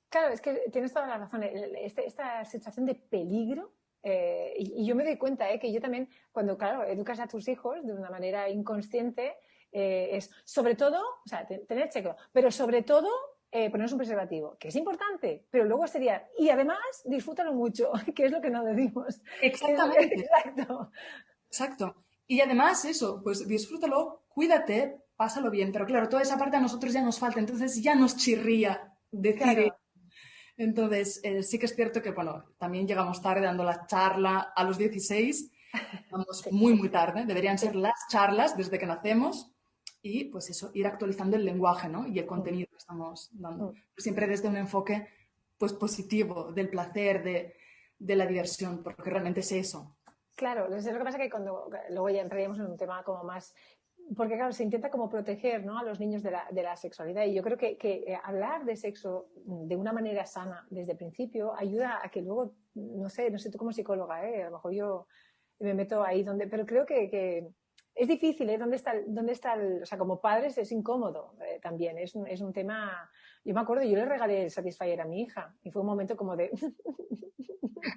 Claro, 0.09 0.33
es 0.33 0.41
que 0.41 0.63
tienes 0.71 0.93
toda 0.93 1.07
la 1.07 1.17
razón. 1.17 1.43
Este, 1.43 2.05
esta 2.05 2.45
sensación 2.45 2.85
de 2.85 2.95
peligro 2.95 3.73
eh, 4.03 4.53
y, 4.57 4.85
yo 4.85 4.95
me 4.95 5.03
doy 5.03 5.17
cuenta 5.17 5.51
¿eh? 5.51 5.59
que 5.59 5.71
yo 5.71 5.81
también, 5.81 6.09
cuando, 6.31 6.57
claro, 6.57 6.83
educas 6.85 7.19
a 7.19 7.27
tus 7.27 7.47
hijos 7.47 7.85
de 7.85 7.93
una 7.93 8.09
manera 8.09 8.49
inconsciente, 8.49 9.35
eh, 9.71 10.09
es 10.13 10.31
sobre 10.45 10.75
todo, 10.75 11.01
o 11.25 11.27
sea, 11.27 11.45
tener 11.45 11.89
chequeo, 11.89 12.15
pero 12.31 12.51
sobre 12.51 12.83
todo 12.83 13.09
eh, 13.51 13.69
ponernos 13.69 13.93
un 13.93 13.97
preservativo, 13.99 14.57
que 14.59 14.67
es 14.69 14.75
importante, 14.75 15.45
pero 15.49 15.65
luego 15.65 15.87
sería, 15.87 16.27
y 16.37 16.49
además 16.49 16.79
disfrútalo 17.05 17.53
mucho, 17.53 17.91
que 18.15 18.25
es 18.25 18.31
lo 18.31 18.41
que 18.41 18.49
no 18.49 18.63
decimos. 18.63 19.21
Exactamente. 19.41 20.15
Exacto. 20.45 20.91
Exacto. 21.47 21.95
Y 22.27 22.41
además 22.41 22.83
eso, 22.85 23.21
pues 23.23 23.47
disfrútalo, 23.47 24.25
cuídate, 24.27 25.05
pásalo 25.15 25.49
bien, 25.49 25.71
pero 25.71 25.85
claro, 25.85 26.09
toda 26.09 26.21
esa 26.21 26.37
parte 26.37 26.57
a 26.57 26.61
nosotros 26.61 26.91
ya 26.91 27.01
nos 27.01 27.19
falta, 27.19 27.39
entonces 27.39 27.81
ya 27.81 27.95
nos 27.95 28.17
chirría 28.17 28.93
decir 29.11 29.71
entonces, 30.57 31.19
eh, 31.23 31.43
sí 31.43 31.59
que 31.59 31.67
es 31.67 31.75
cierto 31.75 32.01
que, 32.01 32.11
bueno, 32.11 32.43
también 32.57 32.87
llegamos 32.87 33.21
tarde 33.21 33.45
dando 33.45 33.63
la 33.63 33.85
charla 33.85 34.53
a 34.55 34.63
los 34.63 34.77
16, 34.77 35.51
vamos 36.11 36.47
muy, 36.51 36.73
muy 36.73 36.89
tarde, 36.89 37.25
deberían 37.25 37.59
ser 37.59 37.75
las 37.75 38.07
charlas 38.09 38.57
desde 38.57 38.79
que 38.79 38.87
nacemos 38.87 39.51
y, 40.01 40.25
pues 40.25 40.49
eso, 40.49 40.71
ir 40.73 40.87
actualizando 40.87 41.37
el 41.37 41.45
lenguaje, 41.45 41.89
¿no? 41.89 42.07
Y 42.07 42.19
el 42.19 42.25
contenido 42.25 42.67
que 42.69 42.77
estamos 42.77 43.29
dando, 43.33 43.73
siempre 43.97 44.27
desde 44.27 44.47
un 44.47 44.57
enfoque, 44.57 45.07
pues, 45.57 45.73
positivo, 45.73 46.51
del 46.53 46.69
placer, 46.69 47.23
de, 47.23 47.55
de 47.97 48.15
la 48.15 48.25
diversión, 48.25 48.83
porque 48.83 49.09
realmente 49.09 49.39
es 49.41 49.51
eso. 49.51 49.97
Claro, 50.35 50.69
lo 50.69 50.77
que 50.77 51.03
pasa 51.03 51.17
es 51.17 51.23
que 51.23 51.29
cuando 51.31 51.69
luego 51.89 52.09
ya 52.09 52.21
entraríamos 52.21 52.59
en 52.59 52.67
un 52.67 52.77
tema 52.77 53.03
como 53.03 53.23
más 53.23 53.55
porque 54.15 54.35
claro, 54.35 54.53
se 54.53 54.63
intenta 54.63 54.89
como 54.89 55.09
proteger 55.09 55.65
¿no? 55.65 55.77
a 55.77 55.83
los 55.83 55.99
niños 55.99 56.23
de 56.23 56.31
la, 56.31 56.47
de 56.51 56.63
la, 56.63 56.75
sexualidad 56.75 57.25
y 57.25 57.33
yo 57.33 57.43
creo 57.43 57.57
que, 57.57 57.77
que, 57.77 58.03
eh, 58.07 58.19
hablar 58.23 58.63
de 58.63 58.75
sexo 58.75 59.29
de 59.45 59.75
una 59.75 59.91
manera 59.91 60.25
sana 60.25 60.65
desde 60.69 60.93
el 60.93 60.97
principio 60.97 61.53
ayuda 61.55 61.99
a 62.01 62.09
que 62.09 62.21
luego, 62.21 62.53
no 62.75 63.09
sé, 63.09 63.29
no 63.29 63.37
sé 63.37 63.51
tú 63.51 63.57
como 63.57 63.73
psicóloga, 63.73 64.25
¿eh? 64.25 64.43
a 64.43 64.45
lo 64.45 64.57
mejor 64.57 64.73
yo 64.73 65.07
me 65.59 65.73
meto 65.73 66.03
ahí 66.03 66.23
donde, 66.23 66.47
pero 66.47 66.65
creo 66.65 66.85
que, 66.85 67.09
que 67.09 67.49
es 67.97 68.07
difícil, 68.07 68.49
¿eh? 68.49 68.57
¿Dónde 68.57 68.75
está, 68.75 68.93
dónde 69.05 69.33
está 69.33 69.53
el, 69.53 69.83
o 69.83 69.85
sea, 69.85 69.97
como 69.97 70.21
padres 70.21 70.57
es 70.57 70.71
incómodo 70.71 71.35
eh, 71.41 71.59
también, 71.61 71.97
es 71.97 72.15
un, 72.15 72.27
es 72.27 72.41
un 72.41 72.53
tema, 72.53 73.09
yo 73.43 73.53
me 73.53 73.61
acuerdo, 73.61 73.83
yo 73.83 73.95
le 73.95 74.05
regalé 74.05 74.43
el 74.43 74.51
Satisfyer 74.51 75.01
a 75.01 75.05
mi 75.05 75.21
hija 75.21 75.53
y 75.63 75.71
fue 75.71 75.81
un 75.81 75.87
momento 75.87 76.15
como 76.15 76.35
de, 76.35 76.51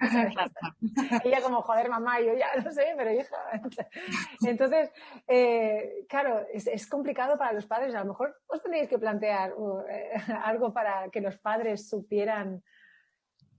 Ella 1.24 1.40
como, 1.42 1.62
joder, 1.62 1.88
mamá, 1.88 2.20
yo 2.20 2.34
ya 2.34 2.48
no 2.62 2.70
sé, 2.70 2.94
pero 2.96 3.12
hija. 3.12 3.36
Entonces, 4.46 4.90
eh, 5.26 6.06
claro, 6.08 6.46
es, 6.52 6.86
complicado 6.86 7.38
para 7.38 7.52
los 7.52 7.66
padres. 7.66 7.94
A 7.94 8.00
lo 8.00 8.06
mejor 8.06 8.36
os 8.46 8.62
tenéis 8.62 8.88
que 8.88 8.98
plantear 8.98 9.54
uh, 9.56 9.80
eh, 9.88 10.12
algo 10.42 10.72
para 10.72 11.08
que 11.10 11.20
los 11.20 11.38
padres 11.38 11.88
supieran. 11.88 12.62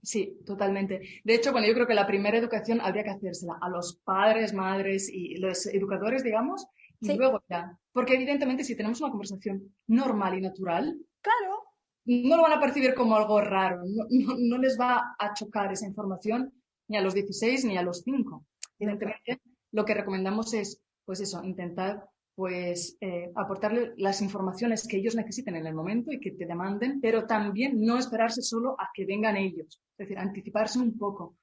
Sí, 0.02 0.40
totalmente. 0.44 1.00
De 1.22 1.34
hecho, 1.34 1.52
bueno, 1.52 1.66
yo 1.68 1.74
creo 1.74 1.86
que 1.86 1.94
la 1.94 2.06
primera 2.06 2.36
educación 2.36 2.80
habría 2.80 3.04
que 3.04 3.10
hacérsela 3.10 3.58
a 3.60 3.68
los 3.68 4.00
padres, 4.04 4.52
madres 4.52 5.08
y 5.08 5.36
los 5.36 5.66
educadores, 5.66 6.24
digamos, 6.24 6.66
y 7.00 7.16
luego 7.16 7.42
ya. 7.48 7.78
Porque 7.92 8.14
evidentemente 8.14 8.64
si 8.64 8.76
tenemos 8.76 9.00
una 9.00 9.10
conversación 9.10 9.74
normal 9.86 10.38
y 10.38 10.40
natural, 10.40 10.98
claro, 11.20 11.62
no 12.04 12.36
lo 12.36 12.42
van 12.42 12.52
a 12.52 12.60
percibir 12.60 12.94
como 12.94 13.16
algo 13.16 13.40
raro, 13.40 13.82
no, 13.84 14.58
les 14.58 14.78
va 14.78 15.14
a 15.18 15.34
chocar 15.34 15.72
esa 15.72 15.86
información 15.86 16.52
ni 16.88 16.96
a 16.96 17.00
los 17.00 17.14
16 17.14 17.64
ni 17.64 17.76
a 17.76 17.82
los 17.82 18.02
5. 18.02 18.44
Evidentemente, 18.80 19.40
lo 19.70 19.84
que 19.84 19.94
recomendamos 19.94 20.52
es, 20.52 20.82
pues 21.04 21.20
eso, 21.20 21.44
intentar 21.44 22.04
pues 22.34 22.96
eh, 23.00 23.30
aportarle 23.34 23.92
las 23.96 24.22
informaciones 24.22 24.86
que 24.88 24.96
ellos 24.96 25.14
necesiten 25.14 25.56
en 25.56 25.66
el 25.66 25.74
momento 25.74 26.12
y 26.12 26.20
que 26.20 26.32
te 26.32 26.46
demanden, 26.46 27.00
pero 27.00 27.26
también 27.26 27.80
no 27.80 27.98
esperarse 27.98 28.42
solo 28.42 28.74
a 28.78 28.88
que 28.94 29.04
vengan 29.04 29.36
ellos, 29.36 29.80
es 29.98 30.08
decir, 30.08 30.18
anticiparse 30.18 30.78
un 30.78 30.96
poco. 30.96 31.36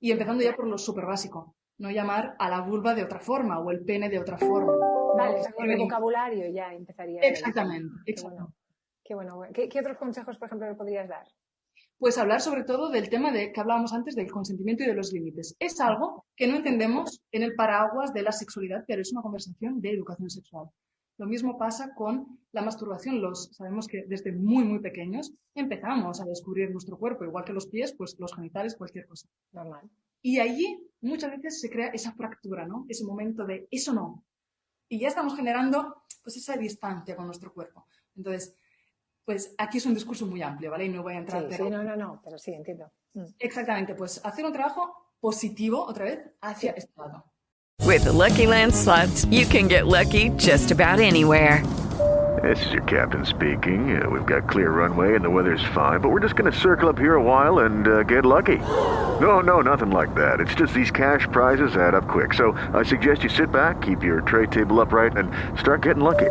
Y 0.00 0.12
empezando 0.12 0.44
ya 0.44 0.54
por 0.54 0.66
lo 0.66 0.76
súper 0.76 1.06
básico, 1.06 1.54
no 1.78 1.90
llamar 1.90 2.36
a 2.38 2.50
la 2.50 2.60
vulva 2.60 2.94
de 2.94 3.04
otra 3.04 3.20
forma 3.20 3.58
o 3.58 3.70
el 3.70 3.84
pene 3.84 4.08
de 4.08 4.18
otra 4.18 4.36
forma. 4.36 4.72
Vale, 5.16 5.40
el 5.58 5.78
vocabulario 5.78 6.48
ya 6.50 6.72
empezaría. 6.74 7.20
Exactamente, 7.22 7.94
exactamente. 8.06 8.54
Qué 9.04 9.14
bueno. 9.14 9.42
¿Qué, 9.52 9.68
otros 9.78 9.98
consejos, 9.98 10.38
por 10.38 10.46
ejemplo, 10.46 10.68
le 10.68 10.74
podrías 10.74 11.08
dar? 11.08 11.26
Pues 11.98 12.18
hablar 12.18 12.40
sobre 12.40 12.64
todo 12.64 12.90
del 12.90 13.08
tema 13.08 13.30
de 13.30 13.52
que 13.52 13.60
hablábamos 13.60 13.92
antes 13.92 14.14
del 14.14 14.30
consentimiento 14.30 14.82
y 14.82 14.86
de 14.86 14.94
los 14.94 15.12
límites. 15.12 15.56
Es 15.58 15.80
algo 15.80 16.26
que 16.36 16.46
no 16.46 16.56
entendemos 16.56 17.22
en 17.32 17.42
el 17.42 17.54
paraguas 17.54 18.12
de 18.12 18.22
la 18.22 18.32
sexualidad, 18.32 18.84
pero 18.86 19.02
es 19.02 19.12
una 19.12 19.22
conversación 19.22 19.80
de 19.80 19.90
educación 19.90 20.28
sexual. 20.28 20.68
Lo 21.16 21.26
mismo 21.26 21.56
pasa 21.56 21.94
con 21.94 22.40
la 22.52 22.62
masturbación. 22.62 23.20
Los, 23.20 23.50
sabemos 23.52 23.86
que 23.86 24.04
desde 24.06 24.32
muy, 24.32 24.64
muy 24.64 24.80
pequeños 24.80 25.32
empezamos 25.54 26.20
a 26.20 26.24
descubrir 26.24 26.70
nuestro 26.72 26.98
cuerpo, 26.98 27.24
igual 27.24 27.44
que 27.44 27.52
los 27.52 27.68
pies, 27.68 27.94
pues 27.96 28.16
los 28.18 28.34
genitales, 28.34 28.74
cualquier 28.74 29.06
cosa. 29.06 29.28
Normal. 29.52 29.88
Y 30.22 30.40
allí 30.40 30.90
muchas 31.02 31.30
veces 31.30 31.60
se 31.60 31.70
crea 31.70 31.88
esa 31.88 32.12
fractura, 32.12 32.66
¿no? 32.66 32.86
Ese 32.88 33.04
momento 33.04 33.44
de 33.44 33.68
eso 33.70 33.92
no. 33.92 34.24
Y 34.88 34.98
ya 34.98 35.08
estamos 35.08 35.36
generando 35.36 36.02
pues 36.22 36.36
esa 36.36 36.56
distancia 36.56 37.14
con 37.14 37.26
nuestro 37.26 37.52
cuerpo. 37.52 37.86
Entonces, 38.16 38.56
pues 39.24 39.54
aquí 39.58 39.78
es 39.78 39.86
un 39.86 39.94
discurso 39.94 40.26
muy 40.26 40.42
amplio, 40.42 40.70
¿vale? 40.70 40.86
Y 40.86 40.88
no 40.88 41.02
voy 41.02 41.14
a 41.14 41.18
entrar. 41.18 41.48
Sí, 41.48 41.56
sí, 41.56 41.70
no, 41.70 41.82
no, 41.82 41.96
no, 41.96 42.20
pero 42.24 42.38
sí, 42.38 42.52
entiendo. 42.52 42.90
Mm. 43.14 43.24
Exactamente, 43.38 43.94
pues 43.94 44.20
hacer 44.24 44.44
un 44.44 44.52
trabajo 44.52 45.14
positivo 45.20 45.84
otra 45.84 46.04
vez 46.04 46.20
hacia 46.40 46.72
este 46.72 46.92
lado. 46.96 47.24
With 47.86 48.04
the 48.04 48.12
Lucky 48.12 48.46
Land 48.46 48.74
slots, 48.74 49.24
you 49.26 49.46
can 49.46 49.68
get 49.68 49.86
lucky 49.86 50.30
just 50.36 50.70
about 50.70 51.00
anywhere. 51.00 51.62
This 52.42 52.66
is 52.66 52.72
your 52.72 52.82
captain 52.82 53.24
speaking. 53.24 53.96
Uh, 53.96 54.10
we've 54.10 54.26
got 54.26 54.48
clear 54.48 54.70
runway 54.70 55.14
and 55.14 55.24
the 55.24 55.30
weather's 55.30 55.64
fine, 55.72 56.00
but 56.00 56.10
we're 56.10 56.20
just 56.20 56.36
going 56.36 56.50
to 56.50 56.58
circle 56.58 56.88
up 56.88 56.98
here 56.98 57.14
a 57.14 57.22
while 57.22 57.60
and 57.60 57.86
uh, 57.86 58.02
get 58.02 58.26
lucky. 58.26 58.58
No, 59.20 59.40
no, 59.40 59.60
nothing 59.60 59.90
like 59.90 60.14
that. 60.14 60.40
It's 60.40 60.54
just 60.54 60.74
these 60.74 60.90
cash 60.90 61.26
prizes 61.30 61.76
add 61.76 61.94
up 61.94 62.08
quick. 62.08 62.34
So 62.34 62.52
I 62.74 62.82
suggest 62.82 63.22
you 63.22 63.30
sit 63.30 63.50
back, 63.50 63.82
keep 63.82 64.02
your 64.02 64.20
tray 64.22 64.46
table 64.46 64.80
upright, 64.80 65.16
and 65.16 65.30
start 65.58 65.82
getting 65.82 66.02
lucky. 66.02 66.30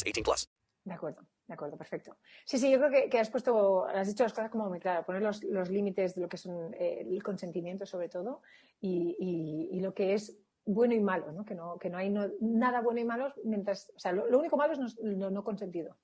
18 0.03 0.23
plus. 0.23 0.49
De 0.83 0.93
acuerdo, 0.93 1.21
de 1.47 1.53
acuerdo, 1.53 1.77
perfecto. 1.77 2.17
Sí, 2.43 2.57
sí, 2.57 2.71
yo 2.71 2.79
creo 2.79 2.89
que, 2.89 3.09
que 3.09 3.19
has 3.19 3.29
puesto, 3.29 3.85
has 3.85 4.07
dicho 4.07 4.23
las 4.23 4.33
cosas 4.33 4.49
como 4.49 4.67
muy 4.67 4.79
claras, 4.79 5.05
poner 5.05 5.21
los, 5.21 5.43
los 5.43 5.69
límites 5.69 6.15
de 6.15 6.21
lo 6.21 6.27
que 6.29 6.37
son 6.37 6.73
eh, 6.73 7.05
el 7.07 7.21
consentimiento 7.21 7.85
sobre 7.85 8.09
todo 8.09 8.41
y, 8.79 9.15
y, 9.19 9.77
y, 9.77 9.79
lo 9.79 9.93
que 9.93 10.13
es 10.15 10.39
bueno 10.65 10.95
y 10.95 10.99
malo, 10.99 11.31
¿no? 11.31 11.45
Que 11.45 11.53
no, 11.53 11.77
que 11.77 11.89
no 11.89 11.97
hay 11.97 12.09
no, 12.09 12.27
nada 12.39 12.81
bueno 12.81 12.99
y 12.99 13.05
malo 13.05 13.31
mientras, 13.43 13.91
o 13.95 13.99
sea, 13.99 14.11
lo, 14.11 14.27
lo 14.27 14.39
único 14.39 14.57
malo 14.57 14.73
es 14.73 14.79
no, 14.79 14.87
lo 15.03 15.29
no 15.29 15.43
consentido. 15.43 15.97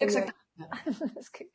Exacto. 0.00 0.32
es 1.18 1.30
que 1.30 1.50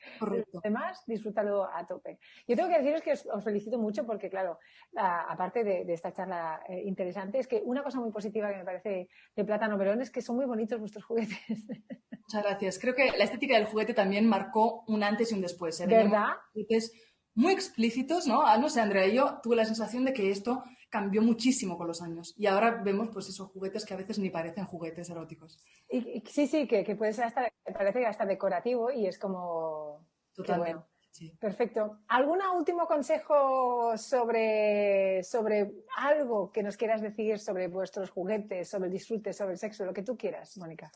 además 0.64 1.04
disfrútalo 1.06 1.64
a 1.64 1.86
tope. 1.86 2.20
Yo 2.48 2.56
tengo 2.56 2.70
que 2.70 2.78
deciros 2.78 3.02
que 3.02 3.12
os, 3.12 3.26
os 3.26 3.44
felicito 3.44 3.78
mucho 3.78 4.06
porque, 4.06 4.30
claro, 4.30 4.60
a, 4.96 5.32
aparte 5.32 5.64
de, 5.64 5.86
de, 5.86 5.94
esta 5.94 6.14
charla 6.14 6.64
eh, 6.68 6.84
interesante, 6.86 7.40
es 7.40 7.48
que 7.48 7.62
una 7.64 7.84
cosa 7.84 8.00
muy 8.00 8.12
positiva 8.12 8.50
que 8.50 8.58
me 8.58 8.66
parece 8.66 9.10
de 9.36 9.46
Plátano 9.46 9.78
Melón 9.78 10.02
es 10.02 10.12
que 10.12 10.22
son 10.22 10.36
muy 10.36 10.46
bonitos 10.46 10.80
vuestros 10.80 11.06
juguetes. 11.06 11.38
Muchas 12.12 12.44
gracias. 12.44 12.80
Creo 12.80 12.96
que 12.96 13.12
la 13.18 13.26
estética 13.26 13.56
del 13.56 13.66
juguete 13.66 13.94
también 13.94 14.28
marcó 14.28 14.84
un 14.88 15.04
antes 15.04 15.32
y 15.32 15.36
un 15.36 15.42
después. 15.42 15.80
¿eh? 15.82 15.88
¿Verdad? 15.88 16.30
Juguetes 16.54 16.94
muy 17.36 17.54
explícitos, 17.54 18.28
¿no? 18.28 18.46
Ah, 18.46 18.58
no 18.58 18.70
sé, 18.70 18.80
Andrea, 18.80 19.08
yo 19.08 19.40
tuve 19.42 19.56
la 19.56 19.66
sensación 19.66 20.06
de 20.06 20.14
que 20.14 20.30
esto 20.30 20.64
cambió 20.94 21.24
muchísimo 21.24 21.76
con 21.76 21.88
los 21.88 22.04
años. 22.04 22.36
Y 22.38 22.46
ahora 22.46 22.70
vemos, 22.84 23.10
pues, 23.12 23.28
esos 23.28 23.50
juguetes 23.50 23.84
que 23.84 23.96
a 23.96 23.98
veces 23.98 24.20
ni 24.20 24.30
parecen 24.30 24.66
juguetes 24.66 25.10
eróticos. 25.10 25.58
Y, 25.90 25.98
y 25.98 26.24
sí, 26.28 26.46
sí, 26.46 26.68
que, 26.68 26.84
que, 26.84 26.96
puede 26.96 27.14
ser 27.14 27.26
hasta, 27.26 27.52
parece 27.74 28.06
hasta 28.06 28.28
decorativo 28.28 28.92
y 28.92 29.08
es 29.08 29.18
como... 29.18 30.06
Totalmente. 30.36 30.74
Bueno. 30.74 30.88
Sí. 31.10 31.36
Perfecto. 31.40 31.98
¿Algún 32.10 32.40
último 32.56 32.86
consejo 32.86 33.98
sobre, 33.98 35.24
sobre 35.24 35.72
algo 35.98 36.52
que 36.52 36.62
nos 36.62 36.78
quieras 36.78 37.02
decir 37.02 37.40
sobre 37.40 37.68
vuestros 37.68 38.12
juguetes, 38.12 38.70
sobre 38.70 38.86
el 38.86 38.94
disfrute, 38.94 39.34
sobre 39.34 39.54
el 39.54 39.58
sexo, 39.58 39.86
lo 39.86 39.94
que 39.94 40.04
tú 40.04 40.16
quieras, 40.16 40.56
Mónica? 40.58 40.92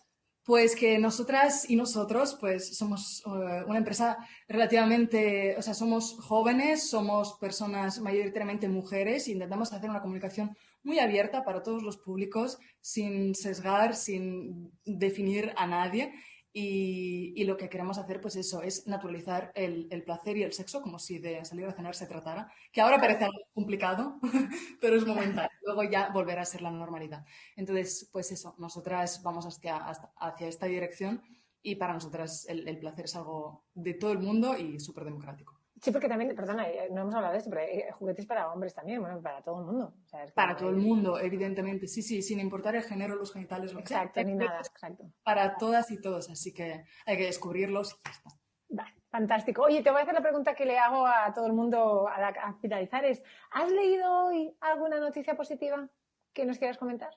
Pues 0.48 0.78
que 0.78 0.98
nosotras 0.98 1.70
y 1.70 1.76
nosotros, 1.76 2.38
pues 2.40 2.78
somos 2.78 3.22
uh, 3.26 3.68
una 3.68 3.80
empresa 3.80 4.18
relativamente, 4.48 5.58
o 5.58 5.62
sea, 5.62 5.74
somos 5.74 6.16
jóvenes, 6.22 6.90
somos 6.90 7.34
personas 7.34 8.00
mayoritariamente 8.00 8.70
mujeres 8.70 9.28
e 9.28 9.34
intentamos 9.34 9.74
hacer 9.74 9.90
una 9.90 10.02
comunicación 10.02 10.56
muy 10.84 11.00
abierta 11.00 11.44
para 11.44 11.64
todos 11.64 11.84
los 11.84 11.98
públicos, 11.98 12.60
sin 12.80 13.36
sesgar, 13.36 13.94
sin 13.94 14.72
definir 14.86 15.52
a 15.58 15.68
nadie. 15.68 16.14
Y, 16.54 17.34
y, 17.36 17.44
lo 17.44 17.56
que 17.56 17.70
queremos 17.70 18.00
hacer, 18.00 18.20
pues 18.20 18.36
eso, 18.36 18.64
es 18.64 18.88
naturalizar 18.88 19.52
el, 19.54 19.88
el, 19.92 20.04
placer 20.04 20.38
y 20.38 20.44
el 20.44 20.54
sexo 20.54 20.82
como 20.82 20.98
si 20.98 21.20
de 21.20 21.46
salir 21.46 21.66
a 21.66 21.74
cenar 21.74 21.94
se 21.94 22.08
tratara, 22.08 22.52
que 22.72 22.82
ahora 22.82 23.00
parece 23.00 23.26
algo 23.26 23.38
complicado, 23.54 24.20
pero 24.82 24.96
es 24.96 25.06
momentáneo, 25.06 25.52
luego 25.62 25.84
ya 25.84 26.10
volverá 26.10 26.42
a 26.42 26.46
ser 26.46 26.64
la 26.64 26.72
normalidad. 26.72 27.26
Entonces, 27.56 28.10
pues 28.12 28.32
eso, 28.32 28.56
nosotras 28.58 29.22
vamos 29.22 29.46
hacia, 29.46 29.78
hacia 29.78 30.48
esta 30.48 30.66
dirección 30.66 31.22
y 31.62 31.76
para 31.76 31.94
nosotras 31.94 32.48
el, 32.50 32.68
el 32.68 32.80
placer 32.80 33.06
es 33.06 33.16
algo 33.16 33.66
de 33.74 33.94
todo 33.94 34.12
el 34.12 34.20
mundo 34.20 34.58
y 34.58 34.80
súper 34.80 35.04
democrático. 35.04 35.57
Sí, 35.82 35.92
porque 35.92 36.10
también, 36.10 36.36
perdona, 36.36 36.68
eh, 36.68 36.90
no 36.92 37.02
hemos 37.02 37.14
hablado 37.14 37.34
de 37.34 37.40
esto, 37.40 37.50
pero 37.52 37.62
hay 37.62 37.84
juguetes 37.92 38.26
para 38.26 38.52
hombres 38.52 38.74
también, 38.74 39.00
bueno, 39.00 39.22
para 39.22 39.44
todo 39.44 39.60
el 39.60 39.66
mundo. 39.66 39.94
O 40.06 40.08
sea, 40.08 40.24
es 40.24 40.32
para 40.32 40.56
todo 40.56 40.70
el 40.70 40.78
mundo, 40.78 41.20
evidentemente, 41.20 41.88
sí, 41.88 42.02
sí, 42.02 42.22
sin 42.22 42.40
importar 42.40 42.76
el 42.76 42.84
género, 42.84 43.16
los 43.16 43.32
genitales, 43.32 43.74
lo 43.74 43.82
exacto, 43.82 44.14
que 44.16 44.22
sea. 44.22 44.24
ni 44.24 44.36
nada, 44.36 44.60
exacto. 44.60 45.12
Para 45.24 45.56
todas 45.58 45.92
y 45.92 46.02
todos, 46.02 46.30
así 46.30 46.54
que 46.54 46.84
hay 47.06 47.18
que 47.18 47.26
descubrirlos 47.26 47.94
y 47.94 47.98
ya 48.06 48.12
está. 48.12 48.30
Vale, 48.70 48.96
fantástico. 49.10 49.64
Oye, 49.64 49.84
te 49.84 49.92
voy 49.92 50.00
a 50.00 50.04
hacer 50.04 50.16
la 50.16 50.22
pregunta 50.22 50.56
que 50.56 50.66
le 50.66 50.80
hago 50.80 51.06
a 51.06 51.32
todo 51.34 51.46
el 51.46 51.54
mundo 51.54 52.08
a, 52.08 52.20
la, 52.20 52.28
a 52.30 52.54
finalizar, 52.56 53.06
es, 53.06 53.22
¿has 53.52 53.72
leído 53.72 54.26
hoy 54.26 54.56
alguna 54.62 55.00
noticia 55.00 55.36
positiva 55.36 55.88
que 56.34 56.46
nos 56.46 56.58
quieras 56.58 56.78
comentar? 56.78 57.12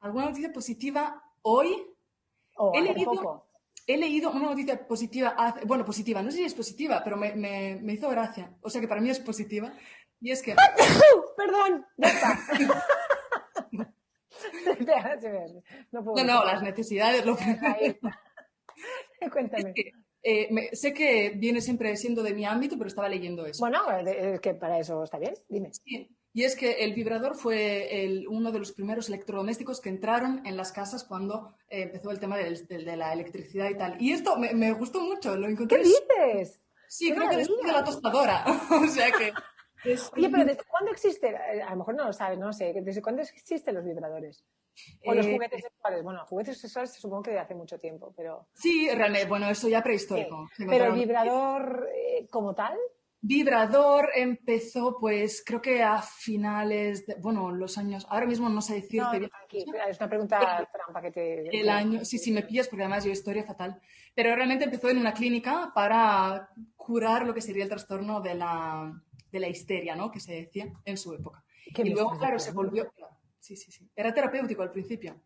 ¿Alguna 0.00 0.26
noticia 0.26 0.52
positiva 0.52 1.22
hoy? 1.42 1.86
Oh, 2.56 2.72
He 2.74 2.82
leído... 2.82 3.12
Poco 3.12 3.45
he 3.86 3.96
leído 3.96 4.30
una 4.30 4.50
noticia 4.50 4.86
positiva, 4.86 5.54
bueno, 5.64 5.84
positiva, 5.84 6.22
no 6.22 6.30
sé 6.30 6.38
si 6.38 6.44
es 6.44 6.54
positiva, 6.54 7.02
pero 7.04 7.16
me, 7.16 7.34
me, 7.34 7.78
me, 7.80 7.92
hizo 7.92 8.08
gracia. 8.08 8.56
O 8.60 8.70
sea 8.70 8.80
que 8.80 8.88
para 8.88 9.00
mí 9.00 9.10
es 9.10 9.20
positiva. 9.20 9.72
Y 10.20 10.30
es 10.30 10.42
que. 10.42 10.54
Perdón, 11.36 11.86
ya 11.96 12.08
está. 12.08 12.38
no, 15.92 16.02
no, 16.02 16.24
no, 16.24 16.44
las 16.44 16.62
necesidades. 16.62 17.24
Lo 17.24 17.36
que... 17.36 17.98
Cuéntame. 19.32 19.70
Es 19.70 19.74
que, 19.74 19.92
eh, 20.22 20.48
me, 20.50 20.74
sé 20.74 20.92
que 20.92 21.34
viene 21.36 21.60
siempre 21.60 21.96
siendo 21.96 22.22
de 22.22 22.34
mi 22.34 22.44
ámbito, 22.44 22.76
pero 22.76 22.88
estaba 22.88 23.08
leyendo 23.08 23.46
eso. 23.46 23.60
Bueno, 23.60 23.80
es 23.90 24.40
que 24.40 24.54
para 24.54 24.78
eso 24.78 25.04
está 25.04 25.18
bien, 25.18 25.34
dime. 25.48 25.70
Sí. 25.72 26.10
Y 26.36 26.44
es 26.44 26.54
que 26.54 26.84
el 26.84 26.92
vibrador 26.92 27.34
fue 27.34 28.04
el, 28.04 28.28
uno 28.28 28.52
de 28.52 28.58
los 28.58 28.72
primeros 28.72 29.08
electrodomésticos 29.08 29.80
que 29.80 29.88
entraron 29.88 30.46
en 30.46 30.58
las 30.58 30.70
casas 30.70 31.02
cuando 31.02 31.54
eh, 31.70 31.84
empezó 31.84 32.10
el 32.10 32.20
tema 32.20 32.36
de, 32.36 32.94
la 32.94 33.14
electricidad 33.14 33.70
y 33.70 33.78
tal. 33.78 33.96
Y 34.02 34.12
esto 34.12 34.36
me, 34.36 34.52
me 34.52 34.70
gustó 34.74 35.00
mucho, 35.00 35.34
lo 35.34 35.48
encontré. 35.48 35.78
¿Qué 35.78 35.84
dices? 35.84 36.60
Sí, 36.88 37.10
creo 37.10 37.30
que 37.30 37.38
después 37.38 37.62
de 37.64 37.72
la 37.72 37.82
tostadora. 37.82 38.44
o 38.70 38.86
sea 38.86 39.10
que. 39.12 39.32
Es... 39.90 40.12
Oye, 40.14 40.28
pero 40.28 40.44
¿desde 40.44 40.62
cuándo 40.64 40.90
existe? 40.90 41.34
A 41.34 41.70
lo 41.70 41.76
mejor 41.78 41.94
no 41.94 42.04
lo 42.04 42.12
sabes, 42.12 42.38
no 42.38 42.52
sé. 42.52 42.74
¿Desde 42.82 43.00
cuándo 43.00 43.22
existen 43.22 43.74
los 43.74 43.86
vibradores? 43.86 44.44
O 45.06 45.14
los 45.14 45.24
eh, 45.24 45.32
juguetes 45.32 45.62
sexuales. 45.62 46.02
Bueno, 46.04 46.26
juguetes 46.26 46.60
sexuales 46.60 46.92
supongo 46.92 47.22
que 47.22 47.30
de 47.30 47.38
hace 47.38 47.54
mucho 47.54 47.78
tiempo, 47.78 48.12
pero. 48.14 48.46
Sí, 48.52 48.90
realmente, 48.94 49.26
bueno, 49.26 49.48
eso 49.48 49.70
ya 49.70 49.82
prehistórico. 49.82 50.50
Sí. 50.54 50.66
Pero 50.68 50.84
el 50.84 50.96
vibrador 50.96 51.88
eh, 51.96 52.26
como 52.28 52.54
tal. 52.54 52.76
Vibrador 53.20 54.10
empezó, 54.14 54.98
pues, 54.98 55.42
creo 55.44 55.60
que 55.60 55.82
a 55.82 56.00
finales 56.00 57.06
de, 57.06 57.14
bueno, 57.16 57.50
los 57.50 57.76
años, 57.78 58.06
ahora 58.08 58.26
mismo 58.26 58.48
no 58.48 58.60
sé 58.60 58.74
decirte. 58.74 59.20
No, 59.20 59.28
aquí, 59.44 59.64
es 59.88 59.98
una 59.98 60.08
pregunta 60.08 60.68
trampa 60.72 61.02
que 61.02 61.10
te... 61.10 61.60
El 61.60 61.68
año, 61.68 62.04
sí, 62.04 62.18
sí, 62.18 62.30
me 62.30 62.42
pillas 62.42 62.68
porque 62.68 62.84
además 62.84 63.04
yo 63.04 63.10
historia 63.10 63.42
fatal. 63.42 63.80
Pero 64.14 64.34
realmente 64.36 64.66
empezó 64.66 64.90
en 64.90 64.98
una 64.98 65.12
clínica 65.12 65.72
para 65.74 66.50
curar 66.76 67.26
lo 67.26 67.34
que 67.34 67.40
sería 67.40 67.64
el 67.64 67.68
trastorno 67.68 68.20
de 68.20 68.34
la, 68.34 69.02
de 69.32 69.40
la 69.40 69.48
histeria, 69.48 69.96
¿no? 69.96 70.10
Que 70.10 70.20
se 70.20 70.34
decía 70.34 70.72
en 70.84 70.96
su 70.96 71.12
época. 71.12 71.44
Y 71.66 71.90
luego, 71.90 72.16
claro, 72.18 72.38
se 72.38 72.52
volvió... 72.52 72.92
Sí, 73.40 73.56
sí, 73.56 73.72
sí. 73.72 73.88
Era 73.94 74.12
terapéutico 74.12 74.62
al 74.62 74.72
principio. 74.72 75.20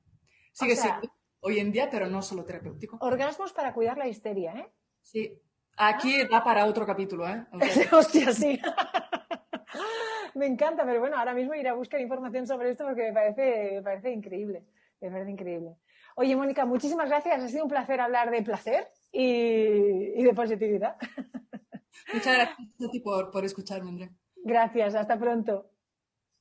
Sigue 0.52 0.72
o 0.72 0.76
sea, 0.76 1.00
siendo 1.00 1.10
hoy 1.40 1.58
en 1.58 1.72
día, 1.72 1.88
pero 1.90 2.06
no 2.06 2.22
solo 2.22 2.44
terapéutico. 2.44 2.98
Orgasmos 3.00 3.52
para 3.52 3.72
cuidar 3.72 3.98
la 3.98 4.08
histeria, 4.08 4.52
¿eh? 4.54 4.72
Sí, 5.02 5.40
Aquí 5.76 6.24
da 6.24 6.42
para 6.44 6.66
otro 6.66 6.84
capítulo, 6.86 7.26
¿eh? 7.28 7.44
Okay. 7.52 7.86
Hostia, 7.92 8.32
sí. 8.32 8.60
me 10.34 10.46
encanta, 10.46 10.84
pero 10.84 11.00
bueno, 11.00 11.16
ahora 11.16 11.34
mismo 11.34 11.54
iré 11.54 11.68
a 11.68 11.74
buscar 11.74 12.00
información 12.00 12.46
sobre 12.46 12.70
esto 12.70 12.84
porque 12.84 13.02
me 13.02 13.12
parece, 13.12 13.72
me 13.76 13.82
parece 13.82 14.12
increíble. 14.12 14.64
Me 15.00 15.10
parece 15.10 15.30
increíble. 15.30 15.76
Oye, 16.16 16.36
Mónica, 16.36 16.66
muchísimas 16.66 17.08
gracias. 17.08 17.42
Ha 17.42 17.48
sido 17.48 17.64
un 17.64 17.70
placer 17.70 18.00
hablar 18.00 18.30
de 18.30 18.42
placer 18.42 18.88
y, 19.12 20.12
y 20.16 20.22
de 20.22 20.34
positividad. 20.34 20.96
Muchas 22.12 22.34
gracias 22.34 22.88
a 22.88 22.90
ti 22.90 23.00
por, 23.00 23.30
por 23.30 23.44
escucharme, 23.44 23.88
André. 23.88 24.10
Gracias, 24.44 24.94
hasta 24.94 25.18
pronto. 25.18 25.70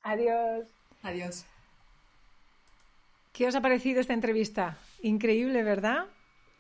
Adiós. 0.01 0.67
Adiós. 1.03 1.45
¿Qué 3.33 3.47
os 3.47 3.55
ha 3.55 3.61
parecido 3.61 4.01
esta 4.01 4.13
entrevista? 4.13 4.77
Increíble, 5.01 5.63
¿verdad? 5.63 6.07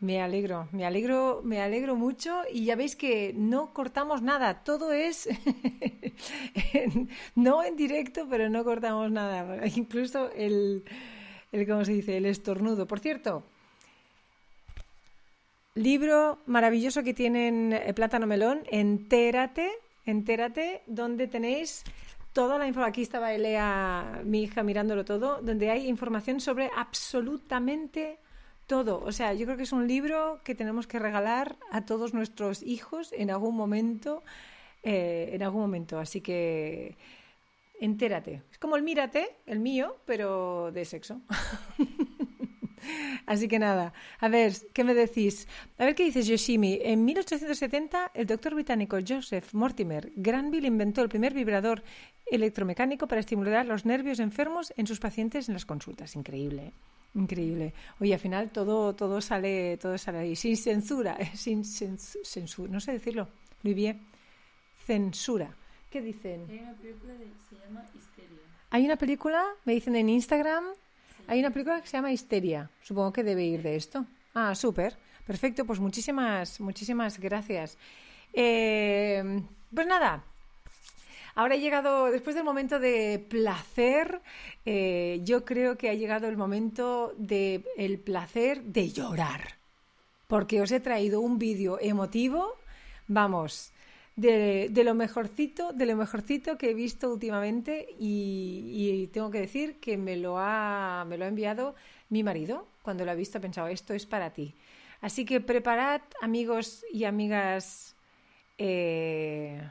Me 0.01 0.21
alegro, 0.21 0.69
me 0.71 0.85
alegro, 0.85 1.41
me 1.43 1.59
alegro 1.59 1.95
mucho 1.97 2.43
y 2.49 2.63
ya 2.63 2.77
veis 2.77 2.95
que 2.95 3.33
no 3.35 3.73
cortamos 3.73 4.21
nada, 4.21 4.63
todo 4.63 4.93
es 4.93 5.27
no 7.35 7.63
en 7.65 7.75
directo, 7.75 8.25
pero 8.29 8.49
no 8.49 8.63
cortamos 8.63 9.11
nada, 9.11 9.67
incluso 9.75 10.31
el, 10.31 10.85
el 11.51 11.67
¿cómo 11.67 11.83
se 11.83 11.91
dice? 11.91 12.15
el 12.15 12.27
estornudo. 12.27 12.87
Por 12.87 13.01
cierto, 13.01 13.43
libro 15.75 16.39
maravilloso 16.45 17.03
que 17.03 17.13
tienen 17.13 17.77
Plátano 17.93 18.25
Melón, 18.25 18.63
Entérate, 18.71 19.69
Entérate, 20.05 20.81
donde 20.87 21.27
tenéis 21.27 21.83
toda 22.31 22.57
la 22.57 22.67
información. 22.67 22.89
Aquí 22.89 23.01
estaba 23.01 23.33
Elea, 23.33 24.21
mi 24.23 24.43
hija, 24.43 24.63
mirándolo 24.63 25.03
todo, 25.03 25.41
donde 25.41 25.69
hay 25.71 25.89
información 25.89 26.39
sobre 26.39 26.69
absolutamente 26.77 28.17
todo. 28.69 29.01
O 29.03 29.11
sea, 29.11 29.33
yo 29.33 29.45
creo 29.45 29.57
que 29.57 29.63
es 29.63 29.73
un 29.73 29.87
libro 29.87 30.39
que 30.45 30.55
tenemos 30.55 30.87
que 30.87 30.99
regalar 30.99 31.57
a 31.71 31.85
todos 31.85 32.13
nuestros 32.13 32.63
hijos 32.63 33.11
en 33.13 33.31
algún 33.31 33.55
momento. 33.57 34.23
eh, 34.83 35.31
en 35.33 35.43
algún 35.43 35.61
momento. 35.61 35.99
Así 35.99 36.21
que 36.21 36.97
entérate. 37.81 38.43
Es 38.51 38.59
como 38.59 38.75
el 38.77 38.83
mírate, 38.83 39.29
el 39.45 39.59
mío, 39.59 39.97
pero 40.05 40.71
de 40.71 40.85
sexo. 40.85 41.21
Así 43.25 43.47
que 43.47 43.59
nada, 43.59 43.93
a 44.19 44.27
ver, 44.27 44.53
¿qué 44.73 44.83
me 44.83 44.93
decís? 44.93 45.47
A 45.77 45.85
ver 45.85 45.95
qué 45.95 46.03
dices 46.03 46.27
Yoshimi. 46.27 46.79
En 46.81 47.05
1870, 47.05 48.11
el 48.13 48.25
doctor 48.25 48.55
británico 48.55 48.97
Joseph 49.07 49.53
Mortimer 49.53 50.11
Granville 50.15 50.67
inventó 50.67 51.01
el 51.01 51.09
primer 51.09 51.33
vibrador 51.33 51.83
electromecánico 52.25 53.07
para 53.07 53.21
estimular 53.21 53.65
los 53.65 53.85
nervios 53.85 54.19
enfermos 54.19 54.73
en 54.77 54.87
sus 54.87 54.99
pacientes 54.99 55.47
en 55.47 55.53
las 55.53 55.65
consultas. 55.65 56.15
Increíble. 56.15 56.73
Increíble. 57.15 57.73
Oye, 57.99 58.13
al 58.13 58.19
final 58.19 58.51
todo, 58.51 58.93
todo 58.95 59.19
sale, 59.21 59.77
todo 59.77 59.97
sale 59.97 60.19
ahí, 60.19 60.35
sin 60.35 60.55
censura, 60.55 61.17
eh, 61.19 61.31
sin 61.33 61.65
censura, 61.65 62.71
no 62.71 62.79
sé 62.79 62.91
decirlo, 62.93 63.27
muy 63.63 63.73
bien. 63.73 63.99
Censura. 64.85 65.55
¿Qué 65.89 66.01
dicen? 66.01 66.45
Hay 66.49 66.59
una 66.59 66.73
película 66.73 67.13
que 67.13 67.25
se 67.49 67.65
llama 67.65 67.83
Histeria. 67.95 68.37
Hay 68.69 68.85
una 68.85 68.95
película, 68.95 69.43
me 69.65 69.73
dicen 69.73 69.95
en 69.95 70.09
Instagram, 70.09 70.65
hay 71.29 71.39
una 71.39 71.51
película 71.51 71.79
que 71.79 71.87
se 71.87 71.97
llama 71.97 72.11
Histeria. 72.11 72.69
Supongo 72.81 73.13
que 73.13 73.23
debe 73.23 73.43
ir 73.43 73.61
de 73.61 73.75
esto. 73.75 74.05
Ah, 74.33 74.55
súper. 74.55 74.97
Perfecto, 75.27 75.63
pues 75.63 75.79
muchísimas, 75.79 76.59
muchísimas 76.59 77.19
gracias. 77.19 77.77
Eh, 78.33 79.43
pues 79.73 79.85
nada, 79.85 80.23
Ahora 81.35 81.53
ha 81.55 81.57
llegado, 81.57 82.11
después 82.11 82.35
del 82.35 82.43
momento 82.43 82.79
de 82.79 83.25
placer, 83.29 84.19
eh, 84.65 85.21
yo 85.23 85.45
creo 85.45 85.77
que 85.77 85.89
ha 85.89 85.93
llegado 85.93 86.27
el 86.27 86.35
momento 86.35 87.13
del 87.17 87.63
el 87.77 87.99
placer 87.99 88.63
de 88.63 88.91
llorar. 88.91 89.55
Porque 90.27 90.61
os 90.61 90.69
he 90.71 90.81
traído 90.81 91.21
un 91.21 91.39
vídeo 91.39 91.79
emotivo, 91.79 92.55
vamos, 93.07 93.71
de, 94.19 94.83
lo 94.83 94.93
mejorcito, 94.93 95.71
de 95.73 95.85
lo 95.85 95.95
mejorcito 95.95 96.57
que 96.57 96.71
he 96.71 96.73
visto 96.73 97.11
últimamente 97.11 97.87
y, 97.99 99.07
tengo 99.13 99.31
que 99.31 99.39
decir 99.39 99.75
que 99.79 99.97
me 99.97 100.17
lo, 100.17 100.37
ha, 100.37 101.05
me 101.07 101.17
lo 101.17 101.25
ha 101.25 101.27
enviado 101.27 101.75
mi 102.09 102.23
marido. 102.23 102.67
Cuando 102.81 103.05
lo 103.05 103.11
ha 103.11 103.15
visto 103.15 103.37
ha 103.37 103.41
pensado, 103.41 103.67
esto 103.67 103.93
es 103.93 104.05
para 104.05 104.31
ti. 104.31 104.53
Así 105.01 105.25
que 105.25 105.39
preparad, 105.39 106.01
amigos 106.21 106.85
y 106.91 107.05
amigas, 107.05 107.95
eh, 108.57 109.61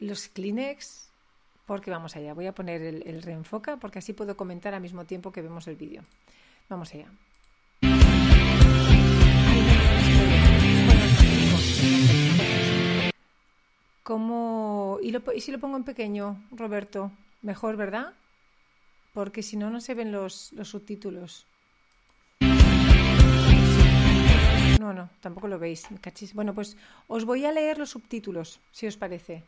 los 0.00 0.28
Kleenex, 0.28 1.10
porque 1.66 1.90
vamos 1.90 2.16
allá. 2.16 2.34
Voy 2.34 2.46
a 2.46 2.52
poner 2.52 2.82
el, 2.82 3.06
el 3.06 3.22
reenfoca 3.22 3.76
porque 3.76 4.00
así 4.00 4.12
puedo 4.12 4.36
comentar 4.36 4.74
al 4.74 4.80
mismo 4.80 5.04
tiempo 5.04 5.30
que 5.30 5.42
vemos 5.42 5.68
el 5.68 5.76
vídeo. 5.76 6.02
Vamos 6.68 6.92
allá. 6.94 7.08
¿Cómo... 14.04 14.98
¿Y, 15.02 15.10
lo, 15.12 15.22
¿Y 15.34 15.40
si 15.40 15.50
lo 15.50 15.58
pongo 15.58 15.78
en 15.78 15.84
pequeño, 15.84 16.44
Roberto? 16.52 17.10
Mejor, 17.40 17.76
¿verdad? 17.76 18.12
Porque 19.14 19.42
si 19.42 19.56
no, 19.56 19.70
no 19.70 19.80
se 19.80 19.94
ven 19.94 20.12
los, 20.12 20.52
los 20.52 20.68
subtítulos. 20.68 21.46
No, 24.78 24.92
no, 24.92 25.08
tampoco 25.20 25.48
lo 25.48 25.58
veis. 25.58 25.86
Cachis. 26.02 26.34
Bueno, 26.34 26.54
pues 26.54 26.76
os 27.08 27.24
voy 27.24 27.46
a 27.46 27.52
leer 27.52 27.78
los 27.78 27.90
subtítulos, 27.90 28.60
si 28.72 28.86
os 28.86 28.98
parece. 28.98 29.42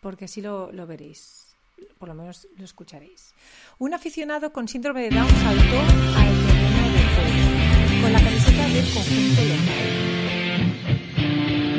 Porque 0.00 0.26
así 0.26 0.40
lo, 0.40 0.70
lo 0.70 0.86
veréis. 0.86 1.56
Por 1.98 2.08
lo 2.08 2.14
menos 2.14 2.46
lo 2.56 2.64
escucharéis. 2.64 3.34
Un 3.78 3.94
aficionado 3.94 4.52
con 4.52 4.68
síndrome 4.68 5.02
de 5.02 5.10
Down 5.10 5.28
saltó 5.28 5.80
al 5.80 6.46
terreno 6.46 6.88
de 6.92 7.02
juego 7.14 8.02
con 8.02 8.12
la 8.12 8.20
camiseta 8.20 8.68
del 8.68 8.94
conjunto 8.94 9.42
local 9.42 10.14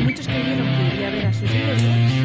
muchos 0.06 0.28
creyeron 0.28 0.68
que 0.92 1.05
iría 1.42 1.64
a 1.64 1.68
ver 1.68 1.76
a 1.76 2.10
sus 2.10 2.25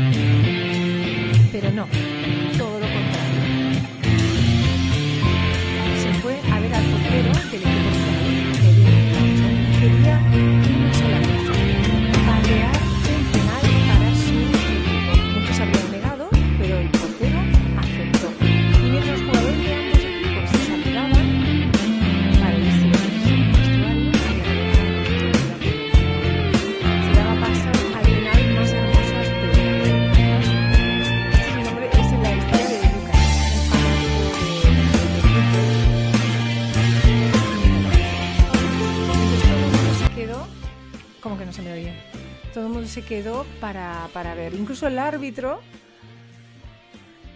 quedó 43.20 43.44
para, 43.60 44.08
para 44.14 44.34
ver. 44.34 44.54
Incluso 44.54 44.86
el 44.86 44.98
árbitro 44.98 45.60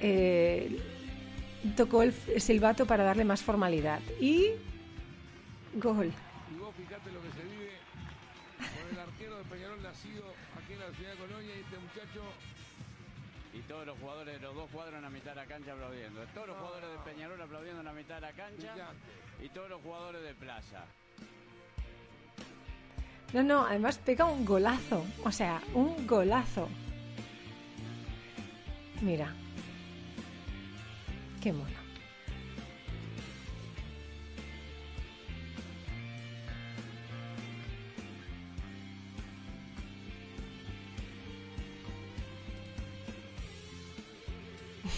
eh, 0.00 0.80
tocó 1.76 2.02
el 2.02 2.14
silbato 2.40 2.86
para 2.86 3.04
darle 3.04 3.24
más 3.24 3.42
formalidad. 3.42 4.00
Y 4.18 4.52
gol. 5.74 6.10
Y 6.50 6.58
vos 6.58 6.74
fijate 6.74 7.12
lo 7.12 7.20
que 7.20 7.30
se 7.36 7.44
vive 7.44 7.70
con 8.56 8.96
el 8.96 8.98
arquero 8.98 9.36
de 9.36 9.44
Peñarol 9.44 9.82
nacido 9.82 10.24
aquí 10.56 10.72
en 10.72 10.80
la 10.80 10.90
ciudad 10.96 11.10
de 11.10 11.16
Colonia 11.18 11.54
y 11.54 11.60
este 11.60 11.78
muchacho 11.78 12.22
Y 13.52 13.58
todos 13.68 13.86
los 13.86 13.98
jugadores, 13.98 14.40
los 14.40 14.54
dos 14.54 14.70
cuadros 14.70 14.94
en 14.94 15.02
la 15.02 15.10
mitad 15.10 15.30
de 15.30 15.36
la 15.36 15.46
cancha 15.46 15.72
aplaudiendo. 15.74 16.24
Todos 16.32 16.48
los 16.48 16.56
jugadores 16.56 16.88
de 16.92 17.12
Peñarol 17.12 17.42
aplaudiendo 17.42 17.80
en 17.80 17.86
la 17.86 17.92
mitad 17.92 18.14
de 18.14 18.20
la 18.22 18.32
cancha. 18.32 18.74
Y 19.42 19.50
todos 19.50 19.68
los 19.68 19.82
jugadores 19.82 20.22
de 20.22 20.34
Plaza. 20.34 20.86
No, 23.34 23.42
no, 23.42 23.66
además 23.66 23.98
pega 23.98 24.24
un 24.26 24.44
golazo. 24.44 25.04
O 25.24 25.32
sea, 25.32 25.60
un 25.74 26.06
golazo. 26.06 26.68
Mira. 29.00 29.34
Qué 31.42 31.52
mono. 31.52 31.74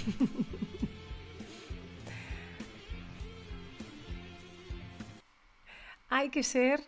Hay 6.10 6.28
que 6.28 6.42
ser 6.42 6.82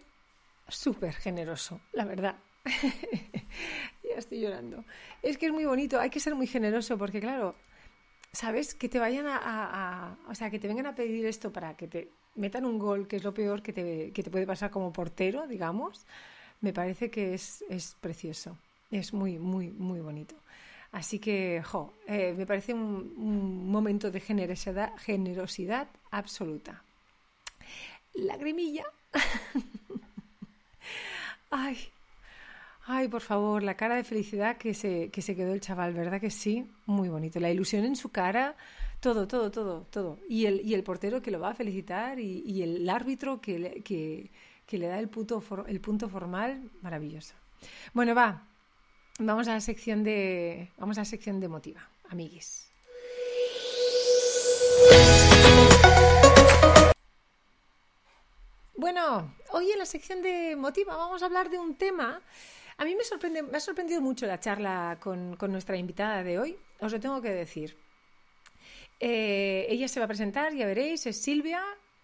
súper 0.68 1.14
generoso, 1.14 1.80
la 1.92 2.04
verdad. 2.04 2.36
ya 4.04 4.16
estoy 4.16 4.40
llorando. 4.40 4.84
Es 5.22 5.38
que 5.38 5.46
es 5.46 5.52
muy 5.52 5.64
bonito, 5.64 6.00
hay 6.00 6.10
que 6.10 6.20
ser 6.20 6.34
muy 6.34 6.46
generoso 6.46 6.98
porque, 6.98 7.20
claro, 7.20 7.54
¿sabes? 8.32 8.74
Que 8.74 8.88
te 8.88 8.98
vayan 8.98 9.26
a, 9.28 10.18
O 10.28 10.34
sea, 10.34 10.50
que 10.50 10.58
te 10.58 10.68
vengan 10.68 10.86
a 10.86 10.94
pedir 10.94 11.26
esto 11.26 11.52
para 11.52 11.76
que 11.76 11.88
te 11.88 12.10
metan 12.34 12.64
un 12.64 12.78
gol, 12.78 13.08
que 13.08 13.16
es 13.16 13.24
lo 13.24 13.34
peor 13.34 13.62
que 13.62 13.72
te, 13.72 14.12
que 14.12 14.22
te 14.22 14.30
puede 14.30 14.46
pasar 14.46 14.70
como 14.70 14.92
portero, 14.92 15.46
digamos, 15.46 16.06
me 16.60 16.72
parece 16.72 17.10
que 17.10 17.34
es, 17.34 17.64
es 17.68 17.96
precioso. 18.00 18.58
Es 18.90 19.12
muy, 19.12 19.38
muy, 19.38 19.70
muy 19.70 20.00
bonito. 20.00 20.34
Así 20.92 21.18
que, 21.18 21.62
jo, 21.62 21.92
eh, 22.06 22.34
me 22.36 22.46
parece 22.46 22.72
un, 22.72 23.14
un 23.16 23.70
momento 23.70 24.10
de 24.10 24.20
generosidad, 24.20 24.96
generosidad 24.96 25.88
absoluta. 26.10 26.82
Lagrimilla. 28.14 28.86
Ay, 31.50 31.78
ay, 32.86 33.08
por 33.08 33.22
favor, 33.22 33.62
la 33.62 33.74
cara 33.74 33.96
de 33.96 34.04
felicidad 34.04 34.56
que 34.56 34.74
se, 34.74 35.10
que 35.10 35.22
se 35.22 35.34
quedó 35.34 35.52
el 35.52 35.60
chaval, 35.60 35.94
¿verdad 35.94 36.20
que 36.20 36.30
sí? 36.30 36.66
Muy 36.86 37.08
bonito. 37.08 37.40
La 37.40 37.50
ilusión 37.50 37.84
en 37.84 37.96
su 37.96 38.10
cara, 38.10 38.56
todo, 39.00 39.26
todo, 39.26 39.50
todo, 39.50 39.86
todo. 39.90 40.18
Y 40.28 40.46
el, 40.46 40.60
y 40.64 40.74
el 40.74 40.82
portero 40.82 41.22
que 41.22 41.30
lo 41.30 41.40
va 41.40 41.50
a 41.50 41.54
felicitar 41.54 42.18
y, 42.18 42.62
el 42.62 42.88
árbitro 42.88 43.40
que 43.40 43.58
le, 43.58 43.82
que, 43.82 44.30
que 44.66 44.78
le 44.78 44.88
da 44.88 44.98
el, 44.98 45.10
el 45.66 45.80
punto 45.80 46.08
formal, 46.08 46.70
maravilloso. 46.82 47.34
Bueno, 47.92 48.14
va, 48.14 48.42
vamos 49.18 49.48
a 49.48 49.54
la 49.54 49.60
sección 49.60 50.04
de, 50.04 50.70
vamos 50.78 50.98
a 50.98 51.02
la 51.02 51.06
sección 51.06 51.40
de 51.40 51.46
emotiva, 51.46 51.88
amiguis. 52.10 52.68
Bueno, 58.78 59.34
hoy 59.50 59.72
en 59.72 59.78
la 59.80 59.86
sección 59.86 60.22
de 60.22 60.54
Motiva 60.54 60.96
vamos 60.96 61.20
a 61.20 61.26
hablar 61.26 61.50
de 61.50 61.58
un 61.58 61.74
tema. 61.74 62.22
A 62.76 62.84
mí 62.84 62.94
me, 62.94 63.02
sorprende, 63.02 63.42
me 63.42 63.56
ha 63.56 63.60
sorprendido 63.60 64.00
mucho 64.00 64.24
la 64.24 64.38
charla 64.38 64.98
con, 65.00 65.36
nuestra 65.50 65.76
invitada 65.76 66.22
de 66.22 66.38
hoy, 66.38 66.56
os 66.78 66.92
lo 66.92 67.00
tengo 67.00 67.20
que 67.20 67.30
decir. 67.30 67.76
Eh, 69.00 69.66
ella 69.68 69.88
se 69.88 69.98
va 69.98 70.04
a 70.04 70.06
presentar, 70.06 70.54
ya 70.54 70.64
veréis, 70.64 71.06
es 71.06 71.16
Silvia. 71.16 71.60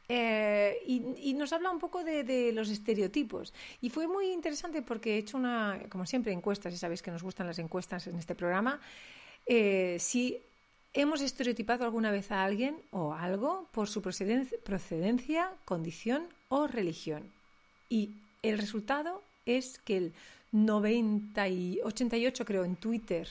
eh, 0.09 0.83
y, 0.85 1.35
nos 1.35 1.53
habla 1.53 1.71
un 1.71 1.79
poco 1.79 2.03
de, 2.03 2.51
los 2.53 2.69
estereotipos. 2.69 3.55
Y 3.81 3.89
fue 3.91 4.09
muy 4.09 4.33
interesante 4.33 4.83
porque 4.83 5.15
he 5.15 5.19
hecho 5.19 5.37
una, 5.37 5.81
como 5.89 6.07
siempre, 6.07 6.33
encuestas, 6.33 6.75
y 6.75 6.77
sabéis 6.77 7.03
que 7.03 7.13
nos 7.13 7.23
gustan 7.23 7.47
las 7.47 7.61
encuestas 7.61 8.09
en 8.09 8.17
este 8.17 8.35
programa. 8.35 8.81
Eh, 9.47 9.97
si 10.01 10.43
hemos 10.93 11.21
estereotipado 11.21 11.85
alguna 11.85 12.11
vez 12.11 12.33
a 12.33 12.43
alguien 12.43 12.83
o 12.91 13.15
algo 13.15 13.69
por 13.71 13.87
su 13.87 14.03
procedencia, 14.03 14.59
procedencia, 14.65 15.53
condición 15.65 16.27
o 16.55 16.69
religión. 16.69 17.25
Y 17.89 18.11
el 18.43 18.59
resultado 18.59 19.23
es 19.45 19.81
que 19.81 19.97
el 19.97 20.13
90 20.53 21.49
y 21.49 21.81
88 21.83 22.45
creo 22.45 22.65
en 22.65 22.77
Twitter 22.77 23.29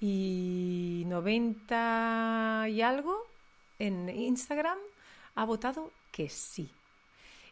y 0.00 1.04
90 1.06 2.66
y 2.70 2.80
algo 2.80 3.22
en 3.78 4.08
Instagram 4.08 4.78
ha 5.34 5.44
votado 5.44 5.92
que 6.10 6.30
sí. 6.30 6.70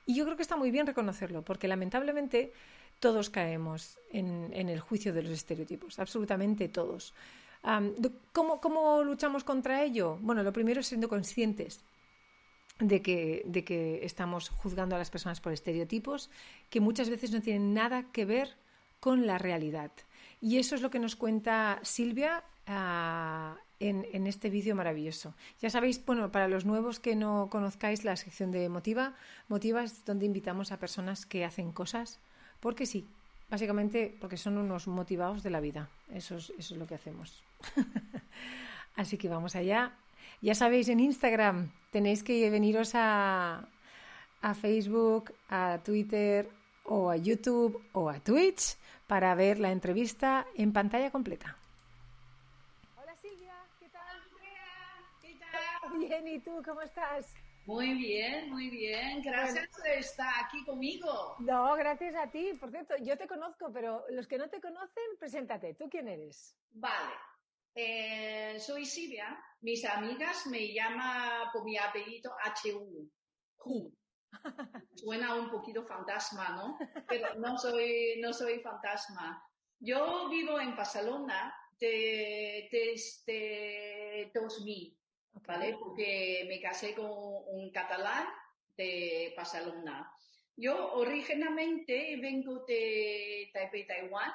Y 0.07 0.15
yo 0.15 0.25
creo 0.25 0.37
que 0.37 0.43
está 0.43 0.57
muy 0.57 0.71
bien 0.71 0.87
reconocerlo, 0.87 1.43
porque 1.43 1.69
lamentablemente 1.69 2.51
todos 2.99 3.29
caemos 3.29 3.99
en, 4.13 4.51
el 4.55 4.81
juicio 4.81 5.13
de 5.13 5.25
los 5.25 5.33
estereotipos, 5.33 5.99
absolutamente 5.99 6.71
todos. 6.71 7.13
¿cómo, 8.33 8.63
¿Cómo 8.63 9.05
luchamos 9.05 9.45
contra 9.45 9.85
ello? 9.85 10.17
Bueno, 10.23 10.43
lo 10.43 10.55
primero 10.55 10.81
es 10.81 10.87
siendo 10.87 11.11
conscientes 11.11 11.85
de 12.79 13.03
que, 13.03 13.43
de 13.47 13.65
que 13.65 14.05
estamos 14.05 14.49
juzgando 14.49 14.97
a 14.97 14.99
las 14.99 15.11
personas 15.11 15.41
por 15.41 15.53
estereotipos 15.53 16.31
que 16.71 16.81
muchas 16.81 17.11
veces 17.11 17.31
no 17.31 17.41
tienen 17.41 17.75
nada 17.75 18.05
que 18.13 18.25
ver 18.25 18.57
con 19.01 19.27
la 19.27 19.39
realidad. 19.39 19.91
Y 20.41 20.59
eso 20.59 20.75
es 20.75 20.83
lo 20.83 20.91
que 20.91 20.99
nos 20.99 21.17
cuenta 21.17 21.79
Silvia 21.83 22.43
ah, 22.67 23.57
en, 23.79 24.07
en 24.13 24.27
este 24.27 24.51
vídeo 24.51 24.75
maravilloso. 24.75 25.35
Ya 25.61 25.71
sabéis, 25.71 26.05
bueno, 26.05 26.33
para 26.33 26.49
los 26.49 26.65
nuevos 26.65 26.99
que 26.99 27.15
no 27.15 27.49
conozcáis 27.51 28.05
la 28.05 28.17
sección 28.17 28.51
de 28.51 28.69
Motiva, 28.69 29.15
Motiva 29.49 29.85
es 29.85 30.05
donde 30.05 30.27
invitamos 30.27 30.73
a 30.73 30.79
personas 30.79 31.27
que 31.27 31.45
hacen 31.45 31.73
cosas 31.73 32.19
porque 32.61 32.87
sí, 32.87 33.09
básicamente 33.51 34.17
porque 34.21 34.37
son 34.37 34.57
unos 34.57 34.87
motivados 34.87 35.43
de 35.43 35.51
la 35.51 35.61
vida. 35.61 35.89
Eso 36.15 36.37
es, 36.37 36.51
eso 36.59 36.75
es 36.75 36.81
lo 36.81 36.87
que 36.87 36.95
hacemos. 36.95 37.43
Así 38.97 39.19
que 39.19 39.29
vamos 39.29 39.57
allá. 39.57 39.93
Ya 40.43 40.57
sabéis, 40.57 40.89
en 40.89 40.99
Instagram 40.99 41.71
tenéis 41.93 42.25
que 42.25 42.51
veniros 42.51 42.97
a, 42.97 43.69
a 44.41 44.55
Facebook, 44.55 45.33
a 45.49 45.79
Twitter 45.85 46.51
o 46.83 47.11
a 47.11 47.17
YouTube 47.17 47.81
o 47.93 48.11
a 48.11 48.19
Twitch 48.19 48.77
para 49.07 49.37
ver 49.37 49.61
la 49.61 49.71
entrevista 49.71 50.45
en 50.57 50.73
pantalla 50.73 51.13
completa. 51.13 51.57
Hola 52.97 53.15
Silvia, 53.23 53.55
¿qué 53.79 53.89
tal? 53.89 54.19
¿Qué 55.21 55.39
tal? 55.39 55.99
Bien, 56.01 56.27
¿y 56.27 56.41
tú 56.41 56.61
cómo 56.65 56.81
estás? 56.81 57.33
Muy 57.65 57.95
bien, 57.95 58.51
muy 58.51 58.69
bien. 58.69 59.23
Gracias 59.23 59.69
por 59.69 59.87
estar 59.87 60.45
aquí 60.45 60.65
conmigo. 60.65 61.37
No, 61.39 61.77
gracias 61.77 62.17
a 62.17 62.29
ti. 62.29 62.51
Por 62.59 62.73
cierto, 62.73 62.97
yo 63.01 63.17
te 63.17 63.29
conozco, 63.29 63.71
pero 63.73 64.05
los 64.11 64.27
que 64.27 64.39
no 64.39 64.51
te 64.51 64.61
conocen, 64.61 65.05
preséntate. 65.21 65.75
¿Tú 65.75 65.89
quién 65.89 66.09
eres? 66.09 66.57
Vale. 66.73 67.15
Eh, 67.75 68.57
soy 68.59 68.85
Silvia. 68.85 69.39
Mis 69.63 69.85
amigas 69.85 70.47
me 70.47 70.73
llaman 70.73 71.49
por 71.53 71.65
mi 71.65 71.77
apellido 71.77 72.33
HU. 72.65 73.09
Hu. 73.65 73.93
Suena 74.95 75.35
un 75.35 75.51
poquito 75.51 75.85
fantasma, 75.85 76.51
¿no? 76.51 76.79
Pero 77.07 77.35
no 77.37 77.57
soy, 77.59 78.17
no 78.21 78.33
soy 78.33 78.61
fantasma. 78.61 79.43
Yo 79.79 80.29
vivo 80.29 80.61
en 80.61 80.75
Barcelona 80.77 81.55
de- 81.79 82.69
desde 82.71 84.31
2000, 84.35 84.97
¿vale? 85.47 85.77
Porque 85.79 86.45
me 86.49 86.61
casé 86.61 86.95
con 86.95 87.09
un 87.11 87.71
catalán 87.73 88.27
de 88.77 89.35
Barcelona. 89.37 90.11
Yo 90.57 90.93
originalmente 90.95 92.17
vengo 92.21 92.65
de 92.67 93.51
Taipei, 93.53 93.87
Taiwán, 93.87 94.31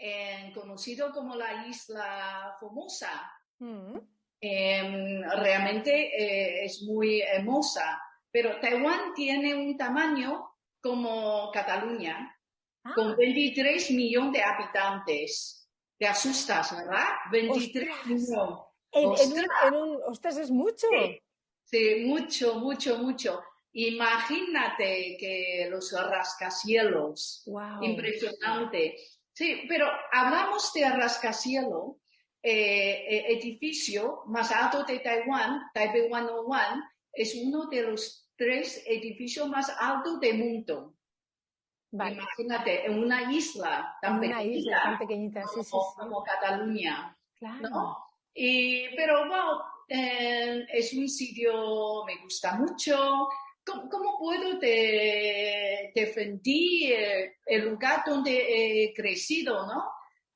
eh, 0.00 0.50
conocido 0.54 1.12
como 1.12 1.34
la 1.36 1.66
isla 1.66 2.56
Formosa. 2.58 3.30
Em, 4.42 5.22
realmente 5.22 5.92
eh, 6.16 6.64
es 6.64 6.82
muy 6.82 7.20
hermosa, 7.20 8.00
pero 8.30 8.58
Taiwán 8.58 9.12
tiene 9.14 9.54
un 9.54 9.76
tamaño 9.76 10.46
como 10.80 11.50
Cataluña, 11.52 12.34
con 12.94 13.14
23 13.16 13.90
millones 13.90 14.32
de 14.32 14.42
habitantes. 14.42 15.68
Te 15.98 16.06
asustas, 16.06 16.74
¿verdad? 16.74 17.04
23 17.30 17.88
¡Ostras! 17.90 18.06
millones. 18.06 18.64
En, 18.92 19.02
en 19.02 19.06
un, 19.06 19.12
¡Ostras! 19.12 19.48
en 19.66 19.74
un- 19.74 20.02
ostras, 20.06 20.36
es 20.38 20.50
mucho. 20.50 20.86
Sí, 20.90 21.20
sí, 21.64 22.04
mucho, 22.06 22.54
mucho, 22.54 22.96
mucho. 22.98 23.42
Imagínate 23.72 25.16
que 25.20 25.68
los 25.70 25.92
rascacielos, 25.92 27.42
Wow. 27.46 27.82
impresionante. 27.82 28.96
Sí, 29.32 29.62
pero 29.68 29.86
hablamos 30.12 30.72
de 30.72 30.88
rascacielos, 30.90 31.96
eh, 32.42 33.04
eh, 33.08 33.38
edificio 33.38 34.22
más 34.26 34.50
alto 34.50 34.84
de 34.84 34.98
Taiwán, 35.00 35.70
Taipei 35.74 36.08
101, 36.08 36.82
es 37.12 37.34
uno 37.34 37.66
de 37.66 37.82
los 37.82 38.30
tres 38.36 38.82
edificios 38.86 39.48
más 39.48 39.74
altos 39.78 40.20
del 40.20 40.38
mundo. 40.38 40.94
Imagínate, 41.92 42.86
en 42.86 42.98
una 42.98 43.32
isla 43.32 43.96
tan 44.00 44.12
En 44.12 44.30
una 44.30 44.38
pequeña 44.38 44.56
isla 44.56 44.82
tan 44.82 44.98
pequeñita, 44.98 45.42
sí, 45.42 45.64
sí, 45.64 45.70
como, 45.70 45.90
sí. 45.90 45.98
como 45.98 46.22
Cataluña. 46.22 47.16
Claro. 47.34 47.68
¿no? 47.68 47.96
Y, 48.32 48.94
pero 48.94 49.26
bueno, 49.26 49.62
eh, 49.88 50.66
es 50.72 50.92
un 50.94 51.08
sitio, 51.08 52.04
me 52.04 52.16
gusta 52.22 52.54
mucho. 52.54 53.28
¿Cómo, 53.64 53.88
cómo 53.88 54.18
puedo 54.18 54.58
de- 54.58 55.92
defender 55.94 56.42
eh, 56.46 57.34
el 57.46 57.68
lugar 57.68 58.02
donde 58.06 58.32
he 58.86 58.94
crecido, 58.94 59.66
no? 59.66 59.84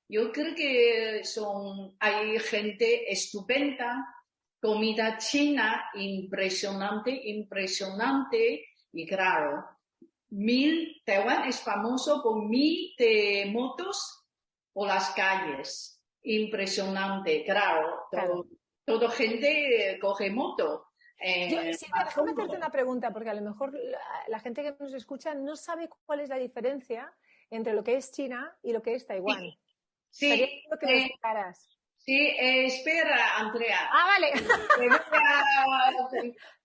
Yo 0.09 0.31
creo 0.31 0.55
que 0.55 1.25
son, 1.25 1.97
hay 1.99 2.39
gente 2.39 3.11
estupenda, 3.11 4.07
comida 4.61 5.16
china 5.18 5.91
impresionante, 5.95 7.11
impresionante, 7.11 8.64
y 8.93 9.07
claro, 9.07 9.64
mil, 10.31 11.03
Taiwán 11.05 11.49
es 11.49 11.61
famoso 11.61 12.22
por 12.22 12.47
mil 12.49 12.95
de 12.99 13.47
motos 13.51 14.27
por 14.72 14.89
las 14.89 15.11
calles. 15.11 16.01
Impresionante, 16.22 17.45
claro. 17.45 18.05
Todo, 18.11 18.47
todo 18.85 19.09
gente 19.11 19.93
eh, 19.93 19.99
coge 19.99 20.31
moto. 20.31 20.87
Eh, 21.19 21.49
Yo, 21.51 21.59
Silvia, 21.75 22.05
déjame 22.05 22.31
hacerte 22.33 22.57
una 22.57 22.71
pregunta, 22.71 23.12
porque 23.12 23.31
a 23.31 23.35
lo 23.35 23.43
mejor 23.43 23.73
la, 23.73 23.99
la 24.29 24.39
gente 24.41 24.62
que 24.62 24.75
nos 24.79 24.93
escucha 24.93 25.35
no 25.35 25.57
sabe 25.57 25.89
cuál 26.07 26.21
es 26.21 26.29
la 26.29 26.37
diferencia 26.37 27.12
entre 27.51 27.73
lo 27.73 27.83
que 27.85 27.97
es 27.97 28.11
China 28.12 28.57
y 28.62 28.73
lo 28.73 28.83
que 28.83 28.95
es 28.95 29.07
Taiwán. 29.07 29.43
Sí, 30.11 30.29
que 30.81 31.05
eh. 31.07 31.11
Sí, 31.97 32.19
eh, 32.19 32.67
espera, 32.67 33.39
Andrea. 33.39 33.89
Ah, 33.91 34.07
vale. 34.07 34.33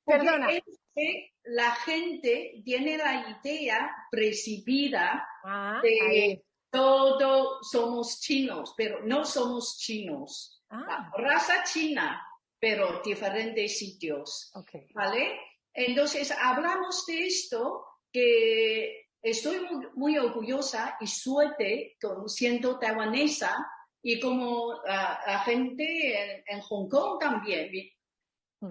Porque 0.04 0.26
Perdona. 0.26 0.52
es 0.52 0.64
que 0.96 1.34
la 1.44 1.72
gente 1.72 2.62
tiene 2.66 2.98
la 2.98 3.40
idea 3.44 3.96
precibida 4.12 5.28
Ah, 5.44 5.80
de 5.82 6.02
ahí. 6.02 6.44
todos 6.72 7.70
somos 7.70 8.20
chinos, 8.20 8.74
pero 8.76 9.02
no 9.06 9.24
somos 9.24 9.78
chinos. 9.78 10.64
Ah. 10.70 11.10
La 11.16 11.24
raza 11.24 11.64
china, 11.64 12.22
pero 12.60 13.02
diferentes 13.04 13.78
sitios. 13.78 14.52
¿Vale? 14.94 15.40
Entonces, 15.74 16.32
hablamos 16.32 17.06
de 17.06 17.28
esto 17.28 17.86
que 18.12 19.08
estoy 19.22 19.60
muy, 19.62 19.88
muy 19.94 20.18
orgullosa 20.18 20.98
y 21.00 21.08
suerte 21.08 21.98
siendo 22.28 22.80
taiwanesa 22.80 23.56
y 24.02 24.20
como 24.20 24.74
ah, 24.88 25.20
la 25.26 25.40
gente 25.40 26.38
en, 26.38 26.44
en 26.48 26.62
Hong 26.62 26.90
Kong 26.90 27.20
también. 27.20 27.72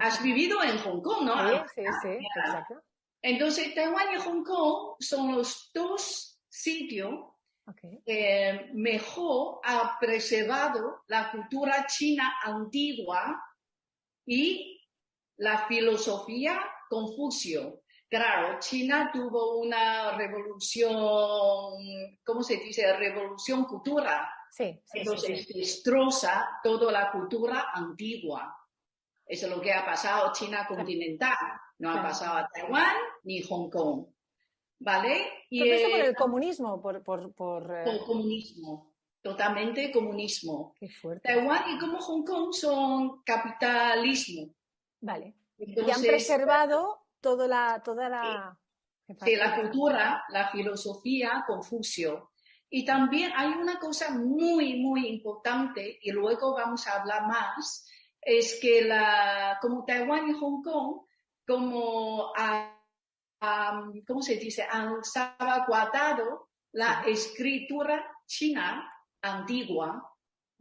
Has 0.00 0.22
vivido 0.22 0.62
en 0.62 0.76
Hong 0.78 1.00
Kong, 1.00 1.24
¿no? 1.24 1.66
Sí, 1.68 1.82
sí, 1.82 1.82
sí, 2.02 2.26
exacto. 2.36 2.82
Entonces, 3.22 3.74
Taiwán 3.74 4.14
y 4.14 4.20
Hong 4.20 4.44
Kong 4.44 4.96
son 5.00 5.34
los 5.34 5.70
dos 5.72 6.40
sitios 6.48 7.14
que 8.06 8.70
mejor 8.74 9.60
ha 9.64 9.98
preservado 10.00 11.02
la 11.08 11.30
cultura 11.30 11.86
china 11.86 12.34
antigua 12.42 13.42
y 14.28 14.78
la 15.38 15.66
filosofía 15.66 16.60
Confucio. 16.88 17.82
Claro, 18.08 18.58
China 18.60 19.10
tuvo 19.12 19.58
una 19.58 20.16
revolución, 20.16 20.92
¿cómo 22.24 22.42
se 22.42 22.56
dice? 22.56 22.96
Revolución 22.96 23.64
cultura. 23.64 24.30
Sí, 24.50 24.80
sí, 24.84 24.98
Entonces 25.00 25.46
sí, 25.46 25.58
destroza 25.58 26.48
toda 26.62 26.90
la 26.90 27.10
cultura 27.10 27.66
antigua. 27.72 28.54
Eso 29.26 29.46
es 29.46 29.52
lo 29.52 29.60
que 29.60 29.72
ha 29.72 29.84
pasado 29.84 30.32
China 30.32 30.66
continental. 30.66 31.36
No 31.78 31.90
ha 31.90 32.02
pasado 32.02 32.38
a 32.38 32.48
Taiwán 32.48 32.96
ni 33.24 33.42
Hong 33.42 33.70
Kong. 33.70 34.06
¿Vale? 34.80 35.46
Todo 35.50 35.64
esto 35.64 35.90
por 35.90 36.00
eh, 36.00 36.06
el 36.06 36.16
comunismo, 36.16 36.80
por... 36.80 37.02
por, 37.02 37.34
por, 37.34 37.76
eh, 37.76 38.00
comunismo. 38.06 38.87
Totalmente 39.20 39.90
comunismo. 39.90 40.74
Qué 40.78 40.88
fuerte. 40.88 41.28
Taiwán 41.28 41.74
y 41.74 41.78
como 41.78 41.98
Hong 41.98 42.24
Kong 42.24 42.52
son 42.52 43.22
capitalismo. 43.22 44.54
Vale. 45.00 45.34
y 45.58 45.72
han 45.72 45.78
Entonces, 45.80 46.06
preservado 46.06 47.06
toda 47.20 47.48
la... 47.48 47.82
Toda 47.82 48.08
la... 48.08 48.58
Sí, 49.24 49.36
la 49.36 49.56
cultura, 49.56 50.24
la 50.28 50.50
filosofía, 50.50 51.42
Confucio. 51.46 52.32
Y 52.68 52.84
también 52.84 53.32
hay 53.34 53.48
una 53.48 53.78
cosa 53.78 54.10
muy, 54.10 54.76
muy 54.76 55.08
importante, 55.08 55.98
y 56.02 56.12
luego 56.12 56.52
vamos 56.52 56.86
a 56.86 57.00
hablar 57.00 57.26
más, 57.26 57.86
es 58.20 58.58
que 58.60 58.82
la, 58.82 59.58
como 59.62 59.86
Taiwán 59.86 60.28
y 60.28 60.34
Hong 60.34 60.62
Kong, 60.62 61.06
como, 61.46 62.30
a, 62.36 62.78
a, 63.40 63.82
¿cómo 64.06 64.20
se 64.20 64.36
dice?, 64.36 64.66
han 64.70 65.02
salvaguardado 65.02 66.50
la 66.72 67.02
escritura 67.06 68.06
china 68.26 68.86
antigua, 69.22 70.04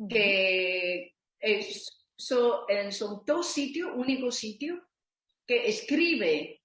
que 0.10 1.16
es, 1.40 2.06
so, 2.16 2.66
son 2.92 3.24
dos 3.26 3.48
sitios, 3.48 3.92
único 3.96 4.32
sitio, 4.32 4.84
que 5.46 5.68
escribe 5.68 6.62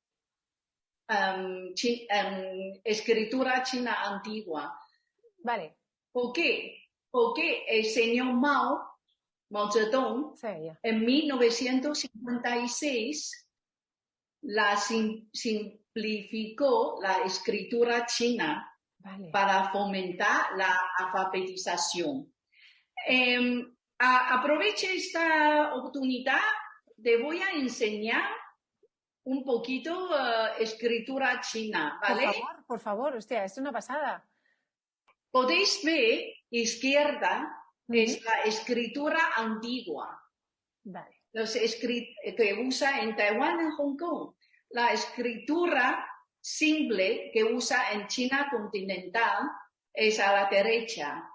um, 1.08 1.72
chi, 1.74 2.06
um, 2.10 2.80
escritura 2.84 3.62
china 3.62 4.02
antigua. 4.02 4.78
Vale. 5.38 5.76
¿Por 6.12 6.32
qué? 6.32 6.78
Porque 7.10 7.64
el 7.68 7.84
señor 7.84 8.32
Mao, 8.34 8.88
Mao 9.50 9.70
Zedong, 9.70 10.34
Sí, 10.36 10.46
en 10.82 11.04
1956 11.04 13.48
la 14.42 14.76
sim- 14.76 15.28
simplificó 15.32 16.98
la 17.02 17.22
escritura 17.24 18.06
china 18.06 18.68
Vale. 19.04 19.30
para 19.30 19.70
fomentar 19.72 20.56
la 20.56 20.78
alfabetización. 20.98 22.32
Em, 23.06 23.74
a- 23.98 24.38
aproveche 24.38 24.94
esta 24.94 25.74
oportunidad, 25.74 26.40
te 27.02 27.16
voy 27.20 27.40
a 27.42 27.50
enseñar 27.50 28.30
un 29.24 29.44
poquito 29.44 30.10
eh, 30.16 30.52
escritura 30.60 31.40
china, 31.40 31.98
¿vale? 32.00 32.26
Por 32.26 32.34
favor, 32.34 32.64
por 32.66 32.80
favor, 32.80 33.16
hostia, 33.16 33.44
es 33.44 33.58
una 33.58 33.72
pasada. 33.72 34.24
Podéis 35.30 35.80
ver, 35.84 36.34
izquierda 36.50 37.50
es 37.88 38.22
la 38.24 38.40
escritura 38.44 39.18
antigua. 39.36 40.18
Vale. 40.84 41.18
los 41.34 41.54
que 41.54 42.64
usa 42.66 43.00
en 43.00 43.16
Taiwán 43.16 43.58
y 43.60 43.70
Hong 43.76 43.96
Kong. 43.96 44.34
La 44.70 44.92
escritura 44.92 46.06
simple 46.42 47.30
que 47.32 47.44
usa 47.44 47.92
en 47.92 48.06
China 48.08 48.48
continental 48.50 49.48
es 49.94 50.18
a 50.18 50.32
la 50.32 50.48
derecha. 50.50 51.28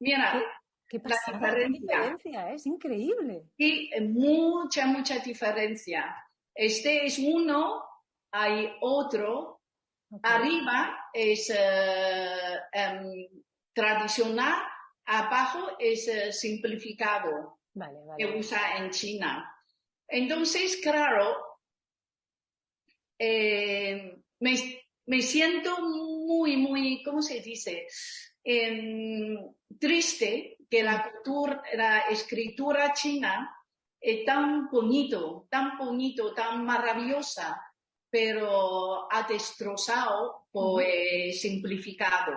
Mira, 0.00 0.42
Qué 0.86 0.98
la 0.98 1.16
qué 1.26 1.32
diferencia. 1.32 1.96
diferencia, 1.96 2.52
es 2.52 2.66
increíble. 2.66 3.46
Y 3.56 3.90
mucha, 4.02 4.86
mucha 4.86 5.18
diferencia. 5.18 6.14
Este 6.54 7.06
es 7.06 7.18
uno, 7.18 7.82
hay 8.30 8.70
otro. 8.82 9.62
Arriba 10.22 11.08
es 11.12 11.50
eh, 11.50 12.60
em, 12.72 13.26
tradicional, 13.72 14.62
abajo 15.06 15.70
es 15.78 16.06
eh, 16.06 16.32
simplificado 16.32 17.58
Vale, 17.72 17.98
que 18.16 18.26
vale. 18.26 18.38
usa 18.38 18.76
en 18.76 18.90
China. 18.90 19.50
Entonces, 20.06 20.76
claro, 20.80 21.34
eh, 23.18 24.22
me, 24.44 24.84
me 25.06 25.22
siento 25.22 25.80
muy, 25.80 26.58
muy, 26.58 27.02
¿cómo 27.02 27.22
se 27.22 27.40
dice? 27.40 27.86
Em, 28.44 29.38
triste 29.78 30.58
que 30.68 30.82
la 30.82 31.10
cultura, 31.10 31.62
la 31.72 32.00
escritura 32.10 32.92
china 32.92 33.50
es 33.98 34.22
tan 34.26 34.68
bonito, 34.68 35.46
tan 35.50 35.78
bonito, 35.78 36.34
tan 36.34 36.62
maravillosa, 36.62 37.58
pero 38.10 39.10
ha 39.10 39.26
destrozado 39.26 40.48
eh, 40.82 41.32
simplificado. 41.32 42.36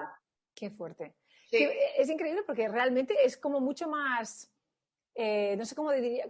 Qué 0.55 0.71
fuerte. 0.71 1.15
Sí. 1.49 1.57
Que 1.57 1.77
es 1.97 2.09
increíble 2.09 2.43
porque 2.47 2.69
realmente 2.69 3.15
es 3.21 3.35
como 3.35 3.59
mucho 3.59 3.89
más, 3.89 4.49
eh, 5.13 5.55
no 5.57 5.65
sé 5.65 5.75
cómo 5.75 5.91
diría, 5.91 6.25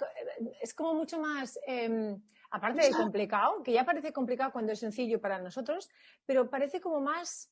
es 0.60 0.74
como 0.74 0.96
mucho 0.96 1.20
más, 1.20 1.60
eh, 1.68 2.18
aparte 2.58 2.82
de 2.86 2.92
complicado, 2.92 3.64
que 3.64 3.72
ya 3.72 3.86
parece 3.86 4.12
complicado 4.14 4.52
cuando 4.52 4.74
es 4.74 4.80
sencillo 4.80 5.20
para 5.22 5.40
nosotros, 5.40 5.90
pero 6.26 6.50
parece 6.50 6.82
como 6.82 7.00
más, 7.02 7.52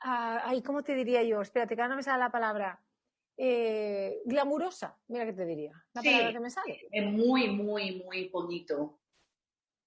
ay, 0.00 0.62
¿cómo 0.62 0.82
te 0.82 0.94
diría 0.94 1.22
yo? 1.22 1.40
Espérate, 1.40 1.74
que 1.74 1.82
ahora 1.82 1.90
no 1.90 1.96
me 1.96 2.02
sale 2.02 2.20
la 2.20 2.30
palabra. 2.30 2.80
Eh, 3.36 4.22
glamurosa, 4.26 4.96
mira 5.08 5.24
que 5.26 5.32
te 5.32 5.44
diría, 5.44 5.72
la 5.92 6.02
Sí. 6.02 6.08
palabra 6.08 6.32
que 6.32 6.40
me 6.40 6.50
sale. 6.50 6.80
Es 6.90 7.04
muy, 7.12 7.48
muy, 7.48 8.02
muy 8.04 8.28
bonito. 8.28 9.00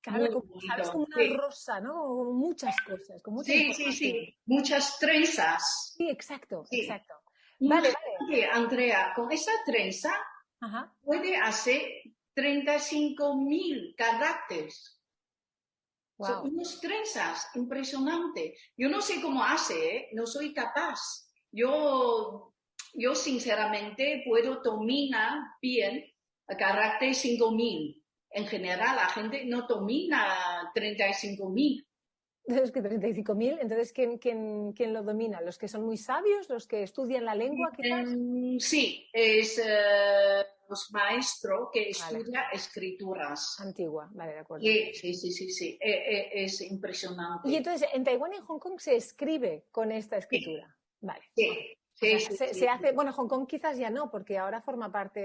Claro, 0.01 0.19
Muy 0.25 0.31
como, 0.33 0.53
Como 0.91 1.05
una 1.05 1.17
sí. 1.17 1.33
rosa, 1.37 1.79
¿no? 1.79 1.93
Como 1.93 2.33
muchas 2.33 2.75
cosas, 2.81 3.21
con 3.23 3.43
Sí, 3.43 3.73
sí, 3.73 3.91
sí, 3.93 4.37
muchas 4.45 4.99
trenzas. 4.99 5.93
Sí, 5.97 6.09
exacto, 6.09 6.65
Sí. 6.65 6.81
exacto. 6.81 7.13
Vale, 7.59 7.89
Imagínate, 8.19 8.45
Andrea, 8.51 9.13
con 9.15 9.31
esa 9.31 9.51
trenza 9.65 10.11
Ajá. 10.59 10.93
puede 11.01 11.35
hacer 11.37 11.81
35 12.37 13.35
mil 13.35 13.95
caracteres. 13.97 15.01
Wow. 16.19 16.27
Son 16.27 16.53
unas 16.53 16.79
trenzas 16.79 17.49
impresionantes. 17.55 18.59
Yo 18.77 18.89
no 18.89 19.01
sé 19.01 19.19
cómo 19.23 19.43
hace, 19.43 19.95
¿eh? 19.95 20.09
no 20.13 20.27
soy 20.27 20.53
capaz. 20.53 20.99
Yo, 21.51 22.53
yo 22.93 23.15
sinceramente 23.15 24.21
puedo 24.23 24.61
dominar 24.61 25.39
bien 25.59 26.05
el 26.47 26.57
carácter 26.57 27.15
5000. 27.15 28.03
En 28.29 28.45
general, 28.45 28.97
la 28.97 29.07
gente 29.07 29.43
no 29.45 29.65
domina 29.65 30.71
35.000. 30.75 31.87
Es 32.45 32.71
que 32.71 32.81
35.000, 32.81 33.57
entonces 33.61 33.91
¿quién, 33.91 34.19
quién, 34.19 34.73
quién 34.73 34.93
lo 34.93 35.01
domina? 35.01 35.41
¿Los 35.41 35.57
que 35.57 35.67
son 35.67 35.85
muy 35.85 35.97
sabios? 35.97 36.49
¿Los 36.49 36.67
que 36.67 36.83
estudian 36.83 37.25
la 37.25 37.33
lengua 37.33 37.71
quizás? 37.75 38.07
Mm, 38.07 38.59
Sí, 38.59 39.09
es 39.11 39.59
eh, 39.59 40.45
los 40.69 40.91
maestros 40.91 41.69
que 41.71 41.89
estudia 41.89 42.49
escrituras. 42.51 43.57
Antigua, 43.59 44.09
vale, 44.13 44.33
de 44.33 44.39
acuerdo. 44.39 44.65
Sí, 44.65 44.93
sí, 44.93 45.13
sí, 45.13 45.31
sí, 45.31 45.49
sí. 45.51 45.77
Eh, 45.81 45.89
eh, 45.91 46.29
es 46.43 46.61
impresionante. 46.61 47.49
Y 47.49 47.55
entonces 47.55 47.87
en 47.93 48.03
Taiwán 48.03 48.33
y 48.33 48.37
en 48.37 48.43
Hong 48.45 48.59
Kong 48.59 48.79
se 48.79 48.95
escribe 48.95 49.65
con 49.71 49.91
esta 49.91 50.17
escritura. 50.17 50.75
Vale. 51.01 51.21
Sí, 51.35 51.49
O 51.49 51.53
sí, 51.93 52.07
sea, 52.09 52.19
sí, 52.19 52.37
se, 52.37 52.47
sí. 52.53 52.59
se 52.61 52.69
hace, 52.69 52.91
bueno, 52.91 53.11
Hong 53.13 53.27
Kong 53.27 53.47
quizás 53.47 53.77
ya 53.77 53.89
no, 53.89 54.09
porque 54.09 54.37
ahora 54.37 54.61
forma 54.61 54.91
parte 54.91 55.19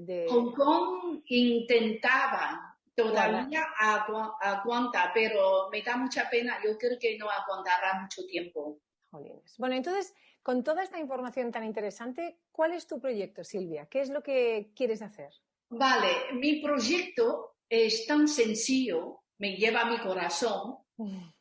de... 0.00 0.26
Hong 0.28 0.52
Kong 0.54 1.22
intentaba 1.26 2.76
todavía 2.94 3.64
agu- 3.80 4.34
aguanta, 4.40 5.10
pero 5.14 5.68
me 5.70 5.82
da 5.82 5.96
mucha 5.96 6.28
pena. 6.28 6.58
Yo 6.64 6.76
creo 6.78 6.98
que 6.98 7.16
no 7.18 7.28
aguantará 7.30 8.00
mucho 8.02 8.24
tiempo. 8.26 8.80
Jolines. 9.10 9.54
Bueno, 9.58 9.74
entonces, 9.76 10.14
con 10.42 10.64
toda 10.64 10.82
esta 10.82 10.98
información 10.98 11.50
tan 11.52 11.64
interesante, 11.64 12.40
¿cuál 12.50 12.72
es 12.72 12.86
tu 12.86 13.00
proyecto, 13.00 13.44
Silvia? 13.44 13.86
¿Qué 13.86 14.00
es 14.00 14.10
lo 14.10 14.22
que 14.22 14.72
quieres 14.74 15.02
hacer? 15.02 15.32
Vale, 15.68 16.32
mi 16.34 16.60
proyecto 16.60 17.56
es 17.68 18.06
tan 18.06 18.26
sencillo, 18.26 19.22
me 19.38 19.56
lleva 19.56 19.82
a 19.82 19.90
mi 19.90 19.98
corazón 19.98 20.78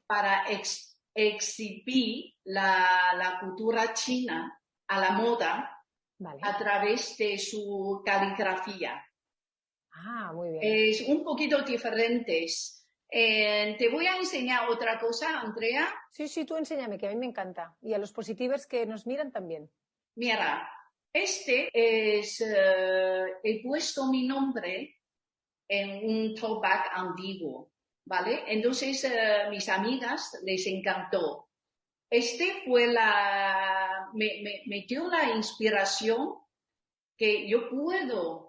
para 0.06 0.50
ex- 0.52 1.00
exhibir 1.14 2.36
la, 2.43 3.14
la 3.18 3.39
cultura 3.39 3.93
china 3.93 4.62
a 4.88 5.00
la 5.00 5.12
moda 5.12 5.84
Vale. 6.20 6.39
a 6.43 6.58
través 6.58 7.18
de 7.18 7.38
su 7.38 8.02
caligrafía. 8.06 9.04
Ah, 9.91 10.32
muy 10.34 10.52
bien. 10.52 10.62
Es 10.64 11.02
un 11.08 11.24
poquito 11.24 11.62
diferentes. 11.64 12.78
Eh, 13.12 13.76
te 13.80 13.89
voy 13.89 14.05
a 14.05 14.18
enseñar 14.18 14.70
otra 14.70 14.99
cosa, 14.99 15.39
Andrea. 15.39 15.88
Sí, 16.12 16.28
sí, 16.28 16.45
tú 16.45 16.55
enséñame, 16.55 16.97
que 16.97 17.07
a 17.07 17.10
mí 17.10 17.16
me 17.16 17.26
encanta. 17.26 17.76
Y 17.82 17.93
a 17.93 17.97
los 17.97 18.12
positivos 18.12 18.68
que 18.68 18.86
nos 18.86 19.07
miran 19.07 19.32
también. 19.32 19.70
Mira, 20.16 20.70
este 21.12 21.70
es, 21.74 22.41
eh, 22.41 23.26
he 23.43 23.64
puesto 23.64 24.12
mi 24.12 24.28
nombre 24.28 24.97
en 25.68 26.07
un 26.07 26.36
throwback 26.36 26.91
antiguo, 26.93 27.72
¿vale? 28.05 28.43
Entonces, 28.47 29.03
eh, 29.05 29.47
mis 29.49 29.68
amigas 29.70 30.39
les 30.43 30.66
encantó. 30.68 31.49
Este 32.10 32.64
fue 32.66 32.88
la, 32.88 34.10
me, 34.14 34.41
me, 34.43 34.64
me 34.66 34.86
dio 34.88 35.07
la 35.07 35.36
inspiración 35.36 36.36
que 37.18 37.47
yo 37.47 37.70
puedo 37.70 38.49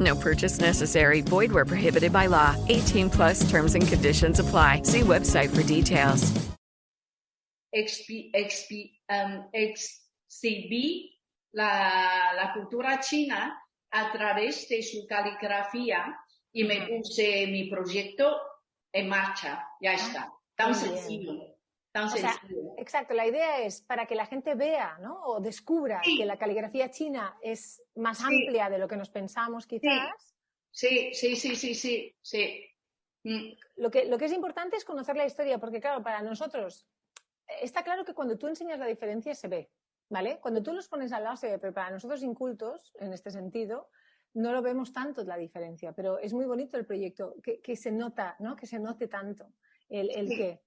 No 0.00 0.14
purchase 0.16 0.58
necessary. 0.60 1.20
Void 1.22 1.52
where 1.52 1.64
prohibited 1.64 2.12
by 2.12 2.26
law. 2.26 2.54
18 2.68 3.08
plus 3.10 3.48
terms 3.48 3.74
and 3.74 3.86
conditions 3.86 4.40
apply. 4.40 4.82
See 4.82 5.00
website 5.02 5.54
for 5.54 5.62
details. 5.62 6.32
expi- 7.74 8.30
expi- 8.34 8.92
em, 9.10 9.32
um, 9.38 9.44
exhibí 9.52 11.10
la, 11.52 12.32
la 12.34 12.52
cultura 12.54 12.98
china 13.00 13.54
a 13.92 14.10
través 14.12 14.66
de 14.68 14.82
su 14.82 15.06
caligrafía 15.06 16.16
y 16.54 16.64
me 16.64 16.86
puse 16.86 17.46
mi 17.48 17.68
proyecto 17.68 18.36
en 18.94 19.08
marcha. 19.08 19.62
Ya 19.80 19.92
está. 19.94 20.32
Tan 20.56 20.70
Muy 20.72 20.80
bien. 20.80 20.96
sencillo. 20.96 21.55
Tan 21.96 22.04
O 22.08 22.10
sea, 22.10 22.32
sencillo. 22.34 22.74
exacto, 22.76 23.14
la 23.14 23.26
idea 23.26 23.60
es 23.62 23.80
para 23.80 24.04
que 24.06 24.14
la 24.14 24.26
gente 24.26 24.54
vea 24.54 24.98
¿no? 25.00 25.24
o 25.24 25.40
descubra 25.40 26.02
que 26.04 26.26
la 26.26 26.36
caligrafía 26.36 26.90
china 26.90 27.38
es 27.40 27.82
más 27.94 28.18
Sí. 28.18 28.24
amplia 28.24 28.68
de 28.68 28.78
lo 28.78 28.86
que 28.86 28.96
nos 28.98 29.08
pensamos 29.08 29.66
quizás. 29.66 30.34
Sí, 30.70 31.14
sí, 31.14 31.36
sí, 31.36 31.56
sí, 31.56 31.74
sí, 31.74 32.14
sí. 32.20 32.66
Mm, 33.24 33.52
Lo 33.76 33.90
que, 33.90 34.04
lo 34.04 34.18
que 34.18 34.26
es 34.26 34.32
importante 34.32 34.76
es 34.76 34.84
conocer 34.84 35.16
la 35.16 35.24
historia, 35.24 35.58
porque 35.58 35.80
claro, 35.80 36.02
para 36.02 36.20
nosotros 36.22 36.86
eh, 37.48 37.54
está 37.62 37.82
claro 37.82 38.04
que 38.04 38.12
cuando 38.12 38.36
tú 38.36 38.46
enseñas 38.46 38.78
la 38.78 38.86
diferencia 38.86 39.34
se 39.34 39.48
ve, 39.48 39.70
¿vale? 40.10 40.38
Cuando 40.40 40.62
tú 40.62 40.74
los 40.74 40.88
pones 40.88 41.12
al 41.12 41.24
lado 41.24 41.36
se 41.36 41.48
ve, 41.50 41.58
pero 41.58 41.72
para 41.72 41.90
nosotros 41.90 42.22
incultos, 42.22 42.92
en 43.00 43.14
este 43.14 43.30
sentido, 43.30 43.88
no 44.34 44.52
lo 44.52 44.60
vemos 44.60 44.92
tanto 44.92 45.24
la 45.24 45.38
diferencia, 45.38 45.92
pero 45.92 46.18
es 46.18 46.34
muy 46.34 46.44
bonito 46.44 46.76
el 46.76 46.84
proyecto, 46.84 47.36
que, 47.42 47.60
que 47.62 47.74
se 47.74 47.90
nota, 47.90 48.36
¿no? 48.38 48.54
Que 48.54 48.66
se 48.66 48.78
note 48.78 49.08
tanto 49.08 49.46
el, 49.88 50.10
el 50.10 50.28
Sí. 50.28 50.58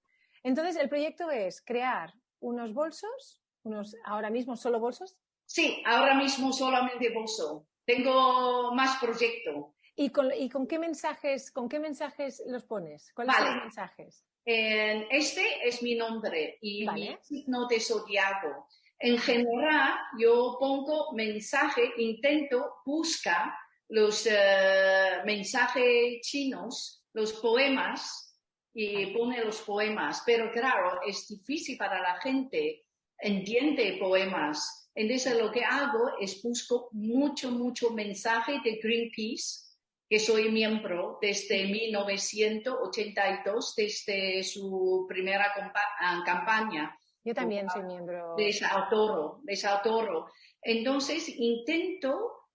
Entonces, 0.42 0.76
el 0.76 0.88
proyecto 0.88 1.30
es 1.30 1.62
crear 1.64 2.12
unos 2.40 2.72
bolsos, 2.72 3.42
unos 3.62 3.94
ahora 4.04 4.30
mismo 4.30 4.56
solo 4.56 4.80
bolsos, 4.80 5.16
Sí, 5.46 5.82
ahora 5.84 6.14
mismo 6.14 6.52
solamente 6.52 7.12
bolso. 7.12 7.66
Tengo 7.84 8.72
más 8.72 8.98
proyecto. 9.00 9.74
¿y 9.96 10.10
con, 10.10 10.30
y 10.32 10.48
con 10.48 10.66
qué 10.68 10.78
mensajes, 10.78 11.50
con 11.50 11.68
qué 11.68 11.80
mensajes 11.80 12.40
los 12.46 12.64
pones? 12.64 13.12
¿Cuáles 13.12 13.34
son 13.36 13.46
los 13.46 13.56
mensajes? 13.64 14.24
En- 14.44 15.06
Este 15.10 15.66
es 15.66 15.82
mi 15.82 15.96
nombre 15.96 16.56
y 16.62 16.84
Vale. 16.86 17.10
mi 17.10 17.16
signo 17.22 17.66
de 17.66 17.80
zodiaco. 17.80 18.68
En 19.00 19.18
general, 19.18 19.98
yo 20.18 20.56
pongo 20.60 21.12
mensaje, 21.14 21.90
intento 21.96 22.76
buscar 22.86 23.50
los 23.88 24.24
eh, 24.30 25.20
mensajes 25.24 26.20
chinos, 26.22 27.04
los 27.12 27.32
poemas, 27.34 28.29
y 28.74 29.06
pone 29.06 29.42
los 29.44 29.60
poemas. 29.62 30.22
Pero 30.24 30.50
claro, 30.50 31.00
es 31.06 31.28
difícil 31.28 31.76
para 31.76 32.00
la 32.00 32.18
gente, 32.20 32.84
entiende 33.18 33.96
poemas. 34.00 34.90
Entonces 34.94 35.38
lo 35.38 35.50
que 35.50 35.64
hago 35.64 36.12
es 36.20 36.42
busco 36.42 36.88
mucho, 36.92 37.50
mucho 37.50 37.90
mensaje 37.90 38.60
de 38.64 38.78
Greenpeace, 38.82 39.66
que 40.08 40.18
soy 40.18 40.50
miembro 40.50 41.18
desde 41.22 41.66
1982, 41.66 43.74
desde 43.76 44.42
su 44.42 45.06
primera 45.08 45.52
ah, 46.00 46.22
campaña. 46.24 46.96
Yo 47.22 47.34
también 47.34 47.68
soy 47.70 47.82
miembro. 47.84 48.34
Desautoro, 48.36 49.40
desautoro. 49.44 50.26
Entonces 50.62 51.28
intento, 51.28 52.48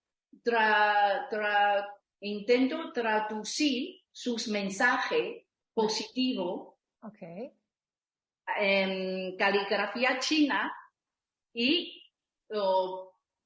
tra- 0.43 1.29
tra- 1.29 1.87
intento 2.19 2.91
traducir 2.91 4.01
sus 4.11 4.49
mensajes 4.49 5.44
positivos 5.75 6.73
Ok. 7.03 7.21
en 8.57 9.37
caligrafía 9.37 10.17
china 10.19 10.73
y 11.53 12.01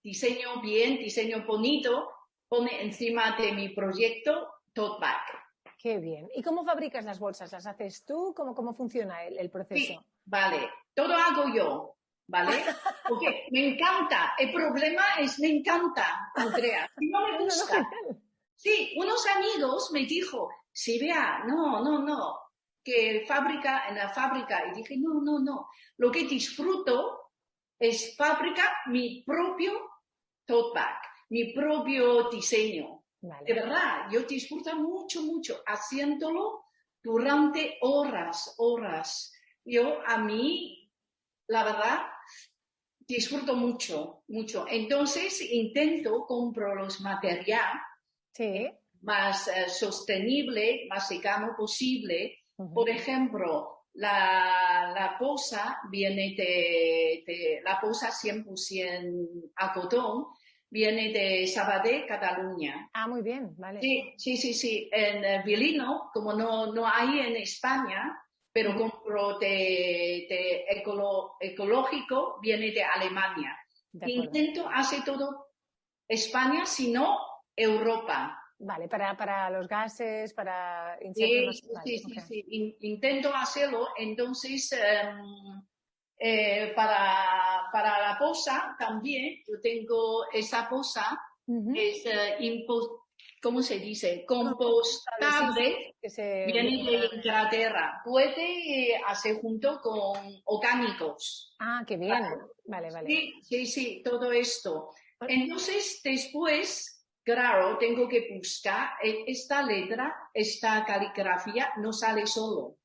diseño 0.04 0.62
bien, 0.62 0.98
diseño 1.00 1.46
bonito, 1.46 2.10
pone 2.48 2.82
encima 2.82 3.36
de 3.38 3.52
mi 3.54 3.70
proyecto 3.70 4.48
tote 4.74 5.02
bag. 5.02 5.22
Qué 5.78 5.98
bien. 5.98 6.30
¿Y 6.36 6.42
cómo 6.44 6.64
fabricas 6.66 7.06
las 7.06 7.20
bolsas? 7.20 7.52
¿Las 7.52 7.66
haces 7.66 8.06
tú? 8.06 8.34
¿Cómo, 8.36 8.54
cómo 8.54 8.74
funciona 8.74 9.24
el, 9.24 9.38
el 9.38 9.50
proceso? 9.50 9.94
Sí, 9.94 10.00
vale, 10.26 10.70
todo 10.94 11.14
hago 11.14 11.54
yo, 11.56 11.96
¿vale? 12.28 12.52
Porque 13.08 13.48
me 13.52 13.70
encanta, 13.70 14.34
el 14.38 14.52
problema 14.52 15.04
es 15.20 15.40
me 15.40 15.48
encanta, 15.48 16.32
Andrea, 16.36 16.90
no 16.98 17.28
me 17.28 17.38
gusta. 17.44 17.90
Sí, 18.56 18.94
unos 18.98 19.26
amigos 19.28 19.90
me 19.94 20.06
dijo, 20.06 20.50
si 20.80 20.98
vea, 20.98 21.44
no, 21.46 21.84
no, 21.84 22.00
no, 22.00 22.40
que 22.82 23.26
fábrica, 23.28 23.90
en 23.90 23.96
la 23.96 24.14
fábrica, 24.14 24.64
y 24.66 24.78
dije, 24.78 24.96
no, 24.98 25.20
no, 25.22 25.40
no, 25.40 25.68
lo 25.98 26.10
que 26.10 26.24
disfruto 26.24 27.34
es 27.78 28.16
fabricar 28.16 28.70
mi 28.88 29.22
propio 29.24 29.74
tote 30.46 30.80
bag, 30.80 31.02
mi 31.32 31.54
propio 31.54 32.30
diseño. 32.30 33.04
De 33.20 33.54
verdad, 33.54 34.10
yo 34.10 34.22
disfruto 34.22 34.74
mucho, 34.78 35.22
mucho 35.24 35.62
haciéndolo 35.66 36.64
durante 37.04 37.78
horas, 37.82 38.56
horas. 38.58 39.34
Yo, 39.66 40.00
a 40.08 40.18
mí, 40.20 40.90
la 41.48 41.66
verdad, 41.66 42.00
disfruto 43.00 43.54
mucho, 43.54 44.24
mucho. 44.30 44.66
Entonces, 44.70 45.42
intento 45.42 46.26
comprar 46.26 46.78
los 46.78 47.02
materiales 47.02 47.82
más 49.02 49.48
eh, 49.48 49.70
sostenible, 49.70 50.86
más 50.90 51.08
cercano 51.08 51.54
posible. 51.58 52.36
Por 52.74 52.90
ejemplo, 52.90 53.86
la, 53.94 54.92
la 54.94 55.18
posa 55.18 55.80
viene 55.90 56.36
de, 56.36 57.24
de- 57.26 57.62
la 57.64 57.80
posa 57.80 58.10
100% 58.12 59.52
algodón, 59.56 60.26
viene 60.70 61.10
de 61.14 61.48
Sabadell, 61.48 62.06
Cataluña. 62.06 62.90
Ah, 62.94 63.08
muy 63.08 63.22
bien, 63.22 63.56
vale. 63.58 63.80
Sí, 63.82 64.14
sí, 64.18 64.38
sí, 64.38 64.54
sí. 64.54 64.90
En 64.92 65.24
eh, 65.24 65.42
Vilino, 65.46 66.10
como 66.14 66.34
no, 66.34 66.74
no 66.74 66.86
hay 66.86 67.20
en 67.20 67.38
España, 67.38 68.20
pero 68.52 68.76
compro 68.76 69.40
de, 69.40 70.28
de 70.30 70.66
ecolo- 70.70 71.36
ecológico, 71.40 72.40
viene 72.42 72.72
de 72.72 72.84
Alemania. 72.84 73.56
De. 73.92 74.12
Intento 74.12 74.68
hacer 74.70 75.04
todo 75.06 75.48
España, 76.08 76.66
si 76.66 76.92
no 76.92 77.18
Europa. 77.56 78.36
Vale, 78.62 78.88
para, 78.90 79.16
para 79.16 79.50
los 79.50 79.68
gases, 79.68 80.34
para 80.34 80.98
Sí, 81.16 81.48
sí, 81.54 81.70
vale, 81.74 81.98
sí, 82.28 82.76
intento 82.82 83.34
hacerlo, 83.34 83.88
entonces 83.98 84.70
em, 84.74 85.62
eh, 86.18 86.74
para, 86.76 87.70
para 87.72 88.00
la 88.10 88.18
posa 88.20 88.76
también, 88.78 89.42
yo 89.48 89.62
tengo 89.62 90.26
esa 90.34 90.68
posa, 90.68 91.18
es 91.74 92.06
eh, 92.06 92.36
impo- 92.42 93.06
¿cómo 93.42 93.62
se 93.62 93.80
dice? 93.80 94.26
Compostable, 94.28 95.96
Que 96.02 96.10
se- 96.10 96.46
viene 96.46 96.84
de 96.84 97.10
Inglaterra. 97.16 98.02
Puede 98.04 98.92
eh, 98.92 99.02
hacer 99.08 99.36
junto 99.42 99.80
con 99.82 100.20
orgánicos. 100.46 101.56
Ah, 101.60 101.84
qué 101.88 101.96
bien. 101.96 102.22
Vale, 102.66 102.92
vale. 102.92 103.08
Sí, 103.08 103.34
sí, 103.42 103.66
sí, 103.66 104.02
todo 104.04 104.32
esto. 104.34 104.90
Entonces, 105.28 106.02
después, 106.04 106.99
claro, 107.34 107.78
tengo 107.78 108.08
que 108.08 108.28
buscar 108.34 108.90
eh, 109.04 109.24
esta 109.28 109.62
letra, 109.62 110.16
esta 110.34 110.84
caligrafía, 110.84 111.70
no 111.78 111.94
sale 111.94 112.26
solo. 112.26 112.78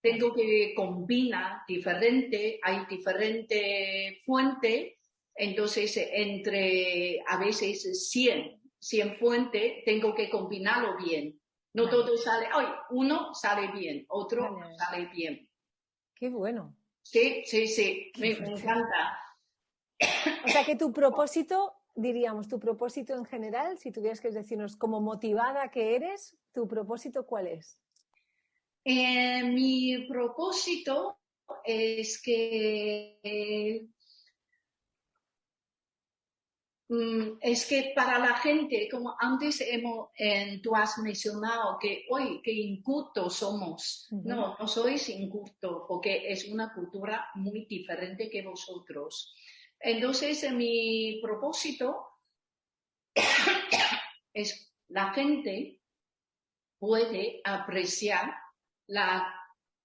Tengo 0.00 0.34
que 0.34 0.74
combinar 0.74 1.60
diferente, 1.66 2.58
hay 2.62 2.84
diferente 2.86 4.22
fuente, 4.26 4.98
entonces 5.34 5.96
entre 6.12 7.20
a 7.26 7.38
veces 7.38 8.10
100, 8.10 8.60
100 8.78 9.16
fuentes, 9.18 9.84
tengo 9.84 10.14
que 10.14 10.28
combinarlo 10.28 10.96
bien. 10.98 11.40
No 11.72 11.88
todo 11.88 12.16
sale, 12.16 12.48
ay, 12.52 12.66
uno 12.90 13.32
sale 13.32 13.72
bien, 13.72 14.04
otro 14.08 14.50
no 14.50 14.76
sale 14.76 15.06
bien. 15.06 15.48
Qué 16.14 16.28
bueno. 16.28 16.76
Sí, 17.02 17.42
sí, 17.46 17.66
sí, 17.66 18.12
me, 18.18 18.34
me 18.36 18.48
encanta. 18.48 19.18
O 20.44 20.48
sea 20.48 20.64
que 20.64 20.76
tu 20.76 20.92
propósito, 20.92 21.83
diríamos, 21.94 22.48
tu 22.48 22.58
propósito 22.58 23.14
en 23.14 23.24
general, 23.24 23.78
si 23.78 23.90
tuvieras 23.92 24.20
que 24.20 24.30
decirnos 24.30 24.76
como 24.76 25.00
motivada 25.00 25.70
que 25.70 25.96
eres, 25.96 26.36
¿tu 26.52 26.66
propósito 26.66 27.26
cuál 27.26 27.48
es? 27.48 27.78
Eh, 28.84 29.42
mi 29.44 30.06
propósito 30.08 31.18
es 31.64 32.20
que 32.20 33.88
Mm, 36.88 37.38
es 37.40 37.66
que 37.66 37.92
para 37.94 38.18
la 38.18 38.36
gente, 38.36 38.88
como 38.90 39.14
antes 39.18 39.62
hemos, 39.62 40.10
eh, 40.18 40.60
tú 40.62 40.76
has 40.76 40.98
mencionado 40.98 41.78
que 41.80 42.04
hoy 42.10 42.42
que 42.42 42.52
incultos 42.52 43.36
somos, 43.36 44.06
no, 44.10 44.54
no 44.58 44.68
sois 44.68 45.08
incultos 45.08 45.84
porque 45.88 46.30
es 46.30 46.46
una 46.46 46.74
cultura 46.74 47.26
muy 47.36 47.64
diferente 47.64 48.28
que 48.28 48.42
vosotros. 48.42 49.34
Entonces, 49.84 50.50
mi 50.52 51.20
propósito 51.22 52.06
es 54.32 54.74
la 54.88 55.12
gente 55.12 55.80
puede 56.78 57.40
apreciar 57.44 58.34
la, 58.88 59.34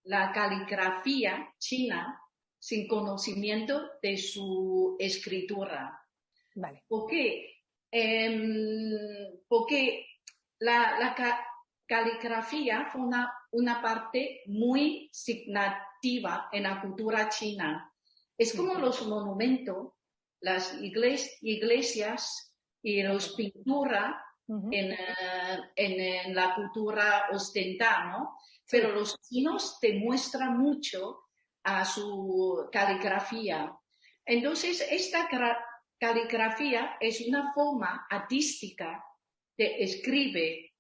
la 0.04 0.32
caligrafía 0.32 1.54
china 1.60 2.20
sin 2.58 2.88
conocimiento 2.88 3.90
de 4.02 4.18
su 4.18 4.96
escritura. 5.00 6.02
Vale. 6.56 6.84
¿Por 6.88 7.08
qué? 7.10 7.54
Em, 7.92 9.42
porque 9.48 10.06
la, 10.60 11.00
la 11.00 11.16
ca- 11.16 11.46
caligrafía 11.88 12.86
fue 12.92 13.02
una, 13.02 13.34
una 13.52 13.82
parte 13.82 14.42
muy 14.48 15.10
signativa 15.12 16.50
en 16.52 16.64
la 16.64 16.82
cultura 16.82 17.30
china. 17.30 17.89
Es 18.40 18.56
como 18.56 18.74
los 18.76 19.06
monumentos, 19.06 19.94
las 20.42 20.74
igles- 20.82 21.38
iglesias 21.42 22.56
y 22.82 23.04
las 23.04 23.30
pinturas 23.34 24.16
en, 24.72 24.92
eh, 24.94 24.98
en, 25.76 26.00
en 26.00 26.36
la 26.36 26.56
cultura 26.56 27.26
occidental, 27.32 28.10
¿no? 28.12 28.38
Pero 28.72 28.92
los 28.94 29.20
chinos 29.22 29.78
demuestran 29.82 30.58
mucho 30.58 31.20
a 31.64 31.84
su 31.86 32.68
caligrafía. 32.72 33.72
Entonces, 34.26 34.88
esta 34.90 35.28
caligrafía 36.00 36.96
es 37.00 37.22
una 37.28 37.52
forma 37.54 38.08
artística 38.10 39.04
de 39.58 39.84
escribir 39.84 40.72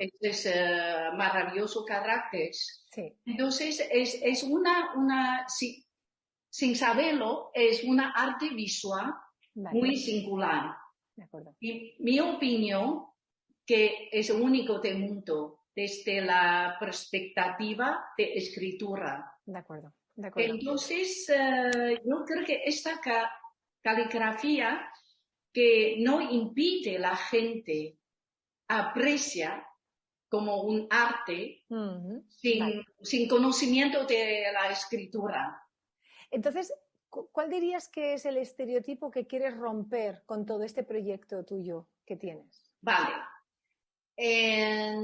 estos 0.00 0.46
eh, 0.46 1.10
maravillosos 1.14 1.84
caracteres. 1.84 2.86
Entonces, 3.26 3.86
es, 3.90 4.18
es 4.22 4.42
una, 4.44 4.94
una 4.94 5.46
si- 5.48 5.84
sin 6.52 6.76
saberlo, 6.76 7.50
es 7.54 7.82
una 7.84 8.10
arte 8.10 8.50
visual 8.50 9.14
Vale. 9.54 9.78
muy 9.80 9.96
singular. 9.96 10.76
De 11.16 11.24
acuerdo. 11.24 11.56
Y 11.60 11.94
mi 12.00 12.20
opinión, 12.20 13.06
que 13.66 14.08
es 14.12 14.28
único 14.30 14.78
del 14.80 14.98
mundo, 14.98 15.60
desde 15.74 16.20
la 16.20 16.76
perspectiva 16.78 18.04
de 18.18 18.34
escritura. 18.34 19.32
De 19.46 19.58
acuerdo. 19.58 19.94
De 20.14 20.28
acuerdo. 20.28 20.54
Entonces, 20.54 21.26
eh, 21.30 21.98
yo 22.04 22.24
creo 22.26 22.44
que 22.44 22.60
esta 22.66 23.00
ca- 23.00 23.30
caligrafía 23.82 24.86
que 25.54 25.96
no 26.00 26.20
impide 26.20 26.98
la 26.98 27.16
gente 27.16 27.96
aprecia 28.68 29.66
como 30.28 30.62
un 30.62 30.86
arte 30.90 31.62
Ujú. 31.68 32.24
sin, 32.28 32.58
Vale. 32.60 32.84
sin 33.02 33.28
conocimiento 33.28 34.04
de 34.04 34.44
la 34.52 34.70
escritura. 34.70 35.58
Entonces, 36.32 36.72
cu- 37.08 37.28
¿cuál 37.30 37.50
dirías 37.50 37.88
que 37.88 38.14
es 38.14 38.26
el 38.26 38.36
estereotipo 38.38 39.10
que 39.10 39.26
quieres 39.26 39.56
romper 39.56 40.24
con 40.26 40.44
todo 40.46 40.64
este 40.64 40.82
proyecto 40.82 41.44
tuyo 41.44 41.86
que 42.04 42.16
tienes? 42.16 42.72
Vale. 42.80 43.14
Eh, 44.16 44.94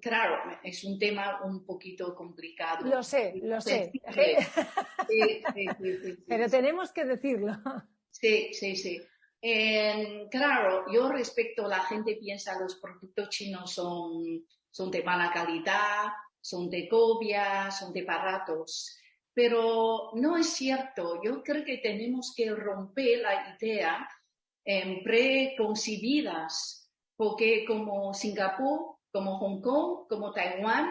claro, 0.00 0.58
es 0.62 0.82
un 0.84 0.98
tema 0.98 1.40
un 1.44 1.64
poquito 1.64 2.14
complicado. 2.14 2.86
Lo 2.86 3.02
sé, 3.02 3.34
lo 3.42 3.60
sé. 3.60 3.92
Sí, 5.08 5.42
sí, 5.54 5.68
sí. 5.78 6.24
Pero 6.26 6.48
tenemos 6.50 6.92
que 6.92 7.04
decirlo. 7.04 7.52
Sí, 8.10 8.52
sí, 8.52 8.74
sí. 8.74 9.00
Eh, 9.40 10.26
claro, 10.30 10.84
yo 10.92 11.08
respecto, 11.12 11.68
la 11.68 11.80
gente 11.80 12.16
piensa 12.16 12.58
los 12.58 12.76
productos 12.76 13.28
chinos 13.28 13.72
son, 13.72 14.24
son 14.70 14.90
de 14.90 15.02
mala 15.04 15.30
calidad, 15.32 16.08
son 16.40 16.68
de 16.68 16.88
copia, 16.88 17.70
son 17.70 17.92
de 17.92 18.02
baratos. 18.02 18.98
Pero 19.36 20.12
no 20.14 20.38
es 20.38 20.54
cierto. 20.54 21.20
Yo 21.22 21.42
creo 21.42 21.62
que 21.62 21.76
tenemos 21.76 22.32
que 22.34 22.50
romper 22.54 23.18
la 23.18 23.54
idea 23.54 24.08
en 24.64 25.02
preconcebidas, 25.02 26.90
porque 27.14 27.66
como 27.66 28.14
Singapur, 28.14 28.96
como 29.12 29.38
Hong 29.38 29.60
Kong, 29.60 30.06
como 30.08 30.32
Taiwán, 30.32 30.90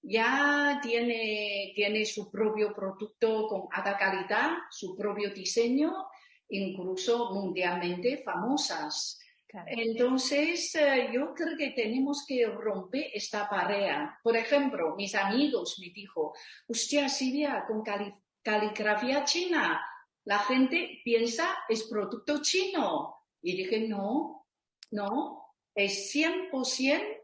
ya 0.00 0.80
tiene, 0.82 1.72
tiene 1.74 2.06
su 2.06 2.30
propio 2.30 2.72
producto 2.74 3.46
con 3.46 3.64
alta 3.70 3.98
calidad, 3.98 4.52
su 4.70 4.96
propio 4.96 5.34
diseño, 5.34 5.92
incluso 6.48 7.34
mundialmente 7.34 8.22
famosas. 8.24 9.18
Entonces, 9.66 10.74
eh, 10.74 11.08
yo 11.12 11.32
creo 11.34 11.56
que 11.56 11.70
tenemos 11.70 12.24
que 12.26 12.46
romper 12.46 13.06
esta 13.14 13.48
pared. 13.48 13.92
Por 14.22 14.36
ejemplo, 14.36 14.94
mis 14.96 15.14
amigos 15.14 15.76
me 15.80 15.90
dijo, 15.92 16.34
hostia, 16.68 17.08
Silvia, 17.08 17.64
con 17.66 17.82
cali- 17.82 18.14
caligrafía 18.42 19.24
china, 19.24 19.80
la 20.24 20.38
gente 20.40 21.00
piensa 21.04 21.56
es 21.68 21.84
producto 21.84 22.42
chino. 22.42 23.14
Y 23.42 23.56
dije, 23.56 23.86
no, 23.88 24.46
no, 24.90 25.54
es 25.74 26.12
100% 26.14 27.22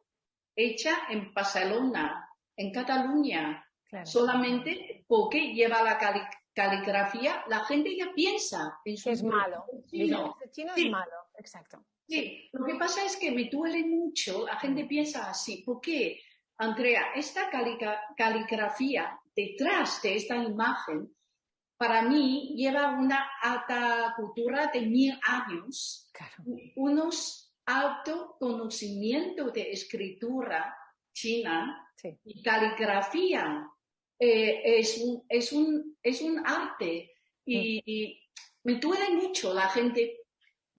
hecha 0.56 0.96
en 1.10 1.32
Barcelona, 1.34 2.28
en 2.56 2.72
Cataluña. 2.72 3.64
Claro. 3.88 4.06
Solamente 4.06 5.04
porque 5.06 5.52
lleva 5.52 5.82
la 5.82 5.98
cali- 5.98 6.22
caligrafía, 6.54 7.44
la 7.48 7.60
gente 7.64 7.96
ya 7.96 8.12
piensa 8.14 8.78
en 8.84 8.96
su 8.96 9.04
Que 9.04 9.12
es 9.12 9.22
malo. 9.22 9.64
chino. 9.86 10.36
"Este 10.40 10.50
chino 10.50 10.74
Sí. 10.74 10.84
es 10.86 10.90
malo. 10.90 11.12
Exacto. 11.38 11.84
Sí, 12.08 12.48
lo 12.52 12.64
que 12.64 12.74
pasa 12.74 13.04
es 13.04 13.16
que 13.16 13.30
me 13.30 13.44
duele 13.44 13.84
mucho, 13.84 14.46
la 14.46 14.58
gente 14.58 14.84
piensa 14.84 15.30
así, 15.30 15.62
¿por 15.64 15.80
qué? 15.80 16.20
Andrea, 16.58 17.12
esta 17.14 17.48
caligrafía 18.16 19.18
detrás 19.34 20.02
de 20.02 20.16
esta 20.16 20.36
imagen, 20.36 21.14
para 21.76 22.02
mí 22.02 22.54
lleva 22.56 22.90
una 22.90 23.30
alta 23.40 24.14
cultura 24.16 24.68
de 24.68 24.82
mil 24.82 25.18
años, 25.22 26.08
unos 26.76 27.52
alto 27.66 28.36
conocimiento 28.38 29.50
de 29.50 29.72
escritura 29.72 30.76
china 31.12 31.88
y 32.24 32.42
caligrafía. 32.42 33.68
Eh, 34.18 34.78
es, 34.78 34.98
un, 34.98 35.24
es, 35.28 35.52
un, 35.52 35.96
es 36.02 36.22
un 36.22 36.46
arte. 36.46 37.12
Y, 37.44 37.82
y 37.84 38.20
me 38.62 38.74
duele 38.74 39.10
mucho 39.14 39.52
la 39.52 39.68
gente 39.68 40.21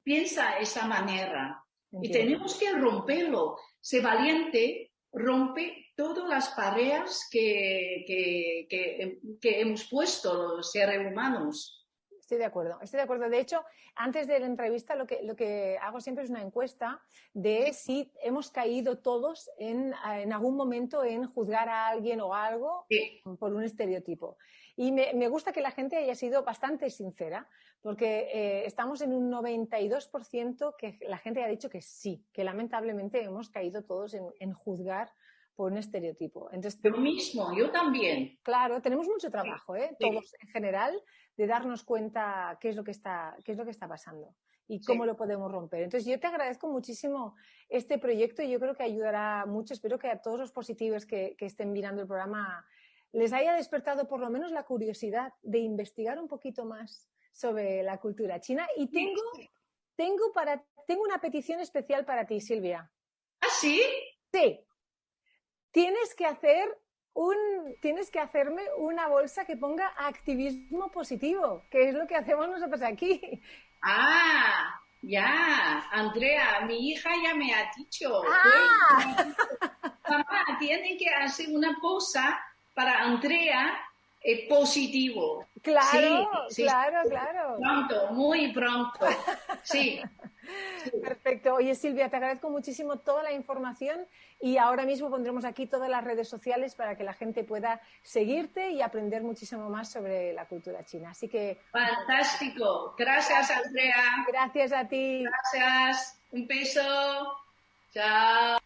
piensa 0.03 0.55
de 0.55 0.63
esa 0.63 0.85
manera 0.87 1.63
y 2.01 2.11
tenemos 2.11 2.57
que 2.57 2.71
romperlo. 2.71 3.57
Sé 3.79 4.01
valiente, 4.01 4.91
rompe 5.11 5.85
todas 5.95 6.27
las 6.27 6.49
paredes 6.49 7.27
que, 7.31 8.03
que, 8.07 8.65
que- 8.69 9.19
que 9.39 9.61
hemos 9.61 9.85
puesto 9.89 10.55
los 10.57 10.71
seres 10.71 10.99
humanos. 11.11 11.79
Estoy 12.19 12.37
de 12.37 12.45
acuerdo, 12.45 12.79
estoy 12.81 12.97
de 12.97 13.03
acuerdo. 13.03 13.29
De 13.29 13.37
hecho, 13.39 13.63
antes 13.95 14.27
de 14.27 14.39
la 14.39 14.45
entrevista 14.45 14.95
lo 14.95 15.05
que, 15.05 15.21
lo 15.23 15.35
que 15.35 15.77
hago 15.79 15.99
siempre 15.99 16.23
es 16.23 16.29
una 16.29 16.41
encuesta 16.41 17.01
de 17.33 17.73
si 17.73 18.11
hemos 18.23 18.49
caído 18.49 18.99
todos 18.99 19.49
en, 19.59 19.93
en 20.15 20.31
algún 20.33 20.55
momento 20.55 21.03
en 21.03 21.27
juzgar 21.27 21.67
a 21.69 21.87
alguien 21.89 22.21
o 22.21 22.33
algo 22.33 22.85
por 23.39 23.53
un 23.53 23.63
estereotipo. 23.63 24.37
Y 24.75 24.91
me, 24.91 25.13
me 25.13 25.27
gusta 25.27 25.51
que 25.53 25.61
la 25.61 25.71
gente 25.71 25.97
haya 25.97 26.15
sido 26.15 26.43
bastante 26.43 26.89
sincera, 26.89 27.47
porque 27.81 28.29
eh, 28.33 28.65
estamos 28.65 29.01
en 29.01 29.13
un 29.13 29.31
92% 29.31 30.75
que 30.77 30.97
la 31.07 31.17
gente 31.17 31.43
ha 31.43 31.47
dicho 31.47 31.69
que 31.69 31.81
sí, 31.81 32.25
que 32.33 32.43
lamentablemente 32.43 33.21
hemos 33.21 33.49
caído 33.49 33.83
todos 33.83 34.13
en, 34.13 34.25
en 34.39 34.53
juzgar 34.53 35.11
por 35.55 35.71
un 35.71 35.77
estereotipo. 35.77 36.49
Entonces, 36.51 36.79
Yo 36.81 36.97
mismo, 36.97 37.55
yo 37.55 37.71
también. 37.71 38.39
Claro, 38.41 38.81
tenemos 38.81 39.07
mucho 39.07 39.29
trabajo, 39.29 39.75
¿eh? 39.75 39.89
Sí. 39.99 40.09
todos 40.09 40.33
en 40.41 40.47
general, 40.49 40.99
de 41.37 41.47
darnos 41.47 41.83
cuenta 41.83 42.57
qué 42.59 42.69
es 42.69 42.75
lo 42.75 42.83
que 42.83 42.91
está, 42.91 43.37
qué 43.43 43.51
es 43.51 43.57
lo 43.57 43.65
que 43.65 43.71
está 43.71 43.87
pasando 43.87 44.33
y 44.67 44.81
cómo 44.81 45.05
lo 45.05 45.15
podemos 45.15 45.51
romper. 45.51 45.83
Entonces, 45.83 46.09
yo 46.09 46.19
te 46.19 46.27
agradezco 46.27 46.67
muchísimo 46.69 47.35
este 47.69 47.99
proyecto 47.99 48.41
y 48.41 48.49
yo 48.49 48.59
creo 48.59 48.75
que 48.75 48.83
ayudará 48.83 49.45
mucho. 49.45 49.73
Espero 49.73 49.99
que 49.99 50.09
a 50.09 50.21
todos 50.21 50.39
los 50.39 50.51
positivos 50.51 51.05
que, 51.05 51.35
que 51.37 51.45
estén 51.45 51.71
mirando 51.71 52.01
el 52.01 52.07
programa 52.07 52.65
les 53.13 53.31
haya 53.31 53.53
despertado 53.53 54.07
por 54.07 54.19
lo 54.19 54.29
menos 54.29 54.51
la 54.51 54.63
curiosidad 54.63 55.33
de 55.43 55.59
investigar 55.59 56.19
un 56.19 56.27
poquito 56.27 56.65
más 56.65 57.07
sobre 57.31 57.83
la 57.83 57.99
cultura 57.99 58.41
china. 58.41 58.67
Y 58.75 58.87
tengo, 58.87 59.21
tengo, 59.95 60.33
para, 60.33 60.63
tengo 60.87 61.03
una 61.03 61.19
petición 61.19 61.59
especial 61.59 62.05
para 62.05 62.25
ti, 62.25 62.41
Silvia. 62.41 62.91
¿Ah, 63.39 63.47
sí? 63.59 63.81
Sí. 64.33 64.59
Tienes 65.71 66.15
que 66.15 66.25
hacer 66.25 66.67
un, 67.13 67.37
tienes 67.81 68.09
que 68.09 68.19
hacerme 68.19 68.63
una 68.77 69.07
bolsa 69.07 69.45
que 69.45 69.57
ponga 69.57 69.93
activismo 69.95 70.91
positivo, 70.91 71.63
que 71.69 71.89
es 71.89 71.95
lo 71.95 72.07
que 72.07 72.15
hacemos 72.15 72.49
nosotros 72.49 72.81
aquí. 72.81 73.21
Ah, 73.83 74.79
ya, 75.01 75.87
Andrea, 75.91 76.61
mi 76.65 76.89
hija 76.89 77.09
ya 77.23 77.35
me 77.35 77.53
ha 77.53 77.69
dicho. 77.77 78.21
Ah. 78.25 79.35
Mamá, 80.09 80.57
tienen 80.59 80.97
que 80.97 81.09
hacer 81.09 81.49
una 81.49 81.77
cosa 81.79 82.39
para 82.73 83.03
Andrea 83.03 83.73
eh, 84.23 84.47
positivo. 84.47 85.45
Claro, 85.61 86.29
sí, 86.49 86.63
claro, 86.63 86.99
sí. 87.03 87.09
claro. 87.09 87.57
Pronto, 87.59 88.13
muy 88.13 88.51
pronto. 88.53 89.05
Sí. 89.63 90.01
Perfecto. 91.01 91.55
Oye, 91.55 91.73
Silvia, 91.73 92.09
te 92.09 92.17
agradezco 92.17 92.49
muchísimo 92.49 92.97
toda 92.97 93.23
la 93.23 93.31
información 93.31 94.05
y 94.41 94.57
ahora 94.57 94.85
mismo 94.85 95.09
pondremos 95.09 95.45
aquí 95.45 95.67
todas 95.67 95.89
las 95.89 96.03
redes 96.03 96.27
sociales 96.27 96.75
para 96.75 96.97
que 96.97 97.05
la 97.05 97.13
gente 97.13 97.45
pueda 97.45 97.79
seguirte 98.01 98.71
y 98.71 98.81
aprender 98.81 99.23
muchísimo 99.23 99.69
más 99.69 99.89
sobre 99.89 100.33
la 100.33 100.45
cultura 100.45 100.83
china. 100.83 101.11
Así 101.11 101.29
que. 101.29 101.59
Fantástico. 101.71 102.93
Gracias, 102.97 103.51
Andrea. 103.51 104.25
Gracias 104.27 104.73
a 104.73 104.85
ti. 104.85 105.23
Gracias. 105.23 106.19
Un 106.31 106.45
beso. 106.45 106.81
Chao. 107.93 108.62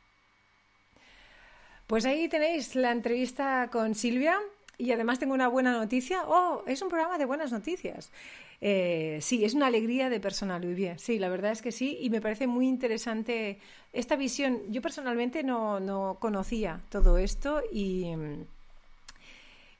Pues 1.87 2.05
ahí 2.05 2.27
tenéis 2.27 2.75
la 2.75 2.91
entrevista 2.91 3.69
con 3.71 3.95
Silvia 3.95 4.37
y 4.77 4.91
además 4.91 5.19
tengo 5.19 5.33
una 5.33 5.47
buena 5.47 5.71
noticia. 5.71 6.23
Oh, 6.27 6.61
es 6.67 6.81
un 6.81 6.89
programa 6.89 7.17
de 7.17 7.23
buenas 7.23 7.53
noticias. 7.53 8.11
Eh, 8.59 9.19
sí, 9.21 9.45
es 9.45 9.53
una 9.53 9.67
alegría 9.67 10.09
de 10.09 10.19
personal, 10.19 10.65
Olivier. 10.65 10.99
Sí, 10.99 11.17
la 11.17 11.29
verdad 11.29 11.53
es 11.53 11.61
que 11.61 11.71
sí, 11.71 11.97
y 12.01 12.09
me 12.09 12.19
parece 12.19 12.45
muy 12.45 12.67
interesante 12.67 13.59
esta 13.93 14.17
visión. 14.17 14.63
Yo 14.67 14.81
personalmente 14.81 15.43
no, 15.43 15.79
no 15.79 16.17
conocía 16.19 16.81
todo 16.89 17.17
esto 17.17 17.61
y, 17.71 18.11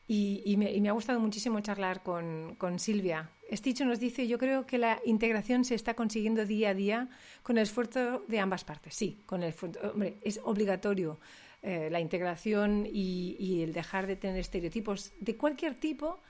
y, 0.08 0.44
y 0.46 0.56
me, 0.56 0.72
y 0.72 0.80
me 0.80 0.88
ha 0.88 0.94
gustado 0.94 1.20
muchísimo 1.20 1.60
charlar 1.60 2.04
con, 2.04 2.56
con 2.56 2.80
Silvia. 2.80 3.30
Sticho 3.52 3.84
nos 3.84 4.00
dice, 4.00 4.28
yo 4.28 4.38
creo 4.38 4.66
que 4.66 4.78
la 4.78 5.02
integración 5.04 5.66
se 5.66 5.76
está 5.76 5.94
consiguiendo 5.94 6.46
día 6.46 6.70
a 6.70 6.74
día 6.74 7.10
con 7.44 7.58
el 7.58 7.64
esfuerzo 7.64 8.24
de 8.30 8.40
ambas 8.40 8.64
partes. 8.64 8.96
Sí, 8.96 9.20
con 9.26 9.44
el 9.44 9.50
esfuerzo. 9.50 9.80
Hombre, 9.92 10.16
es 10.22 10.40
obligatorio 10.46 11.20
eh, 11.62 11.90
la 11.92 12.00
integración 12.00 12.86
y, 12.86 13.36
y 13.40 13.64
el 13.64 13.74
dejar 13.74 14.08
de 14.08 14.16
tener 14.16 14.38
estereotipos 14.38 15.14
de 15.20 15.36
cualquier 15.36 15.76
tipo 15.76 16.22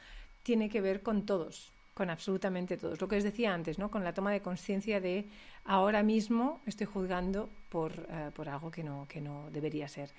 tiene 0.44 0.70
que 0.70 0.82
ver 0.82 1.02
con 1.02 1.26
todos, 1.26 1.72
con 1.94 2.10
absolutamente 2.10 2.78
todos. 2.78 3.02
Lo 3.02 3.08
que 3.08 3.18
os 3.18 3.24
decía 3.24 3.54
antes, 3.54 3.78
¿no? 3.78 3.92
Con 3.92 4.04
la 4.04 4.14
toma 4.14 4.32
de 4.32 4.42
conciencia 4.42 5.02
de 5.02 5.26
ahora 5.66 6.04
mismo 6.04 6.62
estoy 6.66 6.88
juzgando 6.88 7.50
por, 7.70 7.92
eh, 8.10 8.32
por 8.34 8.48
algo 8.48 8.72
que 8.72 8.84
no, 8.84 9.06
que 9.10 9.20
no 9.20 9.50
debería 9.52 9.88
ser. 9.88 10.12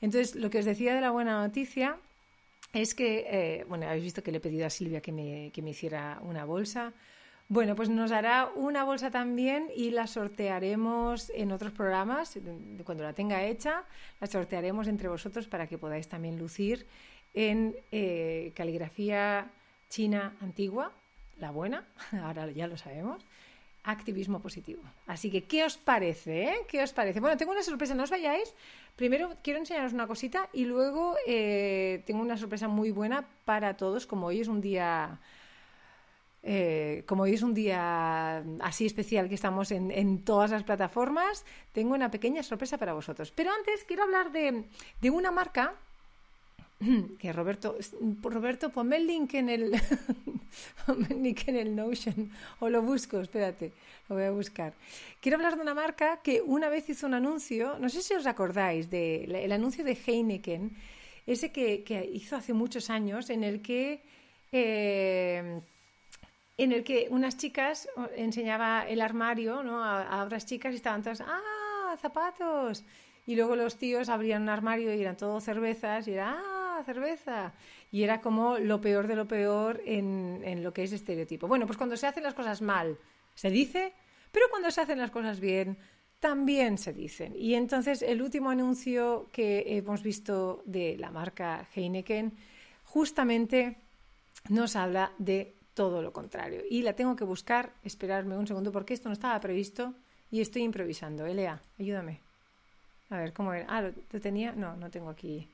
Entonces, 0.00 0.34
lo 0.34 0.50
que 0.50 0.58
os 0.58 0.64
decía 0.64 0.94
de 0.94 1.00
la 1.00 1.10
buena 1.10 1.40
noticia 1.40 1.98
es 2.72 2.94
que, 2.94 3.26
eh, 3.30 3.64
bueno, 3.68 3.86
habéis 3.86 4.04
visto 4.04 4.22
que 4.22 4.32
le 4.32 4.38
he 4.38 4.40
pedido 4.40 4.66
a 4.66 4.70
Silvia 4.70 5.00
que 5.00 5.12
me, 5.12 5.50
que 5.52 5.62
me 5.62 5.70
hiciera 5.70 6.18
una 6.22 6.44
bolsa. 6.44 6.92
Bueno, 7.48 7.76
pues 7.76 7.88
nos 7.88 8.10
hará 8.10 8.50
una 8.56 8.82
bolsa 8.82 9.12
también 9.12 9.68
y 9.74 9.90
la 9.90 10.08
sortearemos 10.08 11.30
en 11.30 11.52
otros 11.52 11.70
programas. 11.70 12.36
Cuando 12.84 13.04
la 13.04 13.12
tenga 13.12 13.44
hecha, 13.44 13.84
la 14.20 14.26
sortearemos 14.26 14.88
entre 14.88 15.08
vosotros 15.08 15.46
para 15.46 15.68
que 15.68 15.78
podáis 15.78 16.08
también 16.08 16.38
lucir 16.38 16.86
en 17.34 17.76
eh, 17.92 18.52
caligrafía 18.56 19.48
china 19.88 20.34
antigua, 20.40 20.90
la 21.38 21.52
buena, 21.52 21.84
ahora 22.24 22.50
ya 22.50 22.66
lo 22.66 22.76
sabemos, 22.76 23.22
activismo 23.84 24.40
positivo. 24.40 24.82
Así 25.06 25.30
que, 25.30 25.44
¿qué 25.44 25.62
os 25.62 25.76
parece? 25.76 26.44
eh? 26.44 26.56
¿Qué 26.66 26.82
os 26.82 26.92
parece? 26.92 27.20
Bueno, 27.20 27.36
tengo 27.36 27.52
una 27.52 27.62
sorpresa, 27.62 27.94
no 27.94 28.02
os 28.02 28.10
vayáis. 28.10 28.54
Primero 28.96 29.36
quiero 29.44 29.60
enseñaros 29.60 29.92
una 29.92 30.08
cosita 30.08 30.48
y 30.52 30.64
luego 30.64 31.14
eh, 31.28 32.02
tengo 32.06 32.22
una 32.22 32.36
sorpresa 32.36 32.66
muy 32.66 32.90
buena 32.90 33.24
para 33.44 33.76
todos, 33.76 34.04
como 34.04 34.26
hoy 34.26 34.40
es 34.40 34.48
un 34.48 34.60
día... 34.60 35.20
eh, 36.48 37.02
como 37.06 37.24
hoy 37.24 37.34
es 37.34 37.42
un 37.42 37.54
día 37.54 38.38
así 38.60 38.86
especial 38.86 39.28
que 39.28 39.34
estamos 39.34 39.72
en, 39.72 40.22
todas 40.22 40.52
las 40.52 40.62
plataformas, 40.62 41.44
tengo 41.72 41.92
una 41.92 42.08
pequeña 42.08 42.44
sorpresa 42.44 42.78
para 42.78 42.94
vosotros. 42.94 43.32
Pero 43.34 43.50
antes 43.50 43.82
quiero 43.82 44.04
hablar 44.04 44.30
de, 44.30 44.62
de 45.00 45.10
una 45.10 45.32
marca 45.32 45.74
que 47.18 47.32
Roberto, 47.32 47.76
Roberto, 48.22 48.70
ponme 48.70 48.98
el 48.98 49.08
link 49.08 49.34
en 49.34 49.48
el, 49.50 49.72
link 51.20 51.48
en 51.48 51.56
el 51.56 51.74
Notion 51.74 52.30
o 52.60 52.68
lo 52.68 52.80
busco, 52.80 53.18
espérate, 53.18 53.72
lo 54.08 54.14
voy 54.14 54.26
a 54.26 54.30
buscar. 54.30 54.72
Quiero 55.20 55.38
hablar 55.38 55.56
de 55.56 55.62
una 55.62 55.74
marca 55.74 56.20
que 56.22 56.40
una 56.42 56.68
vez 56.68 56.88
hizo 56.88 57.08
un 57.08 57.14
anuncio, 57.14 57.76
no 57.80 57.88
sé 57.88 58.02
si 58.02 58.14
os 58.14 58.24
acordáis 58.24 58.88
del 58.88 59.34
el 59.34 59.50
anuncio 59.50 59.82
de 59.82 59.98
Heineken, 60.06 60.76
ese 61.26 61.50
que, 61.50 61.82
que 61.82 62.04
hizo 62.04 62.36
hace 62.36 62.52
muchos 62.52 62.88
años, 62.88 63.30
en 63.30 63.42
el 63.42 63.62
que 63.62 64.00
eh, 64.52 65.60
en 66.58 66.72
el 66.72 66.84
que 66.84 67.08
unas 67.10 67.36
chicas 67.36 67.88
enseñaba 68.16 68.86
el 68.88 69.00
armario 69.00 69.62
¿no? 69.62 69.84
a, 69.84 70.02
a 70.02 70.24
otras 70.24 70.46
chicas 70.46 70.72
y 70.72 70.76
estaban 70.76 71.02
todas, 71.02 71.20
¡ah, 71.20 71.96
zapatos! 72.00 72.84
Y 73.26 73.34
luego 73.34 73.56
los 73.56 73.76
tíos 73.76 74.08
abrían 74.08 74.42
un 74.42 74.48
armario 74.48 74.94
y 74.94 75.00
eran 75.00 75.16
todo 75.16 75.40
cervezas 75.40 76.06
y 76.06 76.12
era, 76.12 76.36
¡ah, 76.38 76.82
cerveza! 76.84 77.52
Y 77.90 78.04
era 78.04 78.20
como 78.20 78.58
lo 78.58 78.80
peor 78.80 79.06
de 79.06 79.16
lo 79.16 79.26
peor 79.26 79.82
en, 79.84 80.40
en 80.44 80.62
lo 80.62 80.72
que 80.72 80.84
es 80.84 80.92
estereotipo. 80.92 81.48
Bueno, 81.48 81.66
pues 81.66 81.76
cuando 81.76 81.96
se 81.96 82.06
hacen 82.06 82.22
las 82.22 82.34
cosas 82.34 82.62
mal, 82.62 82.98
se 83.34 83.50
dice, 83.50 83.92
pero 84.30 84.46
cuando 84.50 84.70
se 84.70 84.80
hacen 84.80 84.98
las 84.98 85.10
cosas 85.10 85.40
bien, 85.40 85.76
también 86.20 86.78
se 86.78 86.92
dicen. 86.92 87.34
Y 87.36 87.54
entonces 87.54 88.02
el 88.02 88.22
último 88.22 88.50
anuncio 88.50 89.28
que 89.32 89.76
hemos 89.76 90.02
visto 90.02 90.62
de 90.64 90.96
la 90.98 91.10
marca 91.10 91.68
Heineken 91.74 92.32
justamente 92.84 93.76
nos 94.48 94.76
habla 94.76 95.12
de 95.18 95.55
todo 95.76 96.00
lo 96.00 96.10
contrario. 96.10 96.62
Y 96.68 96.82
la 96.82 96.94
tengo 96.94 97.14
que 97.14 97.24
buscar, 97.24 97.74
esperarme 97.84 98.36
un 98.36 98.46
segundo, 98.46 98.72
porque 98.72 98.94
esto 98.94 99.10
no 99.10 99.12
estaba 99.12 99.38
previsto 99.38 99.94
y 100.30 100.40
estoy 100.40 100.62
improvisando. 100.62 101.26
Elea, 101.26 101.60
ayúdame. 101.78 102.20
A 103.10 103.18
ver, 103.18 103.34
¿cómo 103.34 103.52
era? 103.52 103.66
Ah, 103.68 103.82
¿lo, 103.82 104.20
tenía? 104.20 104.52
No, 104.52 104.74
no 104.74 104.90
tengo 104.90 105.10
aquí. 105.10 105.48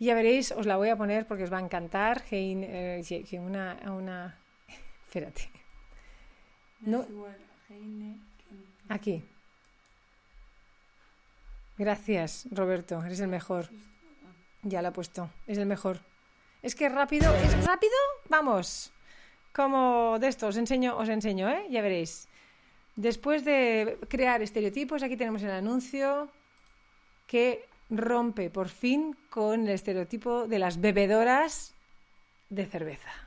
Ya 0.00 0.14
veréis, 0.14 0.52
os 0.52 0.66
la 0.66 0.78
voy 0.78 0.88
a 0.88 0.96
poner 0.96 1.26
porque 1.26 1.44
os 1.44 1.52
va 1.52 1.58
a 1.58 1.60
encantar. 1.60 2.24
Hein, 2.30 2.64
eh, 2.64 3.24
que 3.28 3.38
una, 3.38 3.76
una... 3.86 4.34
Espérate. 5.06 5.50
No, 6.80 7.06
aquí. 8.88 9.22
Gracias, 11.76 12.48
Roberto. 12.50 13.04
Eres 13.04 13.20
el 13.20 13.28
mejor. 13.28 13.68
Ya 14.62 14.80
la 14.80 14.88
he 14.88 14.92
puesto. 14.92 15.30
Es 15.46 15.58
el 15.58 15.66
mejor. 15.66 16.00
Es 16.62 16.74
que 16.74 16.88
rápido. 16.88 17.34
¿Es 17.34 17.66
rápido? 17.66 17.94
Vamos. 18.30 18.92
Como 19.56 20.18
de 20.20 20.28
esto. 20.28 20.52
Os 20.52 20.58
enseño, 20.60 21.00
os 21.00 21.08
enseño, 21.08 21.48
¿eh? 21.48 21.64
Ya 21.72 21.80
veréis. 21.80 22.28
Después 22.94 23.42
de 23.42 23.96
crear 24.12 24.42
estereotipos, 24.42 25.02
aquí 25.02 25.16
tenemos 25.16 25.42
el 25.42 25.50
anuncio 25.50 26.28
que 27.26 27.64
rompe 27.88 28.50
por 28.50 28.68
fin 28.68 29.16
con 29.30 29.64
el 29.66 29.72
estereotipo 29.72 30.46
de 30.46 30.58
las 30.58 30.78
bebedoras 30.78 31.72
de 32.50 32.66
cerveza. 32.66 33.25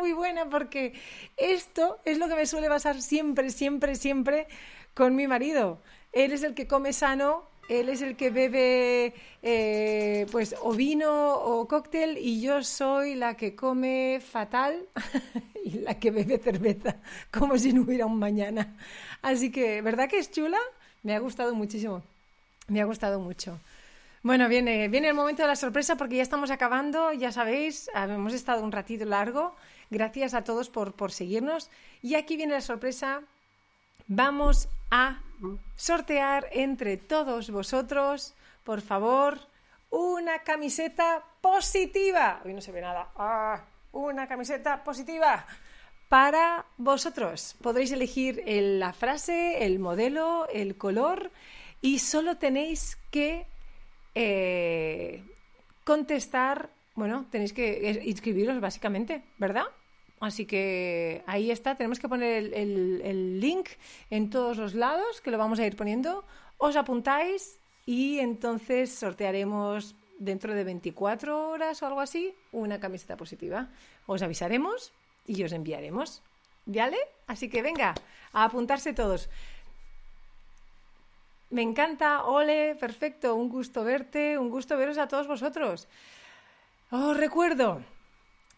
Muy 0.00 0.12
buena 0.14 0.48
porque 0.48 0.94
esto 1.36 1.98
es 2.04 2.18
lo 2.18 2.26
que 2.26 2.34
me 2.34 2.46
suele 2.46 2.68
pasar 2.68 3.00
siempre, 3.00 3.50
siempre, 3.50 3.94
siempre 3.94 4.46
con 4.94 5.14
mi 5.14 5.28
marido. 5.28 5.78
Él 6.12 6.32
es 6.32 6.42
el 6.42 6.54
que 6.54 6.66
come 6.66 6.92
sano, 6.92 7.44
él 7.68 7.88
es 7.90 8.02
el 8.02 8.16
que 8.16 8.30
bebe 8.30 9.14
eh, 9.42 10.26
pues 10.32 10.56
o 10.62 10.72
vino 10.72 11.34
o 11.34 11.68
cóctel 11.68 12.18
y 12.18 12.40
yo 12.40 12.64
soy 12.64 13.14
la 13.14 13.36
que 13.36 13.54
come 13.54 14.20
fatal 14.20 14.86
y 15.64 15.80
la 15.80 15.94
que 15.94 16.10
bebe 16.10 16.38
cerveza, 16.38 16.96
como 17.30 17.58
si 17.58 17.72
no 17.72 17.82
hubiera 17.82 18.06
un 18.06 18.18
mañana. 18.18 18.74
Así 19.22 19.52
que, 19.52 19.82
¿verdad 19.82 20.08
que 20.08 20.18
es 20.18 20.30
chula? 20.32 20.58
Me 21.02 21.14
ha 21.14 21.18
gustado 21.18 21.54
muchísimo. 21.54 22.02
Me 22.68 22.80
ha 22.80 22.86
gustado 22.86 23.20
mucho. 23.20 23.58
Bueno, 24.22 24.48
viene, 24.48 24.88
viene 24.88 25.08
el 25.08 25.14
momento 25.14 25.42
de 25.42 25.48
la 25.48 25.56
sorpresa 25.56 25.96
porque 25.96 26.16
ya 26.16 26.22
estamos 26.22 26.50
acabando, 26.50 27.12
ya 27.12 27.32
sabéis, 27.32 27.90
hemos 27.94 28.34
estado 28.34 28.62
un 28.62 28.70
ratito 28.70 29.04
largo. 29.04 29.54
Gracias 29.90 30.34
a 30.34 30.44
todos 30.44 30.70
por, 30.70 30.92
por 30.94 31.12
seguirnos. 31.12 31.70
Y 32.02 32.14
aquí 32.14 32.36
viene 32.36 32.54
la 32.54 32.60
sorpresa. 32.60 33.22
Vamos 34.06 34.68
a 34.90 35.20
sortear 35.76 36.48
entre 36.52 36.96
todos 36.96 37.50
vosotros, 37.50 38.34
por 38.64 38.80
favor, 38.80 39.40
una 39.90 40.40
camiseta 40.40 41.24
positiva. 41.40 42.40
Hoy 42.44 42.54
no 42.54 42.60
se 42.60 42.72
ve 42.72 42.80
nada. 42.80 43.10
Ah, 43.16 43.62
una 43.92 44.26
camiseta 44.28 44.82
positiva 44.84 45.46
para 46.08 46.64
vosotros. 46.76 47.56
Podréis 47.62 47.90
elegir 47.92 48.42
el- 48.46 48.78
la 48.80 48.92
frase, 48.92 49.64
el 49.64 49.78
modelo, 49.78 50.48
el 50.52 50.76
color 50.76 51.30
y 51.80 51.98
solo 52.00 52.36
tenéis 52.36 52.98
que 53.10 53.46
eh, 54.14 55.22
contestar, 55.84 56.68
bueno, 56.96 57.26
tenéis 57.30 57.52
que 57.52 57.90
eh, 57.90 58.02
inscribiros 58.04 58.60
básicamente, 58.60 59.22
¿verdad? 59.38 59.64
Así 60.20 60.44
que 60.44 61.24
ahí 61.26 61.50
está, 61.50 61.76
tenemos 61.76 61.98
que 61.98 62.08
poner 62.08 62.52
el, 62.52 63.40
link 63.40 63.70
en 64.10 64.28
todos 64.28 64.58
los 64.58 64.74
lados, 64.74 65.22
que 65.22 65.30
lo 65.30 65.38
vamos 65.38 65.58
a 65.58 65.66
ir 65.66 65.76
poniendo. 65.76 66.24
Os 66.58 66.76
apuntáis 66.76 67.58
y 67.86 68.18
entonces 68.18 68.92
sortearemos 68.92 69.96
dentro 70.18 70.54
de 70.54 70.62
24 70.64 71.48
horas 71.48 71.82
o 71.82 71.86
algo 71.86 72.00
así 72.00 72.34
una 72.52 72.78
camiseta 72.78 73.16
positiva. 73.16 73.70
Os 74.06 74.20
avisaremos 74.20 74.92
y 75.26 75.42
os 75.42 75.52
enviaremos. 75.52 76.22
¿Vale? 76.66 76.98
Así 77.26 77.48
que 77.48 77.62
venga, 77.62 77.94
a 78.34 78.44
apuntarse 78.44 78.92
todos. 78.92 79.30
Me 81.48 81.62
encanta, 81.62 82.24
Ole, 82.24 82.76
perfecto, 82.76 83.34
un 83.34 83.48
gusto 83.48 83.82
verte, 83.84 84.38
un 84.38 84.50
gusto 84.50 84.76
veros 84.76 84.98
a 84.98 85.08
todos 85.08 85.26
vosotros. 85.26 85.88
Os 86.90 87.16
recuerdo, 87.16 87.82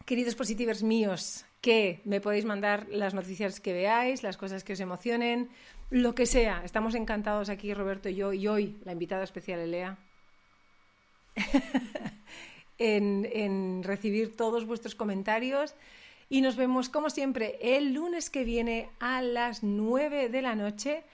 queridos 0.05 0.35
positivers 0.35 0.83
míos, 0.83 1.45
que 1.63 2.01
me 2.03 2.19
podéis 2.19 2.43
mandar 2.43 2.87
las 2.89 3.13
noticias 3.13 3.61
que 3.61 3.71
veáis, 3.71 4.21
las 4.21 4.35
cosas 4.35 4.65
que 4.65 4.73
os 4.73 4.81
emocionen, 4.81 5.49
lo 5.89 6.13
que 6.13 6.25
sea. 6.25 6.61
Estamos 6.65 6.93
encantados 6.93 7.47
aquí, 7.47 7.73
Roberto 7.73 8.09
y 8.09 8.15
yo, 8.15 8.33
y 8.33 8.49
hoy 8.49 8.77
la 8.83 8.91
invitada 8.91 9.23
especial, 9.23 9.61
Elea, 9.61 9.97
en, 12.77 13.29
en 13.31 13.81
recibir 13.81 14.35
todos 14.35 14.65
vuestros 14.65 14.93
comentarios. 14.93 15.73
Y 16.29 16.41
nos 16.41 16.57
vemos, 16.57 16.89
como 16.89 17.09
siempre, 17.09 17.57
el 17.61 17.93
lunes 17.93 18.29
que 18.29 18.43
viene 18.43 18.89
a 18.99 19.21
las 19.21 19.63
9 19.63 20.27
de 20.27 20.41
la 20.41 20.55
noche. 20.55 21.05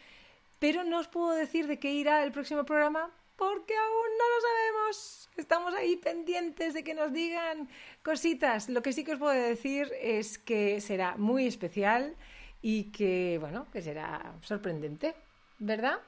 Pero 0.58 0.84
no 0.84 0.98
os 0.98 1.08
puedo 1.08 1.30
decir 1.30 1.68
de 1.68 1.78
qué 1.78 1.92
irá 1.94 2.24
el 2.24 2.32
próximo 2.32 2.66
programa 2.66 3.12
porque 3.40 3.74
aún 3.76 4.10
no 4.20 4.26
lo 4.36 4.42
sabemos. 4.42 5.30
Estamos 5.38 5.74
ahí 5.74 5.96
pendientes 5.96 6.74
de 6.74 6.84
que 6.84 6.94
nos 6.94 7.14
digan 7.14 7.70
cositas. 8.04 8.68
Lo 8.70 8.82
que 8.84 8.92
sí 8.92 9.04
que 9.06 9.14
os 9.14 9.20
puedo 9.20 9.32
decir 9.34 9.90
es 10.02 10.38
que 10.38 10.82
será 10.82 11.16
muy 11.18 11.48
especial 11.48 12.16
y 12.62 12.92
que, 12.92 13.38
bueno, 13.40 13.66
que 13.72 13.82
será 13.82 14.34
sorprendente, 14.42 15.16
¿verdad? 15.60 16.00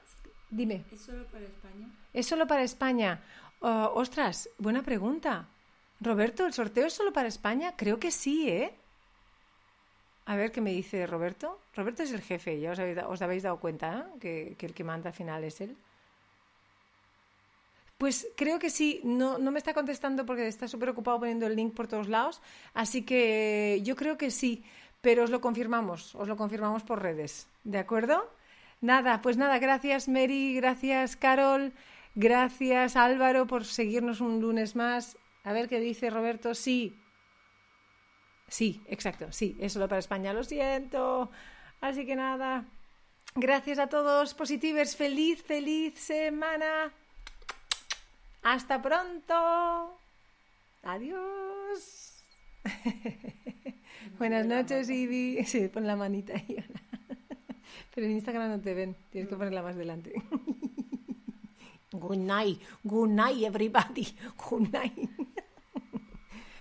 Dime. 0.50 0.84
¿Es 0.92 1.00
solo 1.00 1.24
para 1.26 1.44
España? 1.46 1.88
¿Es 2.12 2.26
solo 2.26 2.46
para 2.46 2.62
España? 2.62 3.22
Oh, 3.60 3.92
ostras, 3.94 4.50
buena 4.58 4.82
pregunta. 4.82 5.48
Roberto, 6.00 6.44
¿el 6.44 6.52
sorteo 6.52 6.86
es 6.86 6.92
solo 6.92 7.12
para 7.14 7.28
España? 7.28 7.74
Creo 7.76 7.98
que 7.98 8.10
sí, 8.10 8.50
¿eh? 8.50 8.74
A 10.26 10.36
ver 10.36 10.52
qué 10.52 10.60
me 10.60 10.72
dice 10.72 11.06
Roberto. 11.06 11.58
Roberto 11.74 12.02
es 12.02 12.12
el 12.12 12.20
jefe, 12.20 12.60
ya 12.60 12.72
os 12.72 12.78
habéis, 12.78 12.96
da- 12.96 13.08
os 13.08 13.22
habéis 13.22 13.42
dado 13.44 13.58
cuenta 13.58 14.06
¿eh? 14.14 14.18
que, 14.20 14.54
que 14.58 14.66
el 14.66 14.74
que 14.74 14.84
manda 14.84 15.08
al 15.10 15.14
final 15.16 15.42
es 15.44 15.60
él. 15.62 15.76
Pues 18.02 18.26
creo 18.36 18.58
que 18.58 18.68
sí, 18.68 19.00
no, 19.04 19.38
no 19.38 19.52
me 19.52 19.58
está 19.58 19.74
contestando 19.74 20.26
porque 20.26 20.48
está 20.48 20.66
súper 20.66 20.88
ocupado 20.88 21.20
poniendo 21.20 21.46
el 21.46 21.54
link 21.54 21.72
por 21.72 21.86
todos 21.86 22.08
lados, 22.08 22.42
así 22.74 23.02
que 23.04 23.80
yo 23.84 23.94
creo 23.94 24.18
que 24.18 24.32
sí, 24.32 24.64
pero 25.00 25.22
os 25.22 25.30
lo 25.30 25.40
confirmamos, 25.40 26.16
os 26.16 26.26
lo 26.26 26.36
confirmamos 26.36 26.82
por 26.82 27.00
redes, 27.00 27.46
¿de 27.62 27.78
acuerdo? 27.78 28.28
Nada, 28.80 29.22
pues 29.22 29.36
nada, 29.36 29.60
gracias 29.60 30.08
Mary, 30.08 30.56
gracias 30.56 31.14
Carol, 31.14 31.74
gracias 32.16 32.96
Álvaro 32.96 33.46
por 33.46 33.64
seguirnos 33.64 34.20
un 34.20 34.40
lunes 34.40 34.74
más. 34.74 35.16
A 35.44 35.52
ver 35.52 35.68
qué 35.68 35.78
dice 35.78 36.10
Roberto, 36.10 36.56
sí, 36.56 36.98
Sí, 38.48 38.82
exacto, 38.88 39.30
sí, 39.30 39.56
es 39.60 39.74
solo 39.74 39.86
para 39.86 40.00
España, 40.00 40.32
lo 40.32 40.42
siento. 40.42 41.30
Así 41.80 42.04
que 42.04 42.16
nada, 42.16 42.64
gracias 43.36 43.78
a 43.78 43.86
todos, 43.86 44.34
positivers, 44.34 44.96
feliz, 44.96 45.40
feliz 45.44 45.94
semana. 45.94 46.92
Hasta 48.42 48.82
pronto. 48.82 49.98
Adiós. 50.82 52.24
Buenas 54.18 54.46
noches, 54.46 54.90
Ivy. 54.90 55.44
Sí, 55.46 55.68
pon 55.68 55.86
la 55.86 55.96
manita 55.96 56.34
ahí. 56.34 56.56
Pero 57.94 58.06
en 58.06 58.12
Instagram 58.12 58.50
no 58.50 58.60
te 58.60 58.74
ven, 58.74 58.96
tienes 59.10 59.28
que 59.28 59.36
ponerla 59.36 59.62
más 59.62 59.76
delante. 59.76 60.12
Good 61.92 62.16
night, 62.16 62.60
good 62.84 63.08
night, 63.08 63.44
everybody. 63.44 64.08
Good 64.48 64.68
night. 64.72 64.96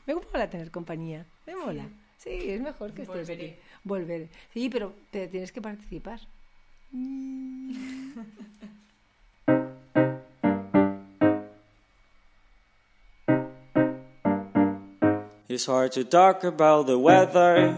Me 0.06 0.16
mola 0.16 0.50
tener 0.50 0.72
compañía. 0.72 1.26
Me 1.48 1.56
mola. 1.56 1.88
Sí, 2.18 2.30
es 2.30 2.62
mejor 2.62 2.94
que 2.94 3.04
estés 3.04 3.28
Volveré. 3.28 3.52
aquí. 3.52 3.60
Volver. 3.84 4.30
Sí, 4.54 4.70
pero, 4.70 4.94
pero 5.10 5.30
tienes 5.30 5.52
que 5.52 5.62
participar. 5.62 6.20
It's 15.52 15.66
hard 15.66 15.92
to 16.00 16.06
talk 16.06 16.46
about 16.46 16.88
the 16.88 16.98
weather 16.98 17.76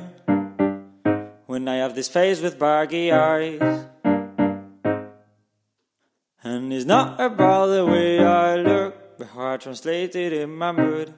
when 1.48 1.68
I 1.68 1.78
have 1.78 1.96
this 1.96 2.08
face 2.08 2.40
with 2.40 2.60
baggy 2.60 3.12
eyes. 3.12 3.60
And 6.44 6.72
it's 6.72 6.86
not 6.86 7.20
about 7.20 7.74
the 7.74 7.84
way 7.84 8.24
I 8.24 8.58
look, 8.58 9.18
but 9.18 9.26
how 9.30 9.54
I 9.54 9.58
translate 9.58 10.16
it 10.16 10.34
in 10.34 10.56
my 10.56 10.72
mood. 10.72 11.16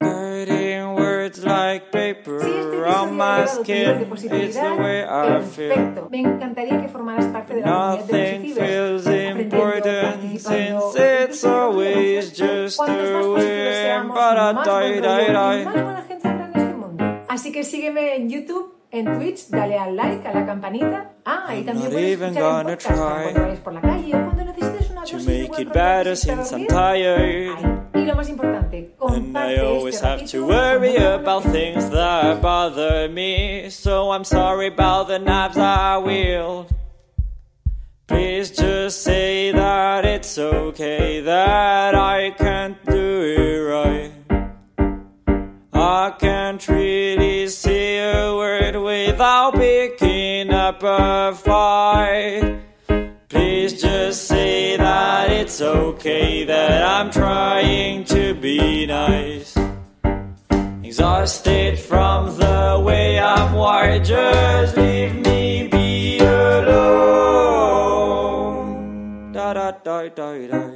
Writing 0.00 0.94
words 0.94 1.44
like 1.44 1.92
paper 1.92 2.40
on 2.86 3.18
my 3.18 3.44
skin, 3.44 4.10
it's 4.14 4.56
the 4.56 4.76
way 4.80 5.04
I 5.04 5.42
feel. 5.42 6.08
Me 6.08 6.20
encantaría 6.20 6.80
que 6.80 6.88
formaras 6.88 7.26
parte 7.26 7.56
de 7.56 7.60
la 7.60 7.98
comunidad 7.98 9.04
de 9.04 9.19
y 15.60 15.64
más 15.64 15.74
buena 15.74 16.02
gente 16.02 16.28
habrá 16.28 16.46
en 16.46 16.56
este 16.56 16.74
mundo. 16.74 17.04
Así 17.28 17.52
que 17.52 17.64
sígueme 17.64 18.16
en 18.16 18.28
YouTube, 18.28 18.74
en 18.90 19.18
Twitch, 19.18 19.48
dale 19.48 19.78
al 19.78 19.96
like, 19.96 20.26
a 20.26 20.32
la 20.32 20.46
campanita. 20.46 21.12
Ah, 21.24 21.54
y 21.54 21.62
también 21.62 21.90
puedes 21.90 22.20
escuchar 22.20 22.42
gonna 22.42 22.70
podcast 22.70 22.98
para 22.98 23.22
cuando 23.22 23.42
vayas 23.42 23.60
por 23.60 23.72
la 23.72 23.80
calle 23.80 24.16
o 24.16 24.24
cuando 24.24 24.44
necesites 24.44 24.90
una 24.90 25.02
To 25.02 25.12
dosis 25.12 25.26
de 25.26 25.42
make 25.42 25.48
buen 25.48 25.68
better. 25.68 26.16
Y 27.94 28.04
lo 28.04 28.14
más 28.14 28.28
importante, 28.28 28.94
And 29.00 29.36
I 29.36 29.56
comparte 29.56 29.60
always 29.60 29.94
este 29.96 30.06
have 30.06 30.24
to 30.30 30.46
worry 30.46 30.96
about 30.96 31.42
things 31.44 31.90
that 31.90 32.40
bother 32.40 33.08
me. 33.08 33.68
So 33.70 34.10
I'm 34.12 34.24
sorry 34.24 34.68
about 34.68 35.08
the 35.08 35.18
knives 35.18 35.56
I 35.56 35.98
wield. 35.98 36.79
Please 38.10 38.50
just 38.50 39.04
say 39.04 39.52
that 39.52 40.04
it's 40.04 40.36
okay 40.36 41.20
that 41.20 41.94
I 41.94 42.32
can't 42.32 42.76
do 42.84 43.22
it 43.38 43.58
right. 43.70 44.12
I 45.72 46.10
can't 46.18 46.66
really 46.66 47.46
say 47.46 47.98
a 48.12 48.34
word 48.34 48.74
without 48.74 49.54
picking 49.54 50.52
up 50.52 50.82
a 50.82 51.36
fight. 51.36 52.58
Please 53.28 53.80
just 53.80 54.26
say 54.26 54.76
that 54.76 55.30
it's 55.30 55.60
okay 55.60 56.42
that 56.46 56.82
I'm 56.82 57.12
trying 57.12 58.02
to 58.06 58.34
be 58.34 58.86
nice. 58.86 59.56
Exhausted 60.82 61.78
from 61.78 62.36
the 62.36 62.82
way 62.84 63.20
I'm 63.20 63.54
wired, 63.54 64.04
just 64.04 64.76
leave 64.76 65.14
me 65.14 65.39
do 70.14 70.34
do 70.34 70.69